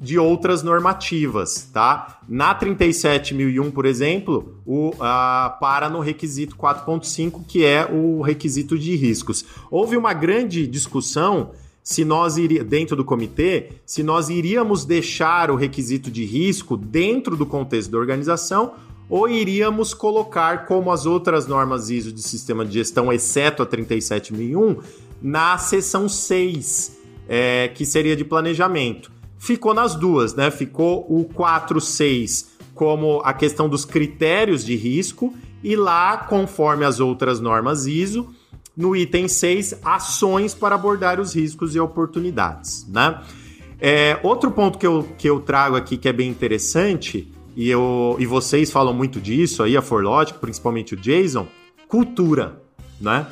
de 0.04 0.18
outras 0.18 0.62
normativas, 0.62 1.68
tá? 1.72 2.20
Na 2.28 2.54
37.001, 2.54 3.72
por 3.72 3.86
exemplo, 3.86 4.60
o, 4.66 4.90
uh, 4.90 5.58
para 5.58 5.88
no 5.88 6.00
requisito 6.00 6.54
4.5, 6.56 7.40
que 7.48 7.64
é 7.64 7.88
o 7.90 8.20
requisito 8.20 8.78
de 8.78 8.94
riscos. 8.94 9.44
Houve 9.70 9.96
uma 9.96 10.12
grande 10.12 10.66
discussão 10.66 11.52
se 11.82 12.04
nós 12.04 12.36
iríamos, 12.36 12.68
dentro 12.68 12.96
do 12.96 13.04
comitê, 13.04 13.72
se 13.84 14.02
nós 14.02 14.28
iríamos 14.28 14.84
deixar 14.84 15.50
o 15.50 15.56
requisito 15.56 16.10
de 16.10 16.24
risco 16.24 16.76
dentro 16.76 17.36
do 17.36 17.44
contexto 17.46 17.90
da 17.90 17.98
organização 17.98 18.72
ou 19.08 19.28
iríamos 19.28 19.92
colocar 19.92 20.66
como 20.66 20.90
as 20.90 21.04
outras 21.04 21.46
normas 21.46 21.90
ISO 21.90 22.12
de 22.12 22.22
sistema 22.22 22.64
de 22.64 22.74
gestão, 22.74 23.12
exceto 23.12 23.62
a 23.62 23.66
37001, 23.66 24.78
na 25.22 25.58
seção 25.58 26.08
6, 26.08 26.98
é, 27.28 27.68
que 27.68 27.84
seria 27.84 28.16
de 28.16 28.24
planejamento 28.24 29.13
ficou 29.44 29.74
nas 29.74 29.94
duas, 29.94 30.34
né? 30.34 30.50
Ficou 30.50 31.06
o 31.06 31.26
4.6 31.26 32.46
como 32.74 33.20
a 33.22 33.34
questão 33.34 33.68
dos 33.68 33.84
critérios 33.84 34.64
de 34.64 34.74
risco 34.74 35.34
e 35.62 35.76
lá, 35.76 36.16
conforme 36.16 36.84
as 36.84 36.98
outras 36.98 37.40
normas 37.40 37.86
ISO, 37.86 38.28
no 38.76 38.96
item 38.96 39.28
6, 39.28 39.80
ações 39.84 40.54
para 40.54 40.74
abordar 40.74 41.20
os 41.20 41.34
riscos 41.34 41.76
e 41.76 41.78
oportunidades, 41.78 42.86
né? 42.88 43.20
É, 43.78 44.18
outro 44.22 44.50
ponto 44.50 44.78
que 44.78 44.86
eu, 44.86 45.06
que 45.18 45.28
eu 45.28 45.38
trago 45.40 45.76
aqui 45.76 45.96
que 45.98 46.08
é 46.08 46.12
bem 46.12 46.28
interessante, 46.28 47.30
e, 47.54 47.68
eu, 47.68 48.16
e 48.18 48.26
vocês 48.26 48.72
falam 48.72 48.94
muito 48.94 49.20
disso 49.20 49.62
aí, 49.62 49.76
a 49.76 49.82
Forlogic, 49.82 50.38
principalmente 50.38 50.94
o 50.94 50.96
Jason, 50.96 51.46
cultura, 51.86 52.60
né? 53.00 53.26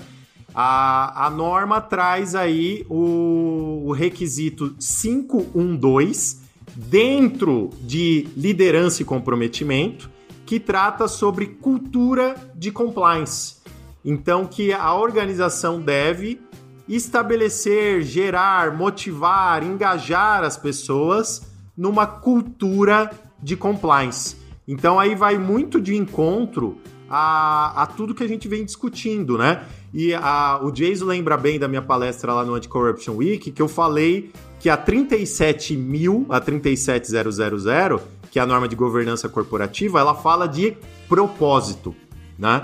A, 0.55 1.27
a 1.27 1.31
norma 1.31 1.81
traz 1.81 2.35
aí 2.35 2.85
o, 2.89 3.85
o 3.87 3.93
requisito 3.93 4.75
512 4.79 6.41
dentro 6.75 7.71
de 7.81 8.29
liderança 8.37 9.03
e 9.03 9.05
comprometimento, 9.05 10.11
que 10.45 10.61
trata 10.61 11.09
sobre 11.09 11.47
cultura 11.47 12.35
de 12.55 12.71
compliance. 12.71 13.57
Então, 14.05 14.47
que 14.47 14.73
a 14.73 14.95
organização 14.95 15.81
deve 15.81 16.41
estabelecer, 16.89 18.03
gerar, 18.03 18.77
motivar, 18.77 19.63
engajar 19.63 20.43
as 20.43 20.57
pessoas 20.57 21.43
numa 21.77 22.07
cultura 22.07 23.11
de 23.43 23.57
compliance. 23.57 24.37
Então, 24.67 24.99
aí 24.99 25.15
vai 25.15 25.39
muito 25.39 25.81
de 25.81 25.97
encontro 25.97 26.79
a, 27.15 27.83
a 27.83 27.87
tudo 27.87 28.15
que 28.15 28.23
a 28.25 28.27
gente 28.27 28.49
vem 28.49 28.65
discutindo, 28.65 29.37
né? 29.37 29.67
E 29.93 30.15
a, 30.15 30.59
o 30.63 30.71
Jason 30.71 31.05
lembra 31.05 31.37
bem 31.37 31.59
da 31.59 31.69
minha 31.69 31.83
palestra 31.83 32.33
lá 32.33 32.43
no 32.43 32.55
Anti-Corruption 32.55 33.17
Week, 33.17 33.51
que 33.51 33.61
eu 33.61 33.69
falei 33.69 34.33
que 34.59 34.71
a 34.71 34.79
37.000, 34.79 36.25
a 36.31 36.41
37000, 36.41 38.01
que 38.31 38.39
é 38.39 38.43
a 38.43 38.47
norma 38.47 38.67
de 38.67 38.75
governança 38.75 39.29
corporativa, 39.29 40.01
ela 40.01 40.15
fala 40.15 40.47
de 40.47 40.75
propósito, 41.07 41.95
né? 42.39 42.63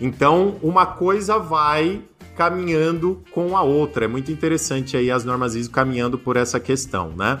Então, 0.00 0.56
uma 0.62 0.86
coisa 0.86 1.38
vai 1.38 2.00
caminhando 2.34 3.22
com 3.32 3.54
a 3.54 3.62
outra. 3.62 4.06
É 4.06 4.08
muito 4.08 4.32
interessante 4.32 4.96
aí 4.96 5.10
as 5.10 5.26
normas 5.26 5.54
ISO 5.54 5.70
caminhando 5.70 6.18
por 6.18 6.38
essa 6.38 6.58
questão, 6.58 7.12
né? 7.14 7.38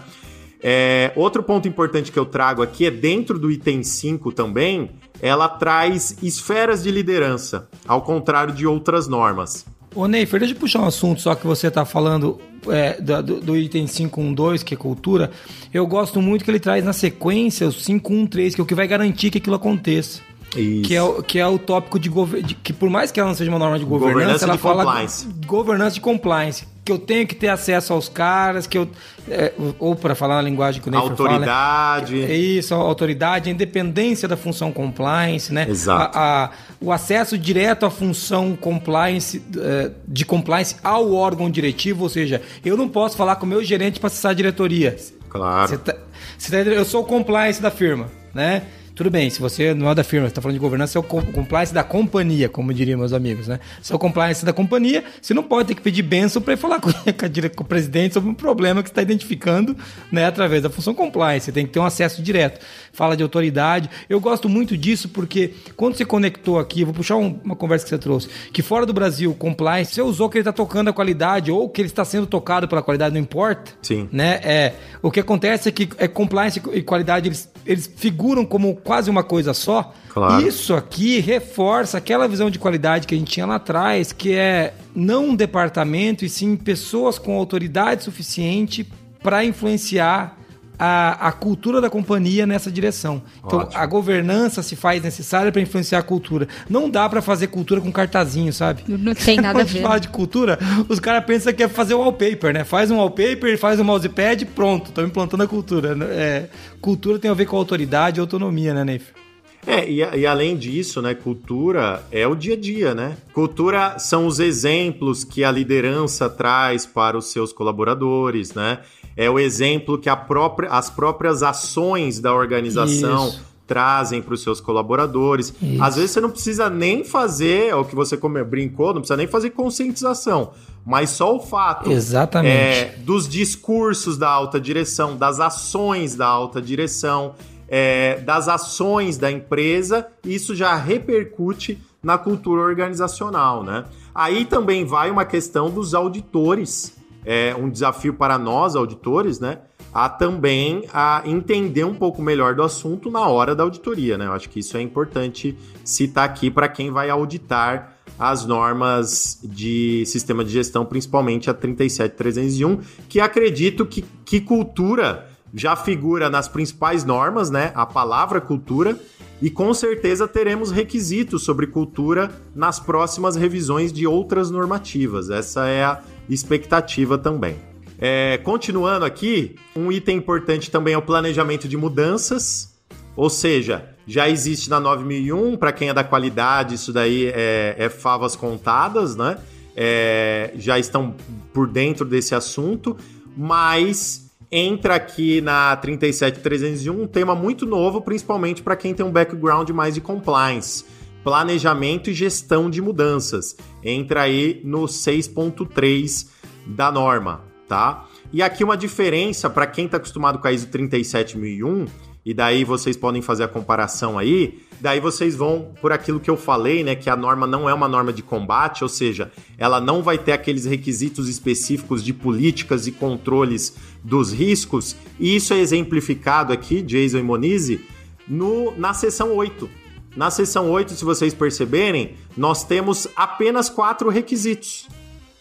É, 0.62 1.10
outro 1.16 1.42
ponto 1.42 1.66
importante 1.66 2.12
que 2.12 2.18
eu 2.18 2.26
trago 2.26 2.62
aqui 2.62 2.84
é 2.86 2.90
dentro 2.90 3.38
do 3.38 3.50
item 3.50 3.82
5 3.82 4.32
também, 4.32 4.90
ela 5.24 5.48
traz 5.48 6.18
esferas 6.22 6.82
de 6.82 6.90
liderança, 6.90 7.66
ao 7.88 8.02
contrário 8.02 8.52
de 8.52 8.66
outras 8.66 9.08
normas. 9.08 9.64
Ô 9.94 10.06
Neifer, 10.06 10.38
deixa 10.38 10.54
eu 10.54 10.58
puxar 10.58 10.80
um 10.80 10.86
assunto 10.86 11.22
só 11.22 11.34
que 11.34 11.46
você 11.46 11.68
está 11.68 11.86
falando 11.86 12.38
é, 12.68 13.00
do, 13.00 13.40
do, 13.40 13.56
item 13.56 13.86
512, 13.86 14.62
que 14.62 14.74
é 14.74 14.76
cultura. 14.76 15.30
Eu 15.72 15.86
gosto 15.86 16.20
muito 16.20 16.44
que 16.44 16.50
ele 16.50 16.60
traz 16.60 16.84
na 16.84 16.92
sequência 16.92 17.66
o 17.66 17.72
513, 17.72 18.54
que 18.54 18.60
é 18.60 18.64
o 18.64 18.66
que 18.66 18.74
vai 18.74 18.86
garantir 18.86 19.30
que 19.30 19.38
aquilo 19.38 19.56
aconteça. 19.56 20.20
Que 20.54 20.94
é, 20.94 21.02
o, 21.02 21.22
que 21.22 21.38
é 21.38 21.46
o 21.46 21.58
tópico 21.58 21.98
de, 21.98 22.08
de, 22.42 22.54
que 22.54 22.72
por 22.72 22.88
mais 22.88 23.10
que 23.10 23.18
ela 23.18 23.28
não 23.28 23.34
seja 23.34 23.50
uma 23.50 23.58
norma 23.58 23.78
de 23.78 23.84
governança, 23.84 24.14
governança 24.14 24.44
ela 24.44 24.58
fala 24.58 24.84
compliance. 24.84 25.28
governança 25.46 25.94
de 25.94 26.00
compliance, 26.00 26.68
que 26.84 26.92
eu 26.92 26.98
tenho 26.98 27.26
que 27.26 27.34
ter 27.34 27.48
acesso 27.48 27.92
aos 27.92 28.08
caras, 28.08 28.66
que 28.66 28.78
eu 28.78 28.88
é, 29.28 29.52
ou 29.78 29.96
para 29.96 30.14
falar 30.14 30.36
na 30.36 30.42
linguagem 30.42 30.82
que 30.82 30.88
o 30.88 30.90
Neyfer 30.90 31.10
autoridade. 31.10 32.20
Fala, 32.20 32.32
é 32.32 32.36
isso, 32.36 32.74
a 32.74 32.78
autoridade, 32.78 33.48
a 33.48 33.52
independência 33.52 34.28
da 34.28 34.36
função 34.36 34.70
compliance, 34.70 35.52
né? 35.52 35.66
Exato. 35.68 36.16
A, 36.16 36.44
a, 36.44 36.50
o 36.80 36.92
acesso 36.92 37.38
direto 37.38 37.86
à 37.86 37.90
função 37.90 38.54
compliance 38.54 39.42
é, 39.56 39.90
de 40.06 40.24
compliance 40.24 40.76
ao 40.84 41.12
órgão 41.14 41.50
diretivo, 41.50 42.02
ou 42.02 42.08
seja, 42.08 42.42
eu 42.64 42.76
não 42.76 42.88
posso 42.88 43.16
falar 43.16 43.36
com 43.36 43.46
o 43.46 43.48
meu 43.48 43.64
gerente 43.64 43.98
para 43.98 44.08
acessar 44.08 44.32
a 44.32 44.34
diretoria. 44.34 44.96
Claro. 45.28 45.78
Tá, 45.78 45.94
tá, 45.94 46.56
eu 46.58 46.84
sou 46.84 47.02
o 47.02 47.06
compliance 47.06 47.60
da 47.60 47.70
firma, 47.70 48.10
né? 48.34 48.62
Tudo 48.94 49.10
bem, 49.10 49.28
se 49.28 49.40
você 49.40 49.74
não 49.74 49.90
é 49.90 49.94
da 49.94 50.04
firma, 50.04 50.28
você 50.28 50.30
está 50.30 50.40
falando 50.40 50.54
de 50.54 50.60
governança, 50.60 50.96
é 50.96 51.00
o 51.00 51.02
compliance 51.02 51.74
da 51.74 51.82
companhia, 51.82 52.48
como 52.48 52.72
diriam 52.72 52.96
meus 52.96 53.12
amigos, 53.12 53.48
né? 53.48 53.58
Se 53.82 53.92
é 53.92 53.96
o 53.96 53.98
compliance 53.98 54.44
da 54.44 54.52
companhia, 54.52 55.02
você 55.20 55.34
não 55.34 55.42
pode 55.42 55.66
ter 55.66 55.74
que 55.74 55.82
pedir 55.82 56.02
benção 56.02 56.40
para 56.40 56.54
ir 56.54 56.56
falar 56.56 56.78
com, 56.80 56.92
com 57.56 57.64
o 57.64 57.66
presidente 57.66 58.14
sobre 58.14 58.30
um 58.30 58.34
problema 58.34 58.84
que 58.84 58.88
você 58.88 58.92
está 58.92 59.02
identificando 59.02 59.76
né, 60.12 60.26
através 60.26 60.62
da 60.62 60.70
função 60.70 60.94
compliance. 60.94 61.46
Você 61.46 61.52
tem 61.52 61.66
que 61.66 61.72
ter 61.72 61.80
um 61.80 61.84
acesso 61.84 62.22
direto. 62.22 62.64
Fala 62.92 63.16
de 63.16 63.24
autoridade. 63.24 63.90
Eu 64.08 64.20
gosto 64.20 64.48
muito 64.48 64.76
disso 64.76 65.08
porque 65.08 65.54
quando 65.74 65.96
você 65.96 66.04
conectou 66.04 66.60
aqui, 66.60 66.84
vou 66.84 66.94
puxar 66.94 67.16
um, 67.16 67.40
uma 67.42 67.56
conversa 67.56 67.84
que 67.84 67.90
você 67.90 67.98
trouxe, 67.98 68.28
que 68.52 68.62
fora 68.62 68.86
do 68.86 68.92
Brasil, 68.92 69.34
compliance, 69.34 69.92
você 69.92 70.02
usou 70.02 70.30
que 70.30 70.38
ele 70.38 70.42
está 70.42 70.52
tocando 70.52 70.90
a 70.90 70.92
qualidade 70.92 71.50
ou 71.50 71.68
que 71.68 71.80
ele 71.80 71.88
está 71.88 72.04
sendo 72.04 72.28
tocado 72.28 72.68
pela 72.68 72.80
qualidade, 72.80 73.12
não 73.12 73.20
importa. 73.20 73.72
Sim. 73.82 74.08
Né? 74.12 74.38
É, 74.44 74.72
o 75.02 75.10
que 75.10 75.18
acontece 75.18 75.68
é 75.68 75.72
que 75.72 75.88
é 75.98 76.06
compliance 76.06 76.62
e 76.72 76.80
qualidade, 76.80 77.28
eles, 77.28 77.50
eles 77.66 77.90
figuram 77.96 78.44
como 78.44 78.74
quase 78.76 79.10
uma 79.10 79.22
coisa 79.22 79.54
só. 79.54 79.92
Claro. 80.08 80.46
Isso 80.46 80.74
aqui 80.74 81.18
reforça 81.20 81.98
aquela 81.98 82.28
visão 82.28 82.50
de 82.50 82.58
qualidade 82.58 83.06
que 83.06 83.14
a 83.14 83.18
gente 83.18 83.32
tinha 83.32 83.46
lá 83.46 83.56
atrás, 83.56 84.12
que 84.12 84.32
é 84.34 84.74
não 84.94 85.30
um 85.30 85.34
departamento, 85.36 86.24
e 86.24 86.28
sim 86.28 86.56
pessoas 86.56 87.18
com 87.18 87.36
autoridade 87.36 88.04
suficiente 88.04 88.86
para 89.22 89.44
influenciar 89.44 90.38
a, 90.78 91.28
a 91.28 91.32
cultura 91.32 91.80
da 91.80 91.88
companhia 91.88 92.46
nessa 92.46 92.70
direção. 92.70 93.22
Então, 93.44 93.60
Ótimo. 93.60 93.80
a 93.80 93.86
governança 93.86 94.62
se 94.62 94.76
faz 94.76 95.02
necessária 95.02 95.52
para 95.52 95.60
influenciar 95.60 95.98
a 96.00 96.02
cultura. 96.02 96.48
Não 96.68 96.90
dá 96.90 97.08
para 97.08 97.22
fazer 97.22 97.48
cultura 97.48 97.80
com 97.80 97.92
cartazinho, 97.92 98.52
sabe? 98.52 98.84
Não 98.86 99.14
tem 99.14 99.38
nada 99.40 99.60
a 99.60 99.64
ver. 99.64 99.74
Quando 99.74 99.82
fala 99.82 100.00
de 100.00 100.08
cultura, 100.08 100.58
os 100.88 100.98
caras 100.98 101.24
pensam 101.24 101.52
que 101.52 101.62
é 101.62 101.68
fazer 101.68 101.94
wallpaper, 101.94 102.52
né? 102.52 102.64
Faz 102.64 102.90
um 102.90 102.96
wallpaper, 102.96 103.58
faz 103.58 103.78
um 103.78 103.84
mousepad, 103.84 104.44
pronto, 104.46 104.88
estão 104.88 105.04
implantando 105.04 105.42
a 105.42 105.48
cultura. 105.48 105.96
É, 106.10 106.48
cultura 106.80 107.18
tem 107.18 107.30
a 107.30 107.34
ver 107.34 107.46
com 107.46 107.56
autoridade 107.56 108.18
e 108.18 108.20
autonomia, 108.20 108.74
né, 108.74 108.84
Neif? 108.84 109.23
É, 109.66 109.88
e, 109.88 109.98
e, 109.98 110.26
além 110.26 110.56
disso, 110.56 111.00
né, 111.00 111.14
cultura 111.14 112.04
é 112.12 112.26
o 112.26 112.34
dia 112.34 112.54
a 112.54 112.56
dia, 112.56 112.94
né? 112.94 113.16
Cultura 113.32 113.98
são 113.98 114.26
os 114.26 114.38
exemplos 114.38 115.24
que 115.24 115.42
a 115.42 115.50
liderança 115.50 116.28
traz 116.28 116.84
para 116.84 117.16
os 117.16 117.26
seus 117.26 117.52
colaboradores, 117.52 118.52
né? 118.52 118.80
é 119.16 119.30
o 119.30 119.38
exemplo 119.38 119.98
que 119.98 120.08
própria, 120.16 120.70
as 120.70 120.90
próprias 120.90 121.42
ações 121.42 122.18
da 122.18 122.34
organização 122.34 123.28
Isso. 123.28 123.44
trazem 123.66 124.20
para 124.20 124.34
os 124.34 124.42
seus 124.42 124.60
colaboradores. 124.60 125.54
Isso. 125.62 125.82
Às 125.82 125.96
vezes 125.96 126.10
você 126.10 126.20
não 126.20 126.30
precisa 126.30 126.68
nem 126.68 127.04
fazer, 127.04 127.68
é 127.68 127.74
o 127.74 127.84
que 127.84 127.94
você 127.94 128.16
brincou, 128.44 128.88
não 128.88 129.00
precisa 129.00 129.16
nem 129.16 129.26
fazer 129.26 129.50
conscientização, 129.50 130.52
mas 130.84 131.10
só 131.10 131.34
o 131.34 131.40
fato 131.40 131.90
Exatamente. 131.90 132.52
É, 132.52 132.96
dos 132.98 133.28
discursos 133.28 134.18
da 134.18 134.28
alta 134.28 134.60
direção, 134.60 135.16
das 135.16 135.38
ações 135.38 136.16
da 136.16 136.26
alta 136.26 136.60
direção, 136.60 137.34
é, 137.68 138.20
das 138.20 138.48
ações 138.48 139.18
da 139.18 139.30
empresa, 139.30 140.06
isso 140.24 140.54
já 140.54 140.74
repercute 140.74 141.80
na 142.02 142.18
cultura 142.18 142.60
organizacional, 142.60 143.62
né? 143.62 143.84
Aí 144.14 144.44
também 144.44 144.84
vai 144.84 145.10
uma 145.10 145.24
questão 145.24 145.70
dos 145.70 145.94
auditores 145.94 146.94
é, 147.24 147.54
um 147.58 147.70
desafio 147.70 148.14
para 148.14 148.38
nós, 148.38 148.76
auditores, 148.76 149.40
né? 149.40 149.58
A 149.92 150.08
também 150.08 150.84
a 150.92 151.22
entender 151.24 151.84
um 151.84 151.94
pouco 151.94 152.20
melhor 152.20 152.54
do 152.54 152.62
assunto 152.62 153.10
na 153.10 153.26
hora 153.26 153.54
da 153.54 153.62
auditoria, 153.62 154.18
né? 154.18 154.26
Eu 154.26 154.32
acho 154.32 154.48
que 154.50 154.60
isso 154.60 154.76
é 154.76 154.82
importante 154.82 155.56
citar 155.84 156.24
aqui 156.24 156.50
para 156.50 156.68
quem 156.68 156.90
vai 156.90 157.08
auditar 157.10 157.94
as 158.18 158.44
normas 158.44 159.40
de 159.42 160.04
sistema 160.06 160.44
de 160.44 160.50
gestão, 160.50 160.84
principalmente 160.84 161.48
a 161.48 161.54
37301, 161.54 162.80
que 163.08 163.18
acredito 163.18 163.86
que, 163.86 164.04
que 164.24 164.40
cultura 164.40 165.28
já 165.54 165.76
figura 165.76 166.28
nas 166.28 166.48
principais 166.48 167.04
normas, 167.04 167.50
né? 167.50 167.70
A 167.74 167.86
palavra 167.86 168.40
cultura, 168.40 168.98
e 169.40 169.48
com 169.48 169.72
certeza 169.72 170.26
teremos 170.26 170.70
requisitos 170.70 171.44
sobre 171.44 171.66
cultura 171.66 172.30
nas 172.54 172.80
próximas 172.80 173.36
revisões 173.36 173.92
de 173.92 174.06
outras 174.06 174.50
normativas. 174.50 175.30
Essa 175.30 175.68
é 175.68 175.84
a 175.84 176.00
expectativa 176.28 177.16
também. 177.16 177.56
É, 177.98 178.38
continuando 178.38 179.04
aqui, 179.04 179.54
um 179.76 179.92
item 179.92 180.16
importante 180.16 180.70
também 180.70 180.94
é 180.94 180.98
o 180.98 181.02
planejamento 181.02 181.68
de 181.68 181.76
mudanças, 181.76 182.74
ou 183.16 183.30
seja, 183.30 183.88
já 184.06 184.28
existe 184.28 184.68
na 184.68 184.80
9001, 184.80 185.56
para 185.56 185.72
quem 185.72 185.88
é 185.88 185.94
da 185.94 186.02
qualidade, 186.02 186.74
isso 186.74 186.92
daí 186.92 187.26
é, 187.26 187.76
é 187.78 187.88
favas 187.88 188.34
contadas, 188.34 189.14
né? 189.14 189.38
É, 189.76 190.52
já 190.56 190.78
estão 190.78 191.14
por 191.52 191.68
dentro 191.68 192.04
desse 192.04 192.34
assunto, 192.34 192.96
mas 193.36 194.23
entra 194.50 194.94
aqui 194.96 195.40
na 195.40 195.76
37301 195.76 197.02
um 197.02 197.06
tema 197.06 197.34
muito 197.34 197.66
novo, 197.66 198.00
principalmente 198.00 198.62
para 198.62 198.76
quem 198.76 198.94
tem 198.94 199.04
um 199.04 199.10
background 199.10 199.70
mais 199.70 199.94
de 199.94 200.00
compliance 200.00 200.84
planejamento 201.24 202.10
e 202.10 202.14
gestão 202.14 202.68
de 202.68 202.82
mudanças. 202.82 203.56
Entra 203.82 204.22
aí 204.22 204.60
no 204.62 204.82
6.3 204.82 206.28
da 206.66 206.92
norma, 206.92 207.42
tá? 207.66 208.06
E 208.30 208.42
aqui 208.42 208.62
uma 208.62 208.76
diferença 208.76 209.48
para 209.48 209.66
quem 209.66 209.86
está 209.86 209.96
acostumado 209.96 210.38
com 210.38 210.46
a 210.46 210.52
ISO 210.52 210.68
37001, 210.68 211.86
e 212.24 212.32
daí 212.32 212.64
vocês 212.64 212.96
podem 212.96 213.20
fazer 213.20 213.44
a 213.44 213.48
comparação 213.48 214.18
aí, 214.18 214.62
daí 214.80 214.98
vocês 214.98 215.36
vão 215.36 215.72
por 215.80 215.92
aquilo 215.92 216.18
que 216.18 216.30
eu 216.30 216.36
falei, 216.36 216.82
né, 216.82 216.94
que 216.94 217.10
a 217.10 217.16
norma 217.16 217.46
não 217.46 217.68
é 217.68 217.74
uma 217.74 217.86
norma 217.86 218.12
de 218.12 218.22
combate, 218.22 218.82
ou 218.82 218.88
seja, 218.88 219.30
ela 219.58 219.80
não 219.80 220.02
vai 220.02 220.16
ter 220.16 220.32
aqueles 220.32 220.64
requisitos 220.64 221.28
específicos 221.28 222.02
de 222.02 222.14
políticas 222.14 222.86
e 222.86 222.92
controles 222.92 223.76
dos 224.02 224.32
riscos, 224.32 224.96
e 225.20 225.36
isso 225.36 225.52
é 225.52 225.58
exemplificado 225.58 226.52
aqui, 226.52 226.80
Jason 226.80 227.18
e 227.18 227.22
Monize, 227.22 227.84
no, 228.26 228.74
na 228.78 228.94
seção 228.94 229.34
8, 229.34 229.68
na 230.16 230.30
seção 230.30 230.70
8, 230.70 230.94
se 230.94 231.04
vocês 231.04 231.34
perceberem, 231.34 232.14
nós 232.36 232.64
temos 232.64 233.06
apenas 233.16 233.68
quatro 233.68 234.08
requisitos. 234.08 234.88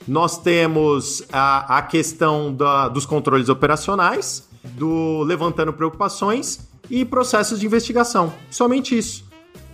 Nós 0.05 0.37
temos 0.37 1.23
a, 1.31 1.77
a 1.77 1.81
questão 1.83 2.53
da, 2.53 2.89
dos 2.89 3.05
controles 3.05 3.47
operacionais, 3.47 4.49
do 4.63 5.23
levantando 5.23 5.71
preocupações 5.71 6.72
e 6.93 7.05
processos 7.05 7.59
de 7.59 7.65
investigação. 7.65 8.33
Somente 8.49 8.97
isso. 8.97 9.25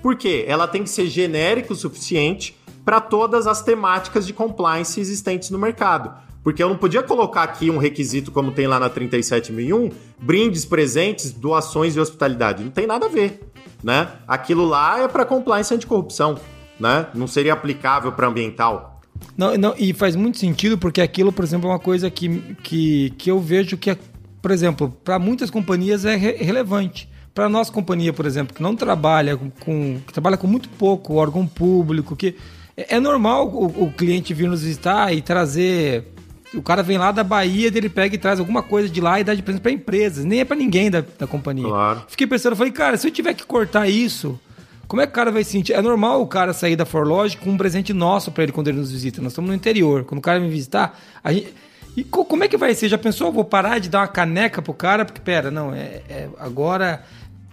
Por 0.02 0.16
quê? 0.16 0.46
Ela 0.48 0.68
tem 0.68 0.84
que 0.84 0.90
ser 0.90 1.08
genérica 1.08 1.74
o 1.74 1.76
suficiente 1.76 2.58
para 2.86 3.02
todas 3.02 3.46
as 3.48 3.62
temáticas 3.62 4.26
de 4.26 4.34
compliance 4.34 5.00
existentes 5.00 5.50
no 5.50 5.60
mercado. 5.60 6.14
Porque 6.44 6.64
eu 6.64 6.70
não 6.70 6.78
podia 6.78 7.04
colocar 7.04 7.44
aqui 7.44 7.70
um 7.70 7.78
requisito 7.78 8.32
como 8.32 8.52
tem 8.52 8.66
lá 8.66 8.80
na 8.80 8.90
37001, 8.90 9.92
brindes, 10.18 10.66
presentes, 10.66 11.32
doações 11.32 11.96
e 11.96 12.00
hospitalidade. 12.00 12.64
Não 12.64 12.72
tem 12.72 12.88
nada 12.88 13.08
a 13.08 13.10
ver 13.10 13.50
né? 13.84 14.10
Aquilo 14.28 14.66
lá 14.66 15.02
é 15.02 15.08
para 15.08 15.26
compliance 15.26 15.74
anticorrupção, 15.74 16.40
né? 16.80 17.08
Não 17.14 17.28
seria 17.28 17.54
aplicável 17.54 18.12
para 18.12 18.28
ambiental. 18.28 19.02
Não, 19.38 19.56
não, 19.58 19.76
e 19.78 19.94
faz 19.94 20.16
muito 20.16 20.38
sentido 20.38 20.78
porque 20.78 21.02
aquilo, 21.02 21.32
por 21.32 21.44
exemplo, 21.44 21.70
é 21.70 21.74
uma 21.74 21.80
coisa 21.80 22.10
que, 22.10 22.56
que, 22.64 23.10
que 23.18 23.30
eu 23.30 23.40
vejo 23.40 23.78
que, 23.78 23.90
é, 23.90 23.98
por 24.42 24.52
exemplo, 24.52 24.90
para 25.04 25.20
muitas 25.20 25.50
companhias 25.50 26.06
é 26.06 26.16
re 26.16 26.34
relevante. 26.34 27.10
Para 27.34 27.46
a 27.46 27.50
nossa 27.50 27.72
companhia, 27.72 28.12
por 28.12 28.26
exemplo, 28.26 28.56
que 28.56 28.62
não 28.62 28.76
trabalha 28.76 29.38
com, 29.38 30.00
que 30.06 30.12
trabalha 30.12 30.36
com 30.36 30.48
muito 30.48 30.68
pouco 30.70 31.16
órgão 31.16 31.46
público, 31.46 32.16
que 32.16 32.36
é, 32.76 32.96
é 32.96 33.00
normal 33.00 33.48
o, 33.48 33.86
o 33.86 33.94
cliente 33.94 34.34
vir 34.34 34.50
nos 34.50 34.64
visitar 34.64 35.14
e 35.14 35.22
trazer 35.22 36.06
o 36.54 36.62
cara 36.62 36.82
vem 36.82 36.98
lá 36.98 37.12
da 37.12 37.24
Bahia, 37.24 37.68
ele 37.68 37.90
pega 37.90 38.16
e 38.16 38.18
traz 38.18 38.40
alguma 38.40 38.64
coisa 38.64 38.90
de 38.90 39.00
lá 39.00 39.20
e 39.20 39.24
dá 39.24 39.36
de 39.36 39.44
presente 39.44 39.62
para 39.62 39.72
empresas, 39.72 40.26
nem 40.26 40.40
é 40.40 40.46
para 40.46 40.56
ninguém 40.56 40.90
da, 40.90 41.04
da 41.18 41.28
companhia. 41.28 41.68
Claro. 41.68 42.04
Fiquei 42.08 42.26
pensando, 42.26 42.56
falei, 42.56 42.72
cara, 42.72 42.98
se 42.98 43.08
eu 43.08 43.12
tiver 43.12 43.36
que 43.36 43.46
cortar 43.46 43.88
isso, 43.88 44.40
como 44.88 45.02
é 45.02 45.06
que 45.06 45.12
o 45.12 45.16
cara 45.16 45.32
vai 45.32 45.44
se 45.44 45.52
sentir? 45.52 45.74
É 45.74 45.82
normal 45.82 46.22
o 46.22 46.28
cara 46.28 46.52
sair 46.52 46.76
da 46.76 46.86
Forlogic 46.86 47.44
com 47.44 47.52
um 47.52 47.58
presente 47.58 47.94
nosso 47.94 48.32
para 48.32 48.44
ele 48.44 48.52
quando 48.52 48.70
ele 48.70 48.80
nos 48.80 48.92
visita. 48.92 49.22
Nós 49.22 49.34
estamos 49.34 49.50
no 49.50 49.56
interior. 49.56 50.04
Quando 50.04 50.18
o 50.18 50.22
cara 50.22 50.40
me 50.40 50.50
visitar, 50.50 51.00
a 51.24 51.32
gente... 51.32 51.54
E 51.96 52.04
como 52.04 52.44
é 52.44 52.48
que 52.48 52.58
vai 52.58 52.74
ser? 52.74 52.88
Já 52.88 52.98
pensou? 52.98 53.32
Vou 53.32 53.44
parar 53.44 53.80
de 53.80 53.90
dar 53.90 54.00
uma 54.00 54.08
caneca 54.08 54.62
pro 54.62 54.74
cara? 54.74 55.06
Porque, 55.06 55.20
pera, 55.20 55.52
não, 55.52 55.74
é, 55.74 56.02
é 56.10 56.30
agora 56.40 57.04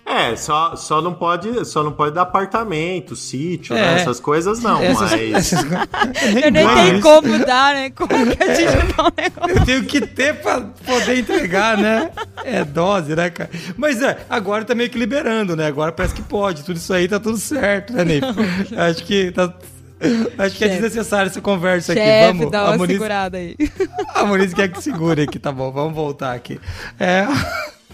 É, 0.04 0.36
só, 0.36 0.76
só, 0.76 1.02
não 1.02 1.14
pode, 1.14 1.64
só 1.64 1.82
não 1.82 1.90
pode 1.90 2.14
dar 2.14 2.22
apartamento, 2.22 3.16
sítio, 3.16 3.74
né? 3.74 3.80
é. 3.80 3.84
né? 3.86 4.00
essas 4.02 4.20
coisas 4.20 4.60
não, 4.62 4.80
essas, 4.80 5.10
mas... 5.10 5.34
Essas... 5.34 5.64
Eu 6.44 6.52
nem 6.52 6.68
tenho 6.68 7.00
como 7.00 7.44
dar, 7.44 7.74
né? 7.74 7.90
Como 7.90 8.08
que 8.08 8.42
a 8.42 8.54
gente 8.54 8.94
dá 8.94 9.02
um 9.02 9.12
negócio? 9.16 9.56
Eu 9.56 9.64
tenho 9.64 9.84
que 9.84 10.00
ter 10.00 10.40
pra 10.40 10.60
poder 10.60 11.18
entregar, 11.18 11.76
né? 11.76 12.10
É 12.44 12.64
dose, 12.64 13.16
né, 13.16 13.30
cara? 13.30 13.50
Mas 13.76 14.00
é, 14.00 14.24
agora 14.30 14.64
tá 14.64 14.76
meio 14.76 14.90
que 14.90 14.98
liberando, 14.98 15.56
né? 15.56 15.66
Agora 15.66 15.90
parece 15.90 16.14
que 16.14 16.22
pode, 16.22 16.62
tudo 16.62 16.76
isso 16.76 16.92
aí 16.92 17.08
tá 17.08 17.18
tudo 17.18 17.36
certo, 17.36 17.92
né, 17.92 18.04
Ney? 18.04 18.20
Acho 18.78 19.04
que 19.04 19.32
tá... 19.32 19.52
Acho 20.38 20.56
que 20.56 20.64
é 20.64 20.68
desnecessário 20.68 21.30
essa 21.30 21.40
conversa 21.40 21.94
Chefe, 21.94 22.08
aqui. 22.08 22.38
Vamos, 22.38 22.52
dá 22.52 22.64
uma 22.64 22.74
a 22.74 22.78
Muniz... 22.78 22.96
segurada 22.96 23.38
aí. 23.38 23.56
A 24.14 24.24
Muniz 24.24 24.54
quer 24.54 24.68
que 24.68 24.82
segure 24.82 25.22
aqui, 25.22 25.38
tá 25.38 25.52
bom. 25.52 25.70
Vamos 25.70 25.94
voltar 25.94 26.34
aqui. 26.34 26.60
É... 26.98 27.26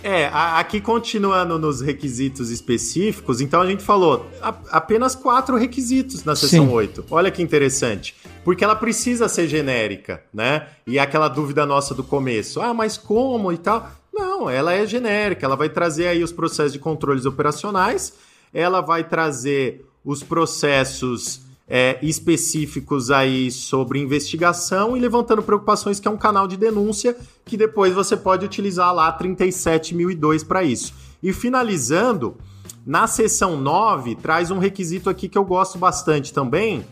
É, 0.05 0.29
aqui 0.33 0.81
continuando 0.81 1.61
nos 1.61 1.81
requisitos 1.81 2.51
específicos, 2.51 3.41
então 3.41 3.61
a 3.61 3.67
gente 3.67 3.85
falou 3.85 4.29
apenas 4.69 5.15
quatro 5.15 5.57
requisitos 5.57 6.25
na 6.25 6.35
seção 6.35 6.67
Sim. 6.67 6.73
8. 6.73 7.05
Olha 7.09 7.31
que 7.31 7.41
interessante. 7.41 8.17
Porque 8.45 8.65
ela 8.65 8.75
precisa 8.75 9.29
ser 9.29 9.47
genérica, 9.47 10.25
né? 10.35 10.67
E 10.85 10.99
aquela 10.99 11.29
dúvida 11.29 11.65
nossa 11.65 11.95
do 11.95 12.03
começo, 12.03 12.61
ah, 12.61 12.75
mas 12.75 12.97
como 12.97 13.53
e 13.53 13.59
tal? 13.59 13.93
Não, 14.13 14.51
ela 14.51 14.73
é 14.73 14.85
genérica, 14.85 15.47
ela 15.47 15.55
vai 15.55 15.69
trazer 15.69 16.09
aí 16.09 16.25
os 16.25 16.33
processos 16.33 16.73
de 16.73 16.81
controles 16.81 17.25
operacionais, 17.25 18.15
ela 18.53 18.81
vai 18.81 19.05
trazer 19.05 19.87
os 20.05 20.21
processos 20.25 21.43
é, 21.75 21.99
específicos 22.03 23.11
aí 23.11 23.51
sobre 23.51 23.99
investigação 23.99 24.95
e 24.95 25.01
levantando 25.01 25.43
preocupações, 25.43 25.99
que 25.99 26.07
é 26.07 26.11
um 26.11 26.19
canal 26.19 26.47
de 26.47 26.55
denúncia 26.55 27.17
que 27.47 27.57
depois 27.57 27.95
você 27.95 28.15
pode 28.15 28.45
utilizar 28.45 28.95
lá 28.95 29.11
37002 29.11 30.45
para 30.45 30.63
isso. 30.63 30.93
E 31.23 31.33
finalizando, 31.33 32.37
na 32.85 33.07
seção 33.07 33.57
9, 33.57 34.17
traz 34.17 34.51
um 34.51 34.59
requisito 34.59 35.09
aqui 35.09 35.31
que 35.31 35.39
eu 35.39 35.47
gosto 35.47 35.79
bastante 35.79 36.31
também, 36.31 36.85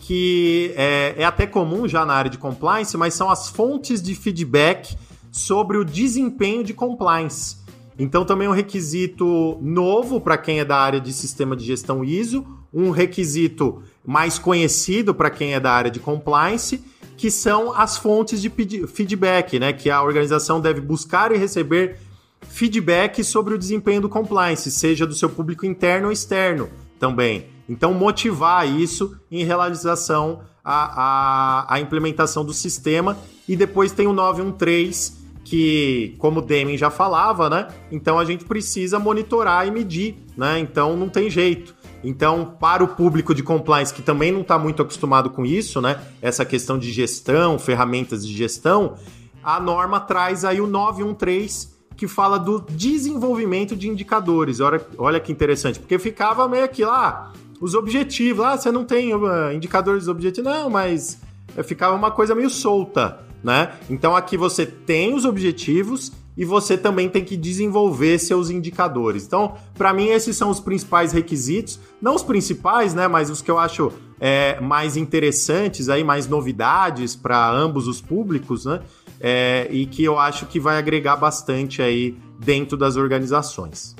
que 0.00 0.70
é, 0.76 1.14
é 1.16 1.24
até 1.24 1.46
comum 1.46 1.88
já 1.88 2.04
na 2.04 2.12
área 2.12 2.30
de 2.30 2.36
compliance, 2.36 2.94
mas 2.94 3.14
são 3.14 3.30
as 3.30 3.48
fontes 3.48 4.02
de 4.02 4.14
feedback 4.14 4.98
sobre 5.32 5.78
o 5.78 5.84
desempenho 5.84 6.62
de 6.62 6.74
compliance. 6.74 7.56
Então, 7.98 8.26
também 8.26 8.46
é 8.46 8.50
um 8.50 8.54
requisito 8.54 9.56
novo 9.62 10.20
para 10.20 10.36
quem 10.36 10.60
é 10.60 10.64
da 10.64 10.76
área 10.76 11.00
de 11.00 11.10
sistema 11.14 11.56
de 11.56 11.64
gestão 11.64 12.04
ISO, 12.04 12.46
um 12.76 12.90
requisito 12.90 13.82
mais 14.04 14.38
conhecido 14.38 15.14
para 15.14 15.30
quem 15.30 15.54
é 15.54 15.60
da 15.60 15.72
área 15.72 15.90
de 15.90 15.98
compliance, 15.98 16.84
que 17.16 17.30
são 17.30 17.72
as 17.72 17.96
fontes 17.96 18.42
de 18.42 18.50
feedback, 18.86 19.58
né? 19.58 19.72
Que 19.72 19.88
a 19.88 20.02
organização 20.02 20.60
deve 20.60 20.82
buscar 20.82 21.32
e 21.32 21.38
receber 21.38 21.98
feedback 22.42 23.24
sobre 23.24 23.54
o 23.54 23.58
desempenho 23.58 24.02
do 24.02 24.08
compliance, 24.10 24.70
seja 24.70 25.06
do 25.06 25.14
seu 25.14 25.30
público 25.30 25.64
interno 25.64 26.08
ou 26.08 26.12
externo 26.12 26.68
também. 27.00 27.46
Então, 27.66 27.94
motivar 27.94 28.68
isso 28.68 29.16
em 29.30 29.42
realização 29.42 30.42
à, 30.62 31.78
implementação 31.80 32.44
do 32.44 32.52
sistema. 32.52 33.16
E 33.48 33.56
depois 33.56 33.92
tem 33.92 34.06
o 34.06 34.12
913, 34.12 35.12
que, 35.46 36.16
como 36.18 36.40
o 36.40 36.42
Deming 36.42 36.76
já 36.76 36.90
falava, 36.90 37.48
né? 37.48 37.68
Então 37.92 38.18
a 38.18 38.24
gente 38.24 38.44
precisa 38.44 38.98
monitorar 38.98 39.66
e 39.66 39.70
medir, 39.70 40.16
né? 40.36 40.58
Então 40.58 40.96
não 40.96 41.08
tem 41.08 41.30
jeito. 41.30 41.75
Então, 42.06 42.54
para 42.60 42.84
o 42.84 42.88
público 42.88 43.34
de 43.34 43.42
compliance 43.42 43.92
que 43.92 44.00
também 44.00 44.30
não 44.30 44.42
está 44.42 44.56
muito 44.56 44.80
acostumado 44.80 45.28
com 45.28 45.44
isso, 45.44 45.80
né? 45.80 46.00
Essa 46.22 46.44
questão 46.44 46.78
de 46.78 46.92
gestão, 46.92 47.58
ferramentas 47.58 48.24
de 48.24 48.32
gestão, 48.32 48.94
a 49.42 49.58
norma 49.58 49.98
traz 49.98 50.44
aí 50.44 50.60
o 50.60 50.68
913 50.68 51.74
que 51.96 52.06
fala 52.06 52.38
do 52.38 52.60
desenvolvimento 52.60 53.74
de 53.74 53.88
indicadores. 53.88 54.60
Olha, 54.60 54.86
olha 54.96 55.18
que 55.18 55.32
interessante, 55.32 55.80
porque 55.80 55.98
ficava 55.98 56.46
meio 56.46 56.64
aqui 56.64 56.84
lá, 56.84 57.32
os 57.60 57.74
objetivos. 57.74 58.44
Ah, 58.44 58.56
você 58.56 58.70
não 58.70 58.84
tem 58.84 59.12
uh, 59.12 59.52
indicadores 59.52 60.06
objetivos. 60.06 60.48
Não, 60.48 60.70
mas 60.70 61.20
eh, 61.56 61.62
ficava 61.64 61.96
uma 61.96 62.12
coisa 62.12 62.36
meio 62.36 62.50
solta, 62.50 63.18
né? 63.42 63.72
Então 63.90 64.14
aqui 64.14 64.36
você 64.36 64.64
tem 64.64 65.12
os 65.12 65.24
objetivos 65.24 66.12
e 66.36 66.44
você 66.44 66.76
também 66.76 67.08
tem 67.08 67.24
que 67.24 67.36
desenvolver 67.36 68.18
seus 68.18 68.50
indicadores. 68.50 69.24
Então, 69.24 69.54
para 69.74 69.92
mim, 69.92 70.08
esses 70.08 70.36
são 70.36 70.50
os 70.50 70.60
principais 70.60 71.12
requisitos. 71.12 71.80
Não 72.00 72.14
os 72.14 72.22
principais, 72.22 72.94
né? 72.94 73.08
Mas 73.08 73.30
os 73.30 73.40
que 73.40 73.50
eu 73.50 73.58
acho 73.58 73.92
é, 74.20 74.60
mais 74.60 74.96
interessantes, 74.96 75.88
aí, 75.88 76.04
mais 76.04 76.28
novidades 76.28 77.16
para 77.16 77.50
ambos 77.50 77.88
os 77.88 78.00
públicos, 78.00 78.66
né? 78.66 78.80
É, 79.18 79.66
e 79.70 79.86
que 79.86 80.04
eu 80.04 80.18
acho 80.18 80.44
que 80.46 80.60
vai 80.60 80.76
agregar 80.76 81.16
bastante 81.16 81.80
aí 81.80 82.16
dentro 82.38 82.76
das 82.76 82.96
organizações 82.96 83.96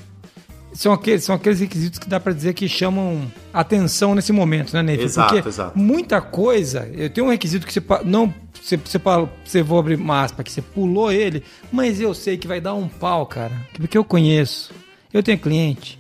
são 0.77 0.93
aqueles, 0.93 1.25
são 1.25 1.35
aqueles 1.35 1.61
requisitos 1.61 1.99
que 1.99 2.09
dá 2.09 2.21
para 2.21 2.33
dizer 2.33 2.53
que 2.53 2.69
chamam 2.69 3.31
atenção 3.53 4.15
nesse 4.15 4.33
momento, 4.33 4.75
né, 4.75 4.83
Ney? 4.83 5.01
Exato, 5.01 5.35
Porque 5.35 5.49
exato. 5.49 5.79
muita 5.79 6.21
coisa, 6.21 6.89
eu 6.95 7.09
tenho 7.09 7.27
um 7.27 7.31
requisito 7.31 7.67
que 7.67 7.73
você 7.73 7.83
não 8.05 8.33
você, 8.63 8.77
você, 8.77 8.99
você 9.45 9.63
vou 9.63 9.79
abrir 9.79 9.95
uma 9.95 10.23
aspa 10.23 10.43
que 10.43 10.53
você 10.53 10.61
pulou 10.61 11.11
ele, 11.11 11.43
mas 11.73 12.01
eu 12.01 12.13
sei 12.13 12.37
que 12.37 12.47
vai 12.47 12.61
dar 12.61 12.75
um 12.75 12.89
pau, 12.89 13.25
cara, 13.27 13.67
porque 13.75 13.97
eu 13.97 14.05
conheço, 14.05 14.73
eu 15.13 15.23
tenho 15.23 15.39
cliente, 15.39 15.99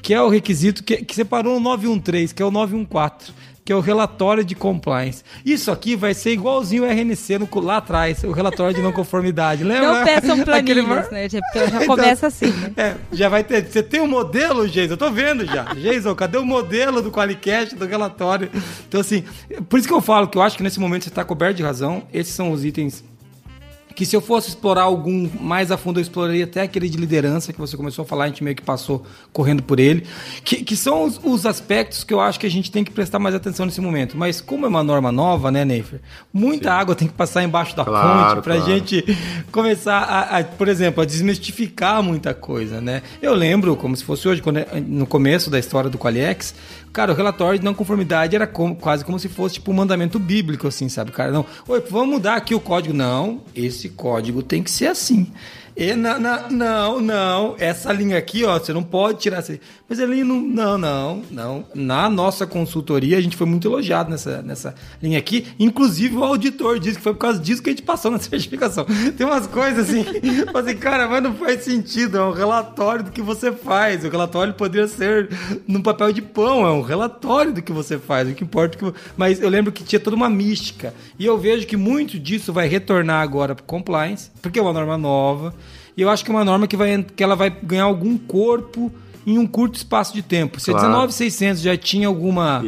que 0.00 0.14
é 0.14 0.20
o 0.20 0.28
requisito 0.28 0.84
que, 0.84 0.98
que 0.98 1.14
você 1.14 1.24
parou 1.24 1.54
no 1.54 1.60
913, 1.60 2.34
que 2.34 2.42
é 2.42 2.46
o 2.46 2.50
914 2.50 3.32
que 3.64 3.72
é 3.72 3.76
o 3.76 3.80
relatório 3.80 4.44
de 4.44 4.54
compliance. 4.54 5.22
Isso 5.44 5.70
aqui 5.70 5.96
vai 5.96 6.12
ser 6.12 6.32
igualzinho 6.32 6.84
o 6.84 6.86
RNC 6.86 7.38
no, 7.38 7.60
lá 7.60 7.78
atrás, 7.78 8.22
o 8.22 8.32
relatório 8.32 8.74
de 8.74 8.82
não 8.82 8.92
conformidade. 8.92 9.64
Lembra? 9.64 9.92
Não 9.92 10.04
peçam 10.04 10.40
planilhas, 10.44 11.10
né? 11.10 11.28
Já, 11.28 11.38
já 11.38 11.66
então, 11.66 11.86
começa 11.86 12.26
assim, 12.26 12.50
né? 12.50 12.72
É, 12.76 12.94
já 13.12 13.28
vai 13.28 13.42
ter. 13.42 13.64
Você 13.64 13.82
tem 13.82 14.00
um 14.00 14.06
modelo, 14.06 14.68
Geis? 14.68 14.90
Eu 14.90 14.96
tô 14.96 15.10
vendo 15.10 15.46
já. 15.46 15.74
Geison, 15.74 16.14
cadê 16.14 16.36
o 16.36 16.44
modelo 16.44 17.00
do 17.00 17.10
Qualicast, 17.10 17.74
do 17.74 17.86
relatório? 17.86 18.50
Então, 18.86 19.00
assim, 19.00 19.24
por 19.68 19.78
isso 19.78 19.88
que 19.88 19.94
eu 19.94 20.00
falo 20.00 20.28
que 20.28 20.36
eu 20.36 20.42
acho 20.42 20.56
que 20.56 20.62
nesse 20.62 20.78
momento 20.78 21.04
você 21.04 21.08
está 21.08 21.24
coberto 21.24 21.56
de 21.56 21.62
razão. 21.62 22.02
Esses 22.12 22.34
são 22.34 22.52
os 22.52 22.64
itens 22.64 23.02
que 23.94 24.04
se 24.04 24.16
eu 24.16 24.20
fosse 24.20 24.48
explorar 24.48 24.82
algum 24.82 25.28
mais 25.40 25.70
a 25.70 25.76
fundo, 25.76 26.00
eu 26.00 26.02
exploraria 26.02 26.44
até 26.44 26.62
aquele 26.62 26.88
de 26.88 26.96
liderança 26.96 27.52
que 27.52 27.58
você 27.58 27.76
começou 27.76 28.04
a 28.04 28.06
falar, 28.06 28.24
a 28.24 28.26
gente 28.28 28.42
meio 28.42 28.56
que 28.56 28.62
passou 28.62 29.04
correndo 29.32 29.62
por 29.62 29.78
ele, 29.78 30.04
que, 30.42 30.64
que 30.64 30.76
são 30.76 31.04
os, 31.04 31.20
os 31.22 31.46
aspectos 31.46 32.02
que 32.02 32.12
eu 32.12 32.20
acho 32.20 32.38
que 32.40 32.46
a 32.46 32.50
gente 32.50 32.70
tem 32.70 32.82
que 32.82 32.90
prestar 32.90 33.18
mais 33.18 33.34
atenção 33.34 33.66
nesse 33.66 33.80
momento. 33.80 34.16
Mas 34.16 34.40
como 34.40 34.66
é 34.66 34.68
uma 34.68 34.82
norma 34.82 35.12
nova, 35.12 35.50
né, 35.50 35.64
Neifer? 35.64 36.00
Muita 36.32 36.70
Sim. 36.70 36.76
água 36.76 36.94
tem 36.94 37.08
que 37.08 37.14
passar 37.14 37.42
embaixo 37.42 37.76
da 37.76 37.84
claro, 37.84 38.36
ponte 38.36 38.44
para 38.44 38.54
a 38.54 38.56
claro. 38.58 38.72
gente 38.72 39.04
começar, 39.52 39.98
a, 39.98 40.38
a, 40.38 40.44
por 40.44 40.68
exemplo, 40.68 41.02
a 41.02 41.06
desmistificar 41.06 42.02
muita 42.02 42.34
coisa, 42.34 42.80
né? 42.80 43.02
Eu 43.22 43.34
lembro, 43.34 43.76
como 43.76 43.96
se 43.96 44.04
fosse 44.04 44.26
hoje, 44.26 44.42
quando, 44.42 44.58
no 44.86 45.06
começo 45.06 45.50
da 45.50 45.58
história 45.58 45.88
do 45.88 45.98
Qualiex, 45.98 46.54
Cara, 46.94 47.10
o 47.10 47.14
relatório 47.16 47.58
de 47.58 47.64
não 47.64 47.74
conformidade 47.74 48.36
era 48.36 48.46
como, 48.46 48.76
quase 48.76 49.04
como 49.04 49.18
se 49.18 49.28
fosse 49.28 49.54
tipo 49.54 49.72
um 49.72 49.74
mandamento 49.74 50.16
bíblico, 50.16 50.68
assim, 50.68 50.88
sabe? 50.88 51.10
Cara, 51.10 51.32
não, 51.32 51.44
oi, 51.66 51.82
vamos 51.90 52.08
mudar 52.08 52.36
aqui 52.36 52.54
o 52.54 52.60
código. 52.60 52.94
Não, 52.94 53.42
esse 53.52 53.83
código 53.88 54.42
tem 54.42 54.62
que 54.62 54.70
ser 54.70 54.86
assim. 54.86 55.32
E 55.76 55.94
na, 55.94 56.20
na, 56.20 56.48
não, 56.48 57.00
não, 57.00 57.56
essa 57.58 57.92
linha 57.92 58.16
aqui, 58.16 58.44
ó, 58.44 58.58
você 58.58 58.72
não 58.72 58.82
pode 58.82 59.18
tirar 59.18 59.38
essa. 59.38 59.58
Mas 59.88 59.98
ele 59.98 60.22
não, 60.22 60.40
não, 60.40 60.78
não, 60.78 61.22
não. 61.30 61.64
Na 61.74 62.08
nossa 62.08 62.46
consultoria, 62.46 63.18
a 63.18 63.20
gente 63.20 63.36
foi 63.36 63.46
muito 63.46 63.66
elogiado 63.66 64.08
nessa, 64.08 64.40
nessa 64.40 64.74
linha 65.02 65.18
aqui. 65.18 65.48
Inclusive, 65.58 66.16
o 66.16 66.22
auditor 66.22 66.78
disse 66.78 66.98
que 66.98 67.02
foi 67.02 67.12
por 67.12 67.18
causa 67.18 67.40
disso 67.40 67.60
que 67.60 67.70
a 67.70 67.72
gente 67.72 67.82
passou 67.82 68.08
na 68.12 68.18
certificação. 68.20 68.86
Tem 69.16 69.26
umas 69.26 69.48
coisas 69.48 69.88
assim, 69.88 70.04
assim, 70.54 70.76
cara, 70.76 71.08
mas 71.08 71.22
não 71.22 71.34
faz 71.34 71.64
sentido. 71.64 72.18
É 72.18 72.24
um 72.24 72.32
relatório 72.32 73.04
do 73.04 73.10
que 73.10 73.20
você 73.20 73.50
faz. 73.50 74.04
O 74.04 74.08
relatório 74.08 74.54
poderia 74.54 74.86
ser 74.86 75.28
no 75.66 75.82
papel 75.82 76.12
de 76.12 76.22
pão, 76.22 76.64
é 76.64 76.70
um 76.70 76.82
relatório 76.82 77.52
do 77.52 77.60
que 77.60 77.72
você 77.72 77.98
faz. 77.98 78.28
O 78.28 78.34
que 78.34 78.44
importa 78.44 78.76
é 78.76 78.78
que. 78.78 78.98
Mas 79.16 79.40
eu 79.40 79.48
lembro 79.48 79.72
que 79.72 79.82
tinha 79.82 79.98
toda 79.98 80.14
uma 80.14 80.30
mística. 80.30 80.94
E 81.18 81.26
eu 81.26 81.36
vejo 81.36 81.66
que 81.66 81.76
muito 81.76 82.16
disso 82.16 82.52
vai 82.52 82.68
retornar 82.68 83.22
agora 83.22 83.56
para 83.56 83.64
compliance, 83.64 84.30
porque 84.40 84.60
é 84.60 84.62
uma 84.62 84.72
norma 84.72 84.96
nova 84.96 85.52
e 85.96 86.02
eu 86.02 86.10
acho 86.10 86.24
que 86.24 86.30
é 86.30 86.34
uma 86.34 86.44
norma 86.44 86.66
que, 86.66 86.76
vai, 86.76 87.02
que 87.02 87.22
ela 87.22 87.36
vai 87.36 87.50
ganhar 87.50 87.84
algum 87.84 88.18
corpo 88.18 88.92
em 89.26 89.38
um 89.38 89.46
curto 89.46 89.76
espaço 89.76 90.12
de 90.12 90.22
tempo. 90.22 90.60
Se 90.60 90.70
claro. 90.70 90.86
a 90.86 90.90
19600 90.90 91.62
já 91.62 91.76
tinha 91.76 92.06
alguma 92.06 92.62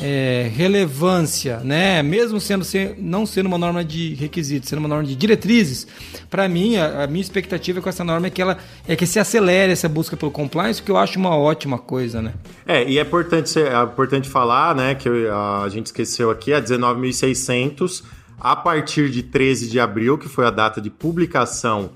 é, 0.00 0.50
relevância, 0.54 1.58
né? 1.58 2.02
mesmo 2.02 2.40
sendo 2.40 2.64
não 2.98 3.26
sendo 3.26 3.46
uma 3.46 3.58
norma 3.58 3.84
de 3.84 4.14
requisitos, 4.14 4.68
sendo 4.68 4.78
uma 4.78 4.88
norma 4.88 5.04
de 5.04 5.14
diretrizes, 5.14 5.86
para 6.30 6.48
mim, 6.48 6.76
a, 6.76 7.04
a, 7.04 7.06
minha 7.06 7.20
expectativa 7.20 7.80
com 7.80 7.88
essa 7.88 8.02
norma 8.02 8.28
é 8.28 8.30
que 8.30 8.40
ela 8.40 8.56
é 8.88 8.96
que 8.96 9.06
se 9.06 9.18
acelere 9.18 9.72
essa 9.72 9.88
busca 9.88 10.16
pelo 10.16 10.30
compliance, 10.30 10.82
que 10.82 10.90
eu 10.90 10.96
acho 10.96 11.18
uma 11.18 11.36
ótima 11.36 11.78
coisa. 11.78 12.22
Né? 12.22 12.32
É, 12.66 12.88
e 12.88 12.98
é 12.98 13.02
importante, 13.02 13.58
é 13.58 13.82
importante 13.82 14.28
falar 14.28 14.74
né, 14.74 14.94
que 14.94 15.08
a 15.08 15.68
gente 15.68 15.86
esqueceu 15.86 16.30
aqui, 16.30 16.52
a 16.54 16.60
19600, 16.60 18.02
a 18.40 18.56
partir 18.56 19.10
de 19.10 19.22
13 19.22 19.68
de 19.68 19.78
abril, 19.78 20.16
que 20.16 20.28
foi 20.28 20.46
a 20.46 20.50
data 20.50 20.80
de 20.80 20.88
publicação 20.88 21.90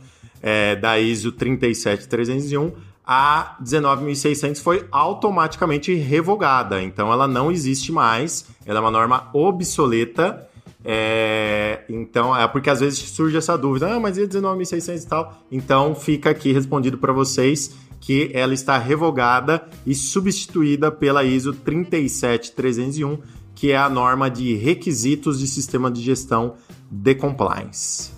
é, 0.44 0.76
da 0.76 1.00
ISO 1.00 1.32
37301, 1.32 2.70
a 3.06 3.56
19.600 3.62 4.60
foi 4.60 4.86
automaticamente 4.92 5.94
revogada. 5.94 6.82
Então 6.82 7.10
ela 7.10 7.26
não 7.26 7.50
existe 7.50 7.90
mais, 7.90 8.46
ela 8.66 8.78
é 8.78 8.80
uma 8.80 8.90
norma 8.90 9.30
obsoleta 9.32 10.46
É, 10.86 11.82
então, 11.88 12.36
é 12.36 12.46
porque 12.46 12.68
às 12.68 12.80
vezes 12.80 12.98
surge 12.98 13.38
essa 13.38 13.56
dúvida, 13.56 13.94
ah, 13.94 13.98
mas 13.98 14.18
e 14.18 14.26
19.600 14.26 15.02
e 15.02 15.06
tal? 15.06 15.42
Então, 15.50 15.94
fica 15.94 16.28
aqui 16.28 16.52
respondido 16.52 16.98
para 16.98 17.10
vocês 17.10 17.74
que 17.98 18.30
ela 18.34 18.52
está 18.52 18.76
revogada 18.76 19.66
e 19.86 19.94
substituída 19.94 20.92
pela 20.92 21.24
ISO 21.24 21.54
37301, 21.54 23.18
que 23.54 23.72
é 23.72 23.78
a 23.78 23.88
norma 23.88 24.28
de 24.28 24.54
requisitos 24.56 25.38
de 25.38 25.46
sistema 25.46 25.90
de 25.90 26.02
gestão 26.02 26.56
de 26.90 27.14
compliance. 27.14 28.13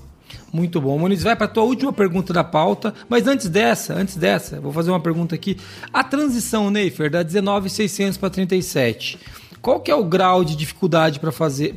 Muito 0.56 0.80
bom. 0.80 0.98
Muniz, 0.98 1.22
vai 1.22 1.36
para 1.36 1.44
a 1.44 1.48
tua 1.48 1.64
última 1.64 1.92
pergunta 1.92 2.32
da 2.32 2.42
pauta. 2.42 2.94
Mas 3.10 3.26
antes 3.26 3.46
dessa, 3.50 3.92
antes 3.92 4.16
dessa, 4.16 4.58
vou 4.58 4.72
fazer 4.72 4.90
uma 4.90 4.98
pergunta 4.98 5.34
aqui. 5.34 5.58
A 5.92 6.02
transição, 6.02 6.70
Neifer, 6.70 7.10
da 7.10 7.22
19.600 7.22 8.18
para 8.18 8.30
37. 8.30 9.18
Qual 9.60 9.80
que 9.80 9.90
é 9.90 9.94
o 9.94 10.02
grau 10.02 10.42
de 10.42 10.56
dificuldade 10.56 11.20
para 11.20 11.30
fazer... 11.30 11.74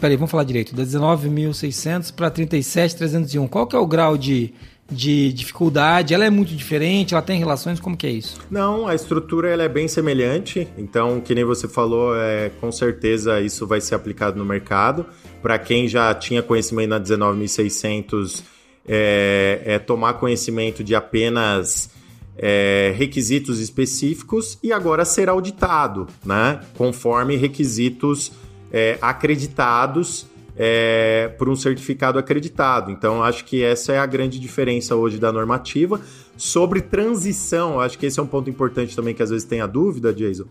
Peraí, 0.00 0.14
vamos 0.14 0.30
falar 0.30 0.44
direito. 0.44 0.76
Da 0.76 0.84
19.600 0.84 2.14
para 2.14 2.30
37.301. 2.30 3.48
Qual 3.48 3.66
que 3.66 3.74
é 3.74 3.78
o 3.80 3.86
grau 3.86 4.16
de 4.16 4.54
de 4.90 5.32
dificuldade? 5.32 6.12
Ela 6.12 6.24
é 6.24 6.30
muito 6.30 6.54
diferente? 6.54 7.14
Ela 7.14 7.22
tem 7.22 7.38
relações? 7.38 7.78
Como 7.78 7.96
que 7.96 8.06
é 8.06 8.10
isso? 8.10 8.40
Não, 8.50 8.86
a 8.86 8.94
estrutura 8.94 9.48
ela 9.48 9.62
é 9.62 9.68
bem 9.68 9.88
semelhante. 9.88 10.66
Então, 10.76 11.20
que 11.20 11.34
nem 11.34 11.44
você 11.44 11.68
falou, 11.68 12.16
é, 12.16 12.50
com 12.60 12.72
certeza 12.72 13.40
isso 13.40 13.66
vai 13.66 13.80
ser 13.80 13.94
aplicado 13.94 14.38
no 14.38 14.44
mercado. 14.44 15.06
Para 15.42 15.58
quem 15.58 15.88
já 15.88 16.12
tinha 16.14 16.42
conhecimento 16.42 16.90
na 16.90 17.00
19.600, 17.00 18.42
é, 18.86 19.62
é 19.64 19.78
tomar 19.78 20.14
conhecimento 20.14 20.82
de 20.82 20.94
apenas 20.94 21.90
é, 22.36 22.94
requisitos 22.96 23.60
específicos 23.60 24.58
e 24.62 24.72
agora 24.72 25.04
ser 25.04 25.28
auditado, 25.28 26.06
né? 26.24 26.60
Conforme 26.76 27.36
requisitos 27.36 28.32
é, 28.72 28.98
acreditados 29.00 30.26
é, 30.62 31.28
por 31.38 31.48
um 31.48 31.56
certificado 31.56 32.18
acreditado. 32.18 32.90
Então, 32.90 33.22
acho 33.22 33.46
que 33.46 33.64
essa 33.64 33.94
é 33.94 33.98
a 33.98 34.04
grande 34.04 34.38
diferença 34.38 34.94
hoje 34.94 35.18
da 35.18 35.32
normativa. 35.32 35.98
Sobre 36.36 36.82
transição, 36.82 37.80
acho 37.80 37.98
que 37.98 38.04
esse 38.04 38.20
é 38.20 38.22
um 38.22 38.26
ponto 38.26 38.50
importante 38.50 38.94
também 38.94 39.14
que 39.14 39.22
às 39.22 39.30
vezes 39.30 39.46
tem 39.46 39.62
a 39.62 39.66
dúvida, 39.66 40.12
Jason. 40.12 40.44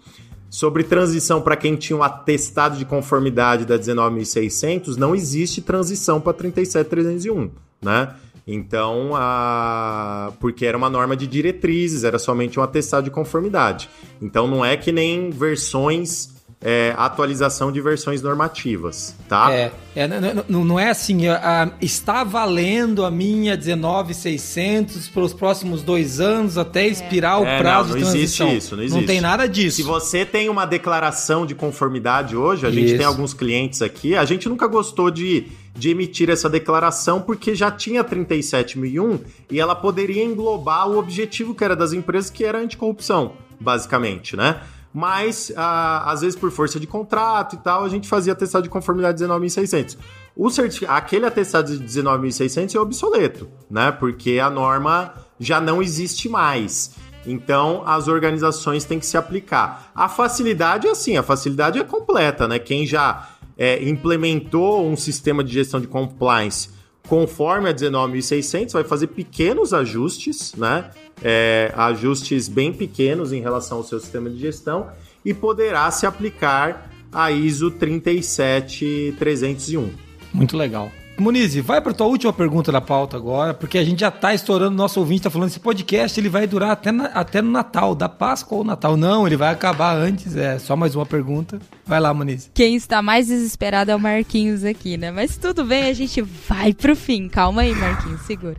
Sobre 0.50 0.84
transição 0.84 1.42
para 1.42 1.56
quem 1.56 1.76
tinha 1.76 1.96
um 1.96 2.02
atestado 2.02 2.76
de 2.76 2.86
conformidade 2.86 3.66
da 3.66 3.78
19.600, 3.78 4.96
não 4.96 5.14
existe 5.14 5.62
transição 5.62 6.20
para 6.20 6.34
37.301, 6.34 7.52
né? 7.80 8.16
Então, 8.48 9.12
a... 9.14 10.34
porque 10.40 10.66
era 10.66 10.76
uma 10.76 10.90
norma 10.90 11.16
de 11.16 11.28
diretrizes, 11.28 12.04
era 12.04 12.18
somente 12.18 12.60
um 12.60 12.64
atestado 12.64 13.04
de 13.04 13.12
conformidade. 13.12 13.88
Então, 14.20 14.48
não 14.48 14.66
é 14.66 14.76
que 14.76 14.92
nem 14.92 15.30
versões 15.30 16.39
é, 16.62 16.94
atualização 16.98 17.72
de 17.72 17.80
versões 17.80 18.22
normativas, 18.22 19.16
tá? 19.30 19.50
É, 19.50 19.72
é 19.96 20.08
não, 20.50 20.66
não, 20.66 20.80
é 20.80 20.90
assim, 20.90 21.26
a, 21.30 21.72
está 21.80 22.26
valendo 22.26 23.06
a 23.06 23.12
minha 23.12 23.56
19600 23.56 25.08
para 25.08 25.22
os 25.22 25.34
próximos 25.34 25.82
dois 25.82 26.20
anos 26.20 26.58
até 26.58 26.86
expirar 26.86 27.42
o 27.42 27.46
é, 27.46 27.60
prazo 27.60 27.90
não, 27.90 27.96
não 27.96 27.98
de 28.00 28.12
transição. 28.12 28.48
Existe 28.50 28.66
isso, 28.66 28.76
não 28.76 28.84
existe. 28.84 29.00
Não 29.00 29.08
tem 29.08 29.22
nada 29.22 29.48
disso. 29.48 29.78
Se 29.78 29.84
você 29.84 30.26
tem 30.26 30.50
uma 30.50 30.66
declaração 30.66 31.46
de 31.46 31.56
conformidade 31.56 32.36
hoje, 32.36 32.66
a 32.66 32.70
isso. 32.70 32.80
gente 32.80 32.98
tem 32.98 33.06
alguns 33.06 33.34
clientes 33.34 33.82
aqui, 33.82 34.18
a 34.18 34.26
gente 34.26 34.50
nunca 34.50 34.68
gostou 34.68 35.10
de, 35.10 35.48
de 35.74 35.90
emitir 35.90 36.30
essa 36.30 36.50
declaração 36.50 37.22
porque 37.22 37.56
já 37.56 37.72
tinha 37.72 38.04
37001 38.04 39.20
e 39.50 39.62
ela 39.62 39.76
poderia 39.76 40.26
englobar 40.26 40.90
o 40.90 40.98
objetivo 40.98 41.56
que 41.56 41.64
era 41.64 41.76
das 41.76 41.94
empresas, 41.94 42.30
que 42.30 42.44
era 42.44 42.60
anticorrupção, 42.60 43.32
basicamente, 43.62 44.36
né? 44.36 44.60
Mas 44.94 45.52
ah, 45.56 46.12
às 46.12 46.22
vezes 46.22 46.38
por 46.38 46.52
força 46.52 46.80
de 46.80 46.88
contrato 46.88 47.56
e 47.56 47.60
tal, 47.60 47.84
a 47.84 47.90
gente 47.90 48.08
fazia 48.08 48.34
atestado 48.34 48.64
de 48.64 48.70
conformidade 48.70 49.24
19.600. 49.24 49.98
O 50.36 50.50
certific... 50.50 50.90
Aquele 50.90 51.26
atestado 51.26 51.78
de 51.78 51.84
19.600 51.84 52.76
é 52.76 52.80
obsoleto, 52.80 53.48
né? 53.70 53.92
Porque 53.92 54.40
a 54.40 54.50
norma 54.50 55.14
já 55.40 55.60
não 55.60 55.82
existe 55.82 56.30
mais. 56.30 56.92
Então, 57.26 57.84
as 57.86 58.08
organizações 58.08 58.86
têm 58.86 59.00
que 59.00 59.06
se 59.06 59.18
aplicar. 59.18 59.92
A 59.94 60.08
facilidade 60.08 60.88
é 60.88 60.92
assim, 60.92 61.18
a 61.18 61.24
facilidade 61.24 61.78
é 61.78 61.84
completa, 61.84 62.48
né? 62.48 62.58
Quem 62.58 62.86
já 62.88 63.30
é, 63.58 63.84
implementou 63.84 64.88
um 64.88 64.96
sistema 64.96 65.44
de 65.44 65.52
gestão 65.52 65.82
de 65.82 65.88
compliance 65.88 66.70
conforme 67.10 67.68
a 67.68 67.74
19.600, 67.74 68.72
vai 68.72 68.84
fazer 68.84 69.08
pequenos 69.08 69.74
ajustes, 69.74 70.54
né? 70.54 70.92
É, 71.22 71.74
ajustes 71.76 72.48
bem 72.48 72.72
pequenos 72.72 73.34
em 73.34 73.42
relação 73.42 73.80
ao 73.80 73.84
seu 73.84 74.00
sistema 74.00 74.30
de 74.30 74.38
gestão 74.38 74.90
e 75.26 75.34
poderá 75.34 75.92
se 75.92 76.06
aplicar 76.06 76.90
a 77.12 77.30
ISO 77.32 77.72
37301. 77.72 79.90
Muito 80.32 80.56
legal. 80.56 80.90
Muniz, 81.20 81.56
vai 81.56 81.82
para 81.82 81.94
tua 81.94 82.08
última 82.08 82.32
pergunta 82.32 82.72
da 82.72 82.82
pauta 82.82 83.18
agora, 83.18 83.54
porque 83.54 83.78
a 83.78 83.84
gente 83.84 84.00
já 84.00 84.10
está 84.10 84.34
estourando, 84.34 84.76
nosso 84.76 85.00
ouvinte 85.00 85.20
está 85.20 85.30
falando, 85.30 85.50
esse 85.50 85.60
podcast 85.60 86.20
ele 86.20 86.30
vai 86.30 86.48
durar 86.48 86.72
até, 86.72 86.92
na, 86.92 87.06
até 87.06 87.42
no 87.42 87.52
Natal, 87.52 87.96
da 87.96 88.08
Páscoa 88.08 88.60
ou 88.60 88.64
Natal. 88.64 88.98
Não, 88.98 89.26
ele 89.28 89.36
vai 89.38 89.52
acabar 89.52 89.96
antes, 89.96 90.36
é 90.36 90.58
só 90.60 90.76
mais 90.76 90.96
uma 90.96 91.06
pergunta. 91.06 91.60
Vai 91.86 92.00
lá, 92.00 92.14
Muniz. 92.14 92.50
Quem 92.54 92.76
está 92.76 93.02
mais 93.02 93.28
desesperado 93.28 93.92
é 93.92 93.96
o 93.96 94.00
Marquinhos 94.00 94.64
aqui, 94.64 94.98
né? 94.98 95.12
Mas 95.12 95.38
tudo 95.38 95.66
bem, 95.66 95.84
a 95.84 95.94
gente 95.94 96.22
vai 96.22 96.74
pro 96.74 96.96
fim. 96.96 97.28
Calma 97.28 97.62
aí, 97.62 97.74
Marquinhos, 97.74 98.22
segura. 98.22 98.58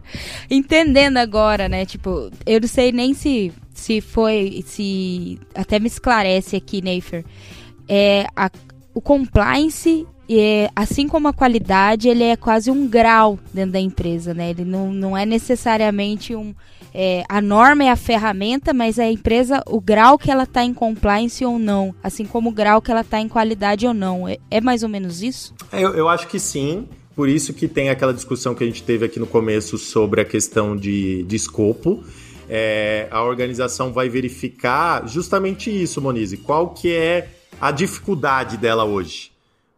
Entendendo 0.51 1.19
agora, 1.19 1.69
né, 1.69 1.85
tipo, 1.87 2.31
eu 2.47 2.61
não 2.61 2.69
sei 2.69 2.93
nem 2.93 3.15
se, 3.15 3.53
se 3.73 4.01
foi, 4.01 4.65
se 4.67 5.39
até 5.55 5.79
me 5.79 5.87
esclarece 5.87 6.57
aqui, 6.57 6.83
Neifer, 6.83 7.25
é, 7.89 8.27
a, 8.37 8.51
o 8.95 9.01
compliance 9.01 10.07
e 10.33 10.71
assim 10.77 11.09
como 11.09 11.27
a 11.27 11.33
qualidade, 11.33 12.09
ele 12.09 12.23
é 12.23 12.37
quase 12.37 12.71
um 12.71 12.87
grau 12.87 13.37
dentro 13.53 13.73
da 13.73 13.81
empresa, 13.81 14.33
né? 14.33 14.51
Ele 14.51 14.65
não, 14.65 14.93
não 14.93 15.19
é 15.19 15.27
necessariamente 15.27 16.37
um. 16.37 16.55
É, 16.95 17.25
a 17.29 17.41
norma 17.41 17.83
é 17.83 17.91
a 17.91 17.97
ferramenta, 17.97 18.73
mas 18.73 19.01
a 19.01 19.11
empresa, 19.11 19.61
o 19.67 19.81
grau 19.81 20.17
que 20.17 20.31
ela 20.31 20.45
está 20.45 20.65
em 20.65 20.73
compliance 20.73 21.45
ou 21.45 21.59
não, 21.59 21.93
assim 22.01 22.25
como 22.25 22.51
o 22.51 22.53
grau 22.53 22.81
que 22.81 22.93
ela 22.93 23.01
está 23.01 23.19
em 23.21 23.27
qualidade 23.27 23.89
ou 23.89 23.93
não. 23.93 24.29
É, 24.29 24.39
é 24.49 24.61
mais 24.61 24.85
ou 24.85 24.89
menos 24.89 25.21
isso? 25.21 25.53
É, 25.73 25.83
eu, 25.83 25.95
eu 25.95 26.09
acho 26.09 26.29
que 26.29 26.39
sim. 26.39 26.87
Por 27.17 27.29
isso 27.29 27.53
que 27.53 27.67
tem 27.67 27.91
aquela 27.91 28.15
discussão 28.15 28.55
que 28.55 28.63
a 28.63 28.67
gente 28.69 28.85
teve 28.85 29.05
aqui 29.05 29.19
no 29.19 29.27
começo 29.27 29.77
sobre 29.79 30.21
a 30.21 30.25
questão 30.25 30.77
de, 30.77 31.25
de 31.25 31.35
escopo. 31.35 32.05
É, 32.49 33.09
a 33.11 33.25
organização 33.25 33.93
vai 33.93 34.09
verificar 34.09 35.09
justamente 35.09 35.71
isso, 35.71 36.01
Monize. 36.01 36.37
Qual 36.37 36.69
que 36.69 36.95
é 36.95 37.31
a 37.61 37.73
dificuldade 37.73 38.57
dela 38.57 38.85
hoje? 38.85 39.30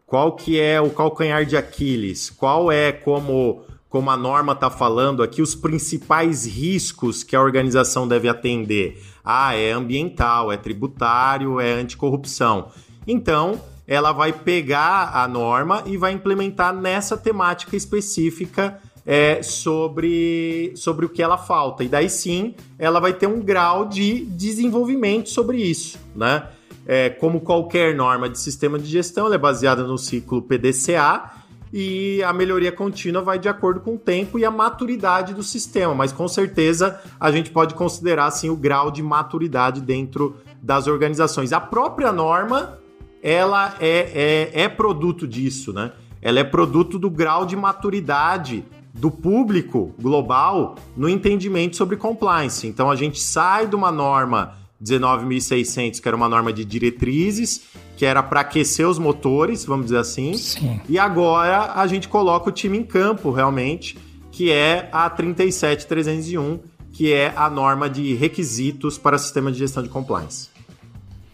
Qual 0.05 0.35
que 0.35 0.59
é 0.59 0.79
o 0.81 0.89
calcanhar 0.89 1.45
de 1.45 1.57
Aquiles, 1.57 2.29
qual 2.29 2.71
é 2.71 2.91
como 2.91 3.63
como 3.93 4.09
a 4.09 4.17
norma 4.17 4.53
está 4.53 4.71
falando 4.71 5.21
aqui, 5.21 5.39
os 5.39 5.53
principais 5.53 6.47
riscos 6.47 7.23
que 7.23 7.35
a 7.35 7.39
organização 7.39 8.07
deve 8.07 8.27
atender. 8.27 8.99
Ah, 9.23 9.55
é 9.55 9.71
ambiental, 9.71 10.51
é 10.51 10.57
tributário, 10.57 11.59
é 11.59 11.73
anticorrupção. 11.73 12.71
Então, 13.05 13.61
ela 13.87 14.11
vai 14.11 14.33
pegar 14.33 15.11
a 15.13 15.27
norma 15.27 15.83
e 15.85 15.95
vai 15.95 16.11
implementar 16.11 16.73
nessa 16.73 17.15
temática 17.15 17.75
específica 17.75 18.79
é, 19.05 19.43
sobre, 19.43 20.73
sobre 20.75 21.05
o 21.05 21.09
que 21.09 21.21
ela 21.21 21.37
falta. 21.37 21.83
E 21.83 21.87
daí 21.87 22.09
sim, 22.09 22.55
ela 22.79 22.99
vai 22.99 23.13
ter 23.13 23.27
um 23.27 23.41
grau 23.41 23.85
de 23.85 24.25
desenvolvimento 24.25 25.29
sobre 25.29 25.57
isso, 25.57 25.99
né? 26.15 26.47
É, 26.85 27.09
como 27.09 27.41
qualquer 27.41 27.95
norma 27.95 28.29
de 28.29 28.39
sistema 28.39 28.77
de 28.77 28.85
gestão, 28.85 29.25
ela 29.25 29.35
é 29.35 29.37
baseada 29.37 29.83
no 29.83 29.97
ciclo 29.97 30.41
PDCA 30.41 31.31
e 31.71 32.21
a 32.21 32.31
melhoria 32.31 32.71
contínua 32.71 33.23
vai 33.23 33.39
de 33.39 33.49
acordo 33.49 33.79
com 33.79 33.95
o 33.95 33.97
tempo 33.97 34.37
e 34.37 34.45
a 34.45 34.51
maturidade 34.51 35.33
do 35.33 35.41
sistema, 35.41 35.95
mas 35.95 36.11
com 36.11 36.27
certeza 36.27 37.01
a 37.19 37.31
gente 37.31 37.49
pode 37.49 37.73
considerar 37.73 38.25
assim 38.27 38.49
o 38.49 38.55
grau 38.55 38.91
de 38.91 39.01
maturidade 39.01 39.81
dentro 39.81 40.37
das 40.61 40.85
organizações. 40.85 41.51
A 41.51 41.59
própria 41.59 42.11
norma, 42.11 42.77
ela 43.23 43.75
é, 43.79 44.51
é, 44.53 44.61
é 44.63 44.69
produto 44.69 45.27
disso, 45.27 45.73
né? 45.73 45.93
Ela 46.21 46.39
é 46.39 46.43
produto 46.43 46.99
do 46.99 47.09
grau 47.09 47.45
de 47.45 47.55
maturidade 47.55 48.63
do 48.93 49.09
público 49.09 49.93
global 49.99 50.75
no 50.95 51.09
entendimento 51.09 51.75
sobre 51.75 51.97
compliance. 51.97 52.67
Então 52.67 52.91
a 52.91 52.95
gente 52.95 53.19
sai 53.19 53.65
de 53.65 53.75
uma 53.75 53.91
norma 53.91 54.62
19.600, 54.83 56.01
que 56.01 56.07
era 56.07 56.17
uma 56.17 56.27
norma 56.27 56.51
de 56.51 56.65
diretrizes, 56.65 57.61
que 57.95 58.05
era 58.05 58.21
para 58.21 58.41
aquecer 58.41 58.87
os 58.87 58.99
motores, 58.99 59.63
vamos 59.63 59.85
dizer 59.85 59.99
assim. 59.99 60.33
Sim. 60.33 60.81
E 60.89 60.99
agora 60.99 61.73
a 61.73 61.87
gente 61.87 62.07
coloca 62.09 62.49
o 62.49 62.51
time 62.51 62.77
em 62.77 62.83
campo, 62.83 63.31
realmente, 63.31 63.97
que 64.31 64.51
é 64.51 64.89
a 64.91 65.09
37301, 65.09 66.59
que 66.91 67.13
é 67.13 67.31
a 67.35 67.49
norma 67.49 67.89
de 67.89 68.13
requisitos 68.15 68.97
para 68.97 69.17
sistema 69.17 69.51
de 69.51 69.59
gestão 69.59 69.81
de 69.81 69.89
compliance. 69.89 70.49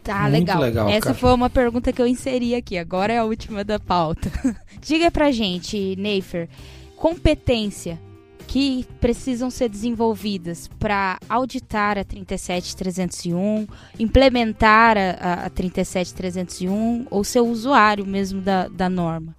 Tá, 0.03 0.21
Muito 0.21 0.33
legal. 0.33 0.61
legal 0.61 0.89
Essa 0.89 1.07
cara. 1.07 1.15
foi 1.15 1.33
uma 1.33 1.49
pergunta 1.49 1.91
que 1.91 2.01
eu 2.01 2.07
inseri 2.07 2.55
aqui, 2.55 2.77
agora 2.77 3.13
é 3.13 3.17
a 3.17 3.25
última 3.25 3.63
da 3.63 3.79
pauta. 3.79 4.31
Diga 4.81 5.11
pra 5.11 5.31
gente, 5.31 5.95
Neifer, 5.97 6.47
competência 6.95 7.99
que 8.49 8.83
precisam 8.99 9.51
ser 9.51 9.69
desenvolvidas 9.69 10.67
para 10.79 11.19
auditar 11.29 11.99
a 11.99 12.03
37301, 12.03 13.67
implementar 13.99 14.97
a, 14.97 15.45
a 15.45 15.49
37301 15.51 17.05
ou 17.11 17.23
ser 17.23 17.41
usuário 17.41 18.03
mesmo 18.07 18.41
da, 18.41 18.67
da 18.67 18.89
norma? 18.89 19.35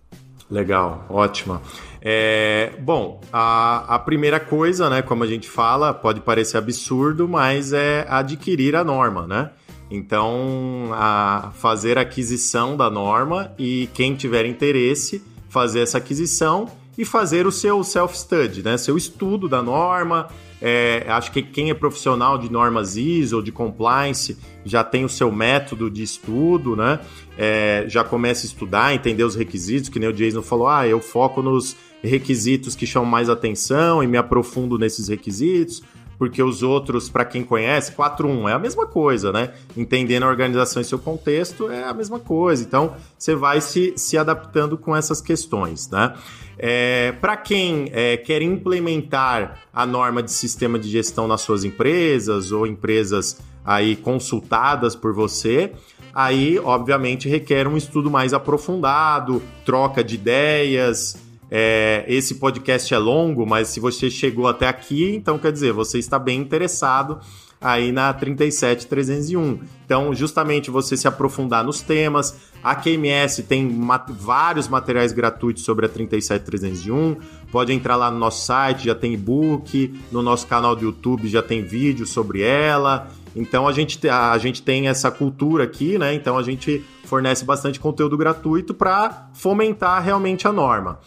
Legal, 0.49 1.07
ótima. 1.11 1.61
É, 2.01 2.73
bom, 2.79 3.21
a, 3.33 3.97
a 3.97 3.99
primeira 3.99 4.39
coisa, 4.39 4.89
né, 4.89 5.03
como 5.03 5.25
a 5.25 5.27
gente 5.27 5.49
fala, 5.49 5.93
pode 5.93 6.21
parecer 6.21 6.59
absurdo, 6.59 7.29
mas 7.29 7.73
é 7.73 8.07
adquirir 8.09 8.77
a 8.77 8.85
norma, 8.85 9.27
né? 9.27 9.51
Então, 9.91 10.91
a 10.93 11.51
fazer 11.55 11.99
aquisição 11.99 12.77
da 12.77 12.89
norma 12.89 13.51
e 13.59 13.89
quem 13.93 14.15
tiver 14.15 14.47
interesse, 14.47 15.21
fazer 15.49 15.81
essa 15.81 15.99
aquisição 15.99 16.69
e 17.01 17.05
fazer 17.07 17.47
o 17.47 17.51
seu 17.51 17.83
self-study, 17.83 18.63
né? 18.63 18.77
Seu 18.77 18.95
estudo 18.95 19.49
da 19.49 19.63
norma. 19.63 20.29
É, 20.61 21.07
acho 21.09 21.33
que 21.33 21.41
quem 21.41 21.71
é 21.71 21.75
profissional 21.75 22.37
de 22.37 22.53
normas 22.53 22.95
ISO, 22.95 23.43
de 23.43 23.51
compliance, 23.51 24.37
já 24.67 24.85
tem 24.85 25.03
o 25.03 25.09
seu 25.09 25.33
método 25.33 25.91
de 25.91 26.03
estudo, 26.03 26.77
né? 26.77 27.01
É, 27.39 27.87
já 27.89 28.05
começa 28.05 28.45
a 28.45 28.49
estudar, 28.49 28.95
entender 28.95 29.25
os 29.25 29.35
requisitos, 29.35 29.89
que 29.89 29.99
nem 29.99 30.11
o 30.11 30.13
Jason 30.13 30.43
falou, 30.43 30.69
ah, 30.69 30.87
eu 30.87 31.01
foco 31.01 31.41
nos 31.41 31.75
requisitos 32.03 32.77
que 32.77 32.87
chamam 32.87 33.09
mais 33.09 33.31
atenção 33.31 34.03
e 34.03 34.07
me 34.07 34.19
aprofundo 34.19 34.79
nesses 34.79 35.09
requisitos 35.09 35.83
porque 36.21 36.43
os 36.43 36.63
outros, 36.63 37.09
para 37.09 37.25
quem 37.25 37.43
conhece, 37.43 37.93
4.1 37.93 38.51
é 38.51 38.53
a 38.53 38.59
mesma 38.59 38.85
coisa, 38.85 39.33
né? 39.33 39.55
Entendendo 39.75 40.25
a 40.25 40.29
organização 40.29 40.83
e 40.83 40.85
seu 40.85 40.99
contexto 40.99 41.71
é 41.71 41.83
a 41.83 41.95
mesma 41.95 42.19
coisa. 42.19 42.63
Então, 42.63 42.95
você 43.17 43.35
vai 43.35 43.63
se, 43.63 43.95
se 43.97 44.19
adaptando 44.19 44.77
com 44.77 44.95
essas 44.95 45.23
questões, 45.23 45.89
né? 45.89 46.13
É, 46.59 47.13
para 47.23 47.39
quem 47.39 47.89
é, 47.91 48.19
quer 48.19 48.43
implementar 48.43 49.61
a 49.73 49.87
norma 49.87 50.23
de 50.23 50.31
sistema 50.31 50.79
de 50.79 50.91
gestão 50.91 51.27
nas 51.27 51.41
suas 51.41 51.65
empresas 51.65 52.53
ou 52.53 52.67
empresas 52.67 53.41
aí 53.65 53.97
consultadas 53.97 54.95
por 54.95 55.15
você, 55.15 55.73
aí 56.15 56.59
obviamente 56.59 57.31
requer 57.31 57.67
um 57.67 57.79
estudo 57.79 58.11
mais 58.11 58.35
aprofundado, 58.35 59.43
troca 59.65 60.05
de 60.05 60.17
ideias, 60.17 61.17
é, 61.51 62.05
esse 62.07 62.37
podcast 62.37 62.95
é 62.95 62.99
longo, 62.99 63.45
mas 63.45 63.69
se 63.69 63.81
você 63.81 64.09
chegou 64.09 64.47
até 64.47 64.69
aqui, 64.69 65.15
então 65.15 65.39
quer 65.39 65.51
dizer, 65.51 65.73
você 65.73 65.99
está 65.99 66.19
bem 66.19 66.41
interessado 66.41 67.19
aí 67.61 67.93
na 67.93 68.13
37301. 68.15 69.61
Então, 69.85 70.15
justamente 70.15 70.71
você 70.71 70.97
se 70.97 71.07
aprofundar 71.07 71.63
nos 71.63 71.83
temas. 71.83 72.35
A 72.63 72.75
QMS 72.75 73.43
tem 73.43 73.69
vários 74.09 74.67
materiais 74.69 75.13
gratuitos 75.13 75.65
sobre 75.65 75.85
a 75.85 75.89
37301. 75.89 77.17
Pode 77.53 77.73
entrar 77.73 77.97
lá 77.97 78.11
no 78.11 78.19
nosso 78.19 78.47
site, 78.47 78.87
já 78.87 78.95
tem 78.95 79.13
e-book, 79.13 79.93
no 80.11 80.23
nosso 80.23 80.47
canal 80.47 80.75
do 80.75 80.85
YouTube 80.85 81.29
já 81.29 81.43
tem 81.43 81.63
vídeo 81.63 82.07
sobre 82.07 82.41
ela. 82.41 83.09
Então 83.37 83.69
a 83.69 83.73
gente, 83.73 84.09
a 84.09 84.37
gente 84.39 84.63
tem 84.63 84.89
essa 84.89 85.11
cultura 85.11 85.65
aqui, 85.65 85.99
né? 85.99 86.15
Então 86.15 86.39
a 86.39 86.43
gente 86.43 86.85
fornece 87.05 87.45
bastante 87.45 87.79
conteúdo 87.79 88.17
gratuito 88.17 88.73
para 88.73 89.29
fomentar 89.35 90.03
realmente 90.03 90.47
a 90.49 90.53
norma. 90.53 90.99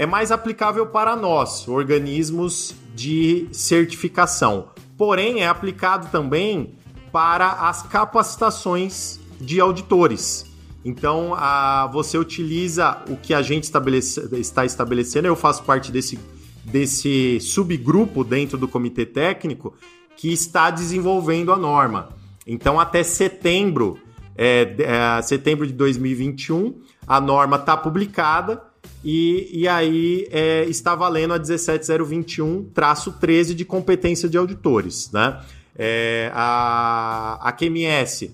é 0.01 0.05
mais 0.07 0.31
aplicável 0.31 0.87
para 0.87 1.15
nós, 1.15 1.67
organismos 1.67 2.73
de 2.95 3.47
certificação. 3.51 4.69
Porém, 4.97 5.41
é 5.41 5.47
aplicado 5.47 6.07
também 6.11 6.73
para 7.11 7.51
as 7.69 7.83
capacitações 7.83 9.19
de 9.39 9.61
auditores. 9.61 10.47
Então, 10.83 11.35
a, 11.35 11.85
você 11.93 12.17
utiliza 12.17 12.97
o 13.09 13.15
que 13.15 13.31
a 13.31 13.43
gente 13.43 13.65
estabelece, 13.65 14.27
está 14.39 14.65
estabelecendo, 14.65 15.27
eu 15.27 15.35
faço 15.35 15.61
parte 15.65 15.91
desse, 15.91 16.17
desse 16.65 17.39
subgrupo 17.39 18.23
dentro 18.23 18.57
do 18.57 18.67
comitê 18.67 19.05
técnico 19.05 19.71
que 20.17 20.33
está 20.33 20.71
desenvolvendo 20.71 21.53
a 21.53 21.57
norma. 21.57 22.09
Então, 22.47 22.79
até 22.79 23.03
setembro, 23.03 23.99
é, 24.35 24.75
é, 24.79 25.21
setembro 25.21 25.67
de 25.67 25.73
2021, 25.73 26.81
a 27.05 27.21
norma 27.21 27.57
está 27.57 27.77
publicada 27.77 28.70
e, 29.03 29.49
e 29.51 29.67
aí 29.67 30.27
é, 30.31 30.63
está 30.65 30.93
valendo 30.95 31.33
a 31.33 31.39
17021-13 31.39 33.53
de 33.53 33.65
competência 33.65 34.29
de 34.29 34.37
auditores. 34.37 35.11
Né? 35.11 35.41
É, 35.75 36.31
a, 36.33 37.39
a 37.41 37.51
QMS 37.51 38.31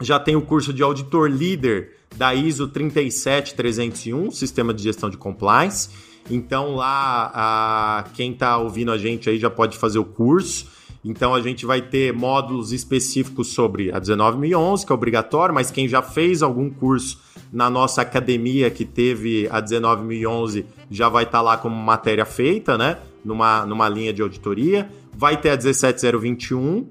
já 0.00 0.20
tem 0.20 0.36
o 0.36 0.42
curso 0.42 0.72
de 0.72 0.82
auditor 0.82 1.28
líder 1.30 1.96
da 2.16 2.34
ISO 2.34 2.68
37301, 2.68 4.30
Sistema 4.30 4.72
de 4.74 4.82
Gestão 4.82 5.08
de 5.08 5.16
Compliance. 5.16 5.88
Então 6.30 6.74
lá, 6.74 7.30
a, 7.34 8.04
quem 8.14 8.32
está 8.32 8.58
ouvindo 8.58 8.92
a 8.92 8.98
gente 8.98 9.30
aí 9.30 9.38
já 9.38 9.48
pode 9.48 9.78
fazer 9.78 9.98
o 9.98 10.04
curso. 10.04 10.66
Então 11.04 11.34
a 11.34 11.40
gente 11.40 11.64
vai 11.64 11.80
ter 11.80 12.12
módulos 12.12 12.72
específicos 12.72 13.48
sobre 13.48 13.92
a 13.92 13.98
19011, 13.98 14.84
que 14.84 14.92
é 14.92 14.94
obrigatório, 14.94 15.54
mas 15.54 15.70
quem 15.70 15.88
já 15.88 16.02
fez 16.02 16.42
algum 16.42 16.68
curso 16.68 17.20
na 17.52 17.70
nossa 17.70 18.02
academia 18.02 18.70
que 18.70 18.84
teve 18.84 19.48
a 19.50 19.60
19011 19.60 20.66
já 20.90 21.08
vai 21.08 21.24
estar 21.24 21.38
tá 21.38 21.42
lá 21.42 21.56
como 21.56 21.74
matéria 21.76 22.24
feita, 22.24 22.76
né? 22.76 22.98
Numa, 23.24 23.64
numa 23.64 23.88
linha 23.88 24.12
de 24.12 24.22
auditoria. 24.22 24.88
Vai 25.16 25.40
ter 25.40 25.50
a 25.50 25.56
17021 25.56 26.86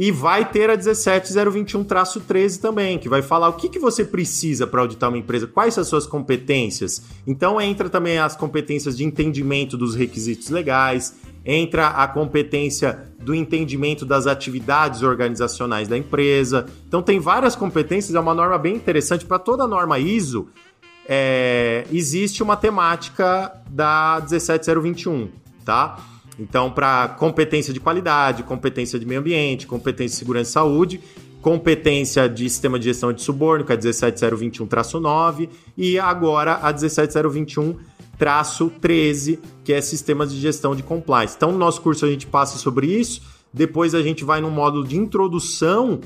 e 0.00 0.12
vai 0.12 0.48
ter 0.48 0.70
a 0.70 0.78
17021-13 0.78 2.60
também, 2.60 2.98
que 2.98 3.08
vai 3.08 3.20
falar 3.20 3.48
o 3.48 3.54
que, 3.54 3.68
que 3.68 3.80
você 3.80 4.04
precisa 4.04 4.64
para 4.64 4.80
auditar 4.80 5.08
uma 5.08 5.18
empresa, 5.18 5.48
quais 5.48 5.74
são 5.74 5.82
as 5.82 5.88
suas 5.88 6.06
competências. 6.06 7.02
Então 7.26 7.60
entra 7.60 7.90
também 7.90 8.16
as 8.16 8.36
competências 8.36 8.96
de 8.96 9.04
entendimento 9.04 9.76
dos 9.76 9.96
requisitos 9.96 10.50
legais, 10.50 11.16
entra 11.44 11.88
a 11.88 12.06
competência 12.06 13.08
do 13.28 13.34
entendimento 13.34 14.06
das 14.06 14.26
atividades 14.26 15.02
organizacionais 15.02 15.86
da 15.86 15.98
empresa. 15.98 16.64
Então 16.86 17.02
tem 17.02 17.20
várias 17.20 17.54
competências, 17.54 18.14
é 18.14 18.20
uma 18.20 18.32
norma 18.32 18.56
bem 18.56 18.74
interessante 18.74 19.26
para 19.26 19.38
toda 19.38 19.68
norma 19.68 19.98
ISO. 19.98 20.48
É, 21.06 21.84
existe 21.92 22.42
uma 22.42 22.56
temática 22.56 23.52
da 23.68 24.18
17021, 24.26 25.28
tá? 25.62 25.98
Então, 26.38 26.70
para 26.70 27.08
competência 27.18 27.74
de 27.74 27.80
qualidade, 27.80 28.42
competência 28.44 28.98
de 28.98 29.04
meio 29.04 29.20
ambiente, 29.20 29.66
competência 29.66 30.14
de 30.14 30.18
segurança 30.20 30.50
e 30.50 30.52
saúde, 30.52 31.00
competência 31.42 32.30
de 32.30 32.48
sistema 32.48 32.78
de 32.78 32.86
gestão 32.86 33.12
de 33.12 33.20
suborno, 33.20 33.62
que 33.62 33.72
é 33.72 33.74
a 33.74 33.78
17021-9, 33.78 35.50
e 35.76 35.98
agora 35.98 36.60
a 36.62 36.72
17021 36.72 37.76
traço 38.18 38.70
13, 38.80 39.38
que 39.64 39.72
é 39.72 39.80
sistemas 39.80 40.32
de 40.32 40.40
gestão 40.40 40.74
de 40.74 40.82
compliance. 40.82 41.34
Então, 41.36 41.52
no 41.52 41.58
nosso 41.58 41.80
curso 41.80 42.04
a 42.04 42.10
gente 42.10 42.26
passa 42.26 42.58
sobre 42.58 42.88
isso, 42.88 43.22
depois 43.54 43.94
a 43.94 44.02
gente 44.02 44.24
vai 44.24 44.40
no 44.40 44.50
módulo 44.50 44.86
de 44.86 44.96
introdução 44.96 46.00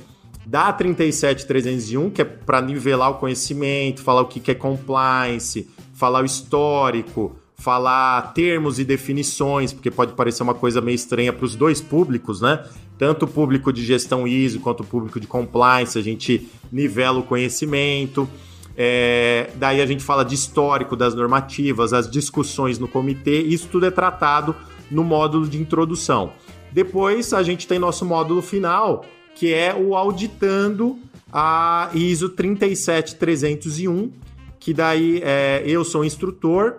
da 0.47 0.73
37301, 0.73 2.11
que 2.11 2.21
é 2.23 2.25
para 2.25 2.61
nivelar 2.61 3.11
o 3.11 3.15
conhecimento, 3.15 4.03
falar 4.03 4.23
o 4.23 4.27
que 4.27 4.51
é 4.51 4.55
compliance, 4.55 5.69
falar 5.95 6.23
o 6.23 6.27
histórico, 6.27 7.37
falar 7.57 8.33
termos 8.35 8.79
e 8.79 8.85
definições, 8.85 9.73
porque 9.73 9.91
pode 9.91 10.13
parecer 10.15 10.43
uma 10.43 10.55
coisa 10.55 10.81
meio 10.81 10.97
estranha 10.97 11.33
para 11.33 11.45
os 11.45 11.55
dois 11.55 11.81
públicos, 11.81 12.41
né? 12.41 12.65
Tanto 12.99 13.25
o 13.25 13.29
público 13.29 13.73
de 13.73 13.85
gestão 13.85 14.27
ISO 14.27 14.61
quanto 14.61 14.81
o 14.81 14.87
público 14.87 15.19
de 15.21 15.27
compliance, 15.27 15.97
a 15.99 16.03
gente 16.03 16.49
nivela 16.71 17.21
o 17.21 17.23
conhecimento. 17.23 18.29
É, 18.77 19.51
daí 19.57 19.81
a 19.81 19.87
gente 19.87 20.03
fala 20.03 20.25
de 20.25 20.35
histórico 20.35 20.97
das 20.97 21.15
normativas, 21.15 21.93
as 21.93 22.11
discussões 22.11 22.79
no 22.79 22.89
comitê, 22.89 23.41
isso 23.43 23.69
tudo 23.69 23.87
é 23.87 23.91
tratado 23.91 24.55
no 24.91 25.05
módulo 25.05 25.47
de 25.47 25.61
introdução. 25.61 26.33
Depois 26.71 27.33
a 27.33 27.43
gente 27.43 27.67
tem 27.67 27.79
nosso 27.79 28.05
módulo 28.05 28.41
final, 28.41 29.05
que 29.35 29.53
é 29.53 29.75
o 29.75 29.95
auditando 29.95 30.99
a 31.33 31.91
ISO 31.95 32.31
37301, 32.31 34.11
que 34.59 34.73
daí 34.73 35.21
é, 35.23 35.63
eu 35.67 35.85
sou 35.85 36.05
instrutor 36.05 36.77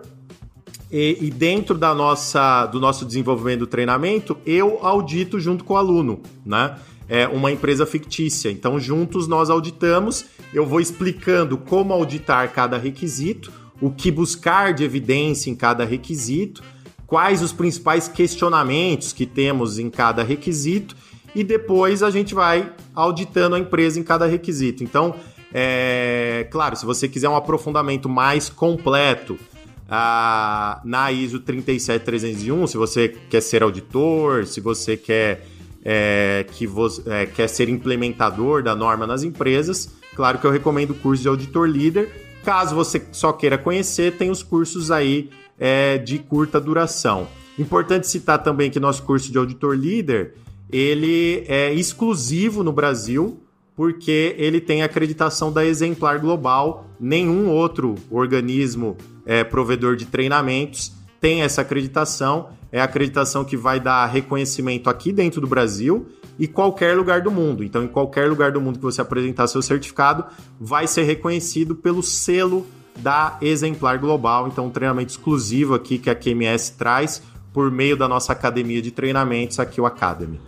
e, 0.90 1.18
e, 1.20 1.30
dentro 1.30 1.76
da 1.76 1.94
nossa, 1.94 2.66
do 2.66 2.78
nosso 2.78 3.04
desenvolvimento 3.04 3.60
do 3.60 3.66
treinamento, 3.66 4.36
eu 4.46 4.78
audito 4.80 5.40
junto 5.40 5.64
com 5.64 5.74
o 5.74 5.76
aluno, 5.76 6.20
né? 6.46 6.76
É, 7.08 7.26
uma 7.28 7.52
empresa 7.52 7.84
fictícia. 7.84 8.50
Então, 8.50 8.78
juntos 8.78 9.26
nós 9.26 9.50
auditamos. 9.50 10.24
Eu 10.52 10.66
vou 10.66 10.80
explicando 10.80 11.56
como 11.58 11.92
auditar 11.92 12.52
cada 12.52 12.78
requisito, 12.78 13.52
o 13.80 13.90
que 13.90 14.10
buscar 14.10 14.72
de 14.72 14.84
evidência 14.84 15.50
em 15.50 15.54
cada 15.54 15.84
requisito, 15.84 16.62
quais 17.06 17.42
os 17.42 17.52
principais 17.52 18.08
questionamentos 18.08 19.12
que 19.12 19.26
temos 19.26 19.78
em 19.78 19.90
cada 19.90 20.22
requisito, 20.22 20.96
e 21.34 21.42
depois 21.42 22.02
a 22.02 22.10
gente 22.10 22.34
vai 22.34 22.72
auditando 22.94 23.54
a 23.54 23.58
empresa 23.58 23.98
em 23.98 24.02
cada 24.02 24.26
requisito. 24.26 24.84
Então, 24.84 25.16
é, 25.52 26.46
claro, 26.50 26.76
se 26.76 26.86
você 26.86 27.08
quiser 27.08 27.28
um 27.28 27.36
aprofundamento 27.36 28.08
mais 28.08 28.48
completo, 28.48 29.38
a, 29.88 30.80
na 30.84 31.12
ISO 31.12 31.40
37301, 31.40 32.66
se 32.66 32.76
você 32.76 33.08
quer 33.08 33.40
ser 33.40 33.62
auditor, 33.62 34.46
se 34.46 34.60
você 34.60 34.96
quer, 34.96 35.46
é, 35.84 36.46
que 36.52 36.68
é, 37.06 37.26
quer 37.26 37.48
ser 37.48 37.68
implementador 37.68 38.62
da 38.62 38.74
norma 38.74 39.06
nas 39.06 39.22
empresas, 39.22 39.90
claro 40.16 40.38
que 40.38 40.46
eu 40.46 40.50
recomendo 40.50 40.90
o 40.90 40.94
curso 40.94 41.22
de 41.22 41.28
auditor 41.28 41.68
líder. 41.68 42.10
Caso 42.44 42.74
você 42.74 43.02
só 43.12 43.32
queira 43.32 43.58
conhecer, 43.58 44.16
tem 44.16 44.30
os 44.30 44.42
cursos 44.42 44.90
aí 44.90 45.30
é, 45.58 45.98
de 45.98 46.18
curta 46.18 46.60
duração. 46.60 47.28
Importante 47.58 48.08
citar 48.08 48.42
também 48.42 48.70
que 48.70 48.80
nosso 48.80 49.02
curso 49.02 49.30
de 49.30 49.38
auditor 49.38 49.76
líder 49.76 50.34
ele 50.70 51.44
é 51.46 51.72
exclusivo 51.72 52.64
no 52.64 52.72
Brasil 52.72 53.40
porque 53.76 54.34
ele 54.38 54.60
tem 54.60 54.82
acreditação 54.82 55.52
da 55.52 55.64
Exemplar 55.64 56.20
Global. 56.20 56.86
Nenhum 56.98 57.48
outro 57.48 57.96
organismo 58.10 58.96
é, 59.26 59.42
provedor 59.42 59.96
de 59.96 60.06
treinamentos 60.06 60.92
tem 61.20 61.42
essa 61.42 61.62
acreditação. 61.62 62.50
É 62.74 62.80
a 62.80 62.84
acreditação 62.84 63.44
que 63.44 63.56
vai 63.56 63.78
dar 63.78 64.04
reconhecimento 64.06 64.90
aqui 64.90 65.12
dentro 65.12 65.40
do 65.40 65.46
Brasil 65.46 66.08
e 66.36 66.48
qualquer 66.48 66.96
lugar 66.96 67.22
do 67.22 67.30
mundo. 67.30 67.62
Então, 67.62 67.84
em 67.84 67.86
qualquer 67.86 68.28
lugar 68.28 68.50
do 68.50 68.60
mundo 68.60 68.80
que 68.80 68.84
você 68.84 69.00
apresentar 69.00 69.46
seu 69.46 69.62
certificado, 69.62 70.24
vai 70.58 70.88
ser 70.88 71.04
reconhecido 71.04 71.76
pelo 71.76 72.02
selo 72.02 72.66
da 72.96 73.38
Exemplar 73.40 74.00
Global. 74.00 74.48
Então, 74.48 74.66
um 74.66 74.70
treinamento 74.70 75.12
exclusivo 75.12 75.72
aqui 75.72 75.98
que 75.98 76.10
a 76.10 76.16
QMS 76.16 76.72
traz 76.76 77.22
por 77.52 77.70
meio 77.70 77.96
da 77.96 78.08
nossa 78.08 78.32
academia 78.32 78.82
de 78.82 78.90
treinamentos 78.90 79.60
aqui, 79.60 79.80
o 79.80 79.86
Academy. 79.86 80.40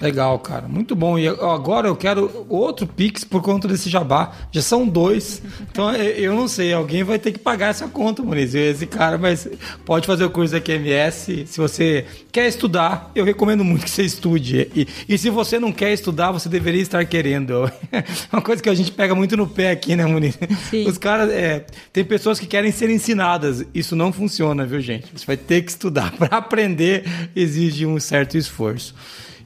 Legal, 0.00 0.38
cara. 0.38 0.66
Muito 0.66 0.96
bom. 0.96 1.18
E 1.18 1.28
agora 1.28 1.86
eu 1.86 1.94
quero 1.94 2.46
outro 2.48 2.86
Pix 2.86 3.22
por 3.22 3.42
conta 3.42 3.68
desse 3.68 3.90
jabá. 3.90 4.32
Já 4.50 4.62
são 4.62 4.88
dois. 4.88 5.42
Então 5.70 5.92
eu 5.94 6.34
não 6.34 6.48
sei, 6.48 6.72
alguém 6.72 7.04
vai 7.04 7.18
ter 7.18 7.32
que 7.32 7.38
pagar 7.38 7.68
essa 7.68 7.86
conta, 7.86 8.22
Muniz. 8.22 8.54
Esse 8.54 8.86
cara, 8.86 9.18
mas 9.18 9.46
pode 9.84 10.06
fazer 10.06 10.24
o 10.24 10.30
curso 10.30 10.52
da 10.52 10.60
QMS. 10.60 11.46
Se 11.46 11.58
você 11.58 12.06
quer 12.32 12.48
estudar, 12.48 13.10
eu 13.14 13.24
recomendo 13.24 13.62
muito 13.62 13.84
que 13.84 13.90
você 13.90 14.02
estude. 14.02 14.70
E, 14.74 14.86
e 15.08 15.18
se 15.18 15.28
você 15.28 15.58
não 15.58 15.70
quer 15.70 15.92
estudar, 15.92 16.32
você 16.32 16.48
deveria 16.48 16.80
estar 16.80 17.04
querendo. 17.04 17.70
Uma 18.32 18.40
coisa 18.40 18.62
que 18.62 18.68
a 18.70 18.74
gente 18.74 18.92
pega 18.92 19.14
muito 19.14 19.36
no 19.36 19.46
pé 19.46 19.70
aqui, 19.70 19.94
né, 19.94 20.06
Muniz? 20.06 20.38
Sim. 20.70 20.88
Os 20.88 20.96
caras, 20.96 21.30
é, 21.30 21.66
tem 21.92 22.04
pessoas 22.04 22.40
que 22.40 22.46
querem 22.46 22.72
ser 22.72 22.88
ensinadas. 22.88 23.66
Isso 23.74 23.94
não 23.94 24.12
funciona, 24.12 24.64
viu, 24.64 24.80
gente? 24.80 25.06
Você 25.12 25.26
vai 25.26 25.36
ter 25.36 25.62
que 25.62 25.70
estudar. 25.70 26.12
Para 26.16 26.38
aprender, 26.38 27.04
exige 27.36 27.84
um 27.84 28.00
certo 28.00 28.38
esforço. 28.38 28.94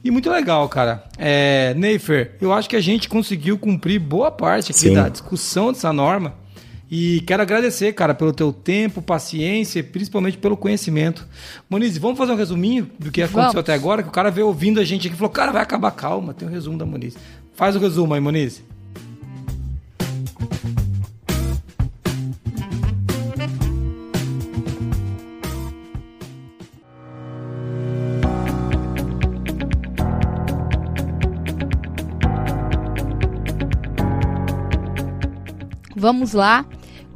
E 0.05 0.11
muito 0.11 0.29
legal, 0.29 0.69
cara. 0.69 1.03
É, 1.17 1.73
Neifer, 1.73 2.37
eu 2.39 2.53
acho 2.53 2.69
que 2.69 2.75
a 2.75 2.79
gente 2.79 3.09
conseguiu 3.09 3.57
cumprir 3.57 3.97
boa 3.97 4.29
parte 4.29 4.71
aqui 4.71 4.81
Sim. 4.81 4.93
da 4.93 5.09
discussão 5.09 5.73
dessa 5.73 5.91
norma. 5.91 6.35
E 6.91 7.21
quero 7.21 7.41
agradecer, 7.41 7.91
cara, 7.93 8.13
pelo 8.13 8.31
teu 8.31 8.53
tempo, 8.53 9.01
paciência 9.01 9.79
e 9.79 9.83
principalmente 9.83 10.37
pelo 10.37 10.55
conhecimento. 10.55 11.27
Moniz, 11.67 11.97
vamos 11.97 12.19
fazer 12.19 12.33
um 12.33 12.35
resuminho 12.35 12.87
do 12.99 13.09
que 13.09 13.23
aconteceu 13.23 13.53
vamos. 13.53 13.61
até 13.61 13.73
agora? 13.73 14.03
Que 14.03 14.09
o 14.09 14.11
cara 14.11 14.29
veio 14.29 14.45
ouvindo 14.45 14.79
a 14.79 14.83
gente 14.83 15.07
aqui 15.07 15.15
e 15.15 15.17
falou, 15.17 15.31
cara, 15.31 15.51
vai 15.51 15.63
acabar, 15.63 15.89
calma, 15.89 16.35
tem 16.35 16.47
um 16.47 16.51
resumo 16.51 16.77
da 16.77 16.85
Moniz. 16.85 17.17
Faz 17.55 17.75
o 17.75 17.79
resumo 17.79 18.13
aí, 18.13 18.21
Moniz. 18.21 18.61
Vamos 36.05 36.33
lá. 36.33 36.65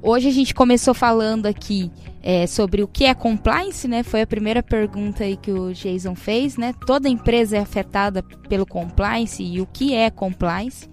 Hoje 0.01 0.29
a 0.29 0.31
gente 0.31 0.51
começou 0.51 0.95
falando 0.95 1.45
aqui 1.45 1.91
é, 2.23 2.47
sobre 2.47 2.81
o 2.81 2.87
que 2.87 3.05
é 3.05 3.13
compliance, 3.13 3.87
né? 3.87 4.01
Foi 4.01 4.23
a 4.23 4.25
primeira 4.25 4.63
pergunta 4.63 5.25
aí 5.25 5.37
que 5.37 5.51
o 5.51 5.71
Jason 5.71 6.15
fez, 6.15 6.57
né? 6.57 6.73
Toda 6.87 7.07
empresa 7.07 7.57
é 7.57 7.59
afetada 7.59 8.23
pelo 8.23 8.65
compliance 8.65 9.43
e 9.43 9.61
o 9.61 9.67
que 9.67 9.93
é 9.93 10.09
compliance. 10.09 10.89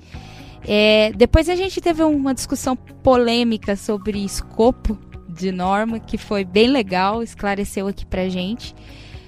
É, 0.69 1.11
depois 1.17 1.49
a 1.49 1.57
gente 1.57 1.81
teve 1.81 2.03
uma 2.03 2.35
discussão 2.35 2.77
polêmica 2.77 3.77
sobre 3.77 4.23
escopo 4.23 4.99
de 5.27 5.51
norma, 5.51 5.99
que 5.99 6.19
foi 6.19 6.45
bem 6.45 6.69
legal, 6.69 7.23
esclareceu 7.23 7.89
aqui 7.89 8.05
pra 8.05 8.29
gente. 8.29 8.75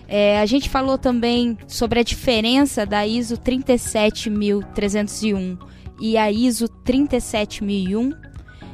É, 0.06 0.40
a 0.40 0.44
gente 0.44 0.68
falou 0.68 0.98
também 0.98 1.56
sobre 1.66 2.00
a 2.00 2.02
diferença 2.02 2.84
da 2.84 3.06
ISO 3.06 3.38
37301 3.38 5.56
e 5.98 6.18
a 6.18 6.30
ISO 6.30 6.68
37001 6.68 8.27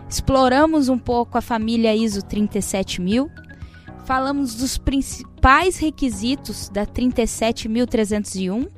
Exploramos 0.09 0.89
um 0.89 0.99
pouco 0.99 1.39
a 1.39 1.41
família 1.41 1.95
ISO 1.95 2.23
37000, 2.23 3.31
falamos 4.05 4.55
dos 4.55 4.79
principais 4.79 5.79
requisitos 5.79 6.69
da 6.69 6.87
37301 6.87 8.69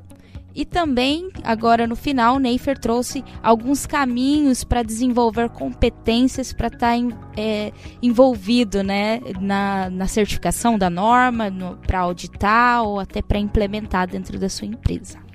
e 0.57 0.65
também, 0.65 1.29
agora 1.43 1.85
no 1.85 1.95
final, 1.95 2.39
Neifer 2.39 2.79
trouxe 2.79 3.23
alguns 3.43 3.85
caminhos 3.85 4.63
para 4.63 4.81
desenvolver 4.81 5.49
competências 5.49 6.51
para 6.51 6.65
estar 6.65 6.97
tá, 6.97 7.17
é, 7.37 7.71
envolvido 8.01 8.81
né, 8.81 9.21
na, 9.39 9.87
na 9.91 10.07
certificação 10.07 10.75
da 10.75 10.89
norma, 10.89 11.51
para 11.85 11.99
auditar 11.99 12.81
ou 12.81 12.99
até 12.99 13.21
para 13.21 13.37
implementar 13.37 14.07
dentro 14.07 14.39
da 14.39 14.49
sua 14.49 14.65
empresa. 14.65 15.26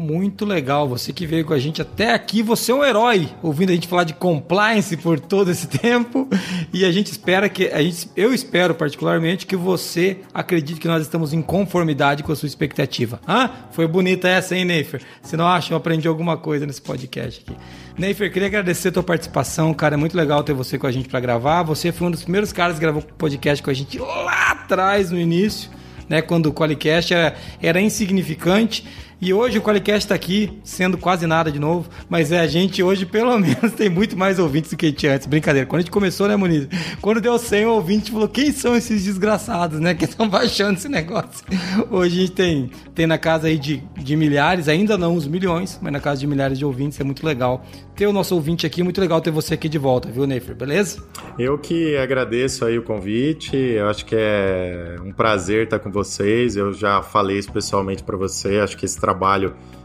Muito 0.00 0.46
legal. 0.46 0.88
Você 0.88 1.12
que 1.12 1.26
veio 1.26 1.44
com 1.44 1.52
a 1.52 1.58
gente 1.58 1.82
até 1.82 2.14
aqui, 2.14 2.42
você 2.42 2.72
é 2.72 2.74
um 2.74 2.82
herói, 2.82 3.28
ouvindo 3.42 3.68
a 3.68 3.74
gente 3.74 3.86
falar 3.86 4.04
de 4.04 4.14
compliance 4.14 4.96
por 4.96 5.20
todo 5.20 5.50
esse 5.50 5.68
tempo. 5.78 6.26
E 6.72 6.86
a 6.86 6.90
gente 6.90 7.12
espera 7.12 7.50
que 7.50 7.66
a 7.66 7.82
gente, 7.82 8.08
eu 8.16 8.32
espero 8.32 8.74
particularmente 8.74 9.46
que 9.46 9.54
você 9.54 10.20
acredite 10.32 10.80
que 10.80 10.88
nós 10.88 11.02
estamos 11.02 11.34
em 11.34 11.42
conformidade 11.42 12.22
com 12.22 12.32
a 12.32 12.36
sua 12.36 12.46
expectativa. 12.46 13.20
Ah, 13.26 13.50
foi 13.72 13.86
bonita 13.86 14.26
essa, 14.26 14.56
hein, 14.56 14.64
Neifer? 14.64 15.02
Se 15.20 15.36
não 15.36 15.46
acha, 15.46 15.74
eu 15.74 15.76
aprendi 15.76 16.08
alguma 16.08 16.38
coisa 16.38 16.64
nesse 16.64 16.80
podcast 16.80 17.44
aqui. 17.46 17.54
Neifer, 17.98 18.32
queria 18.32 18.48
agradecer 18.48 18.88
a 18.88 18.92
tua 18.92 19.02
participação, 19.02 19.74
cara. 19.74 19.96
É 19.96 19.98
muito 19.98 20.16
legal 20.16 20.42
ter 20.42 20.54
você 20.54 20.78
com 20.78 20.86
a 20.86 20.92
gente 20.92 21.10
para 21.10 21.20
gravar. 21.20 21.62
Você 21.64 21.92
foi 21.92 22.08
um 22.08 22.10
dos 22.10 22.22
primeiros 22.22 22.54
caras 22.54 22.76
que 22.76 22.80
gravou 22.80 23.02
podcast 23.02 23.62
com 23.62 23.68
a 23.68 23.74
gente 23.74 23.98
lá 23.98 24.52
atrás, 24.52 25.10
no 25.10 25.20
início, 25.20 25.70
né? 26.08 26.22
Quando 26.22 26.46
o 26.46 26.54
Qualicast 26.54 27.12
era, 27.12 27.36
era 27.60 27.78
insignificante. 27.82 29.09
E 29.22 29.34
hoje 29.34 29.58
o 29.58 29.60
Qualicast 29.62 30.06
está 30.06 30.14
aqui, 30.14 30.58
sendo 30.64 30.96
quase 30.96 31.26
nada 31.26 31.52
de 31.52 31.58
novo, 31.58 31.90
mas 32.08 32.32
é 32.32 32.40
a 32.40 32.46
gente 32.46 32.82
hoje 32.82 33.04
pelo 33.04 33.36
menos 33.38 33.72
tem 33.76 33.90
muito 33.90 34.16
mais 34.16 34.38
ouvintes 34.38 34.70
do 34.70 34.78
que 34.78 34.90
tinha 34.92 35.14
antes. 35.14 35.26
Brincadeira. 35.26 35.66
Quando 35.66 35.80
a 35.80 35.82
gente 35.82 35.90
começou, 35.90 36.26
né, 36.26 36.36
Muniz? 36.36 36.66
Quando 37.02 37.20
deu 37.20 37.38
100 37.38 37.66
ouvintes, 37.66 38.08
falou: 38.08 38.26
quem 38.26 38.50
são 38.50 38.74
esses 38.74 39.04
desgraçados, 39.04 39.78
né, 39.78 39.94
que 39.94 40.06
estão 40.06 40.26
baixando 40.30 40.78
esse 40.78 40.88
negócio? 40.88 41.44
Hoje 41.90 42.16
a 42.16 42.20
gente 42.22 42.32
tem, 42.32 42.70
tem 42.94 43.06
na 43.06 43.18
casa 43.18 43.48
aí 43.48 43.58
de, 43.58 43.82
de 43.98 44.16
milhares, 44.16 44.68
ainda 44.68 44.96
não 44.96 45.14
os 45.14 45.28
milhões, 45.28 45.78
mas 45.82 45.92
na 45.92 46.00
casa 46.00 46.20
de 46.20 46.26
milhares 46.26 46.58
de 46.58 46.64
ouvintes, 46.64 46.98
é 46.98 47.04
muito 47.04 47.26
legal 47.26 47.62
ter 47.94 48.06
o 48.06 48.14
nosso 48.14 48.34
ouvinte 48.34 48.66
aqui, 48.66 48.82
muito 48.82 48.98
legal 48.98 49.20
ter 49.20 49.30
você 49.30 49.52
aqui 49.52 49.68
de 49.68 49.76
volta, 49.76 50.10
viu, 50.10 50.26
Neifer? 50.26 50.54
Beleza? 50.54 51.04
Eu 51.38 51.58
que 51.58 51.98
agradeço 51.98 52.64
aí 52.64 52.78
o 52.78 52.82
convite, 52.82 53.54
eu 53.54 53.90
acho 53.90 54.06
que 54.06 54.16
é 54.18 54.96
um 55.04 55.12
prazer 55.12 55.64
estar 55.64 55.78
com 55.78 55.90
vocês, 55.90 56.56
eu 56.56 56.72
já 56.72 57.02
falei 57.02 57.38
isso 57.38 57.52
pessoalmente 57.52 58.02
para 58.02 58.16
você, 58.16 58.58
acho 58.60 58.74
que 58.78 58.86
esse 58.86 58.98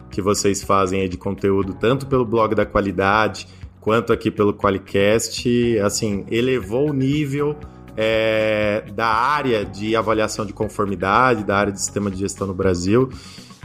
que 0.09 0.21
vocês 0.21 0.63
fazem 0.63 1.01
aí 1.01 1.09
de 1.09 1.17
conteúdo, 1.17 1.73
tanto 1.73 2.07
pelo 2.07 2.25
blog 2.25 2.55
da 2.55 2.65
qualidade, 2.65 3.47
quanto 3.81 4.13
aqui 4.13 4.31
pelo 4.31 4.53
Qualicast, 4.53 5.47
assim, 5.79 6.25
elevou 6.31 6.89
o 6.89 6.93
nível 6.93 7.55
é, 7.95 8.83
da 8.93 9.07
área 9.07 9.65
de 9.65 9.95
avaliação 9.95 10.45
de 10.45 10.53
conformidade, 10.53 11.43
da 11.43 11.57
área 11.57 11.71
de 11.71 11.79
sistema 11.79 12.09
de 12.09 12.17
gestão 12.17 12.47
no 12.47 12.53
Brasil. 12.53 13.09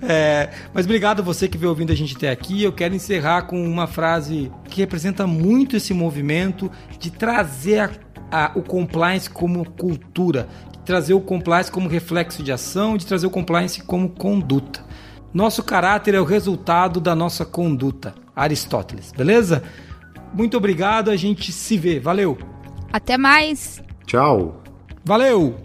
É, 0.02 0.50
mas 0.74 0.86
obrigado 0.86 1.20
a 1.20 1.24
você 1.24 1.48
que 1.48 1.58
veio 1.58 1.70
ouvindo 1.70 1.92
a 1.92 1.96
gente 1.96 2.16
até 2.16 2.30
aqui. 2.30 2.64
Eu 2.64 2.72
quero 2.72 2.96
encerrar 2.96 3.44
com 3.44 3.62
uma 3.62 3.88
frase 3.88 4.52
que 4.70 4.82
representa 4.82 5.26
muito 5.28 5.76
esse 5.76 5.94
movimento 5.94 6.72
de 7.00 7.12
trazer 7.12 7.80
a, 7.80 7.90
a, 8.32 8.52
o 8.56 8.62
compliance 8.62 9.30
como 9.30 9.70
cultura, 9.72 10.48
de 10.72 10.80
trazer 10.80 11.14
o 11.14 11.22
compliance 11.22 11.72
como 11.72 11.90
reflexo 11.90 12.44
de 12.44 12.52
ação, 12.52 12.98
de 12.98 13.06
trazer 13.06 13.28
o 13.28 13.32
compliance 13.32 13.82
como 13.82 14.10
conduta. 14.10 14.86
Nosso 15.34 15.62
caráter 15.62 16.16
é 16.16 16.22
o 16.22 16.24
resultado 16.24 17.00
da 17.00 17.16
nossa 17.16 17.46
conduta. 17.46 18.16
Aristóteles, 18.36 19.12
beleza? 19.12 19.64
Muito 20.34 20.56
obrigado, 20.58 21.10
a 21.10 21.16
gente 21.16 21.52
se 21.52 21.78
vê. 21.78 22.00
Valeu! 22.00 22.57
Até 22.92 23.18
mais. 23.18 23.82
Tchau. 24.06 24.62
Valeu. 25.06 25.56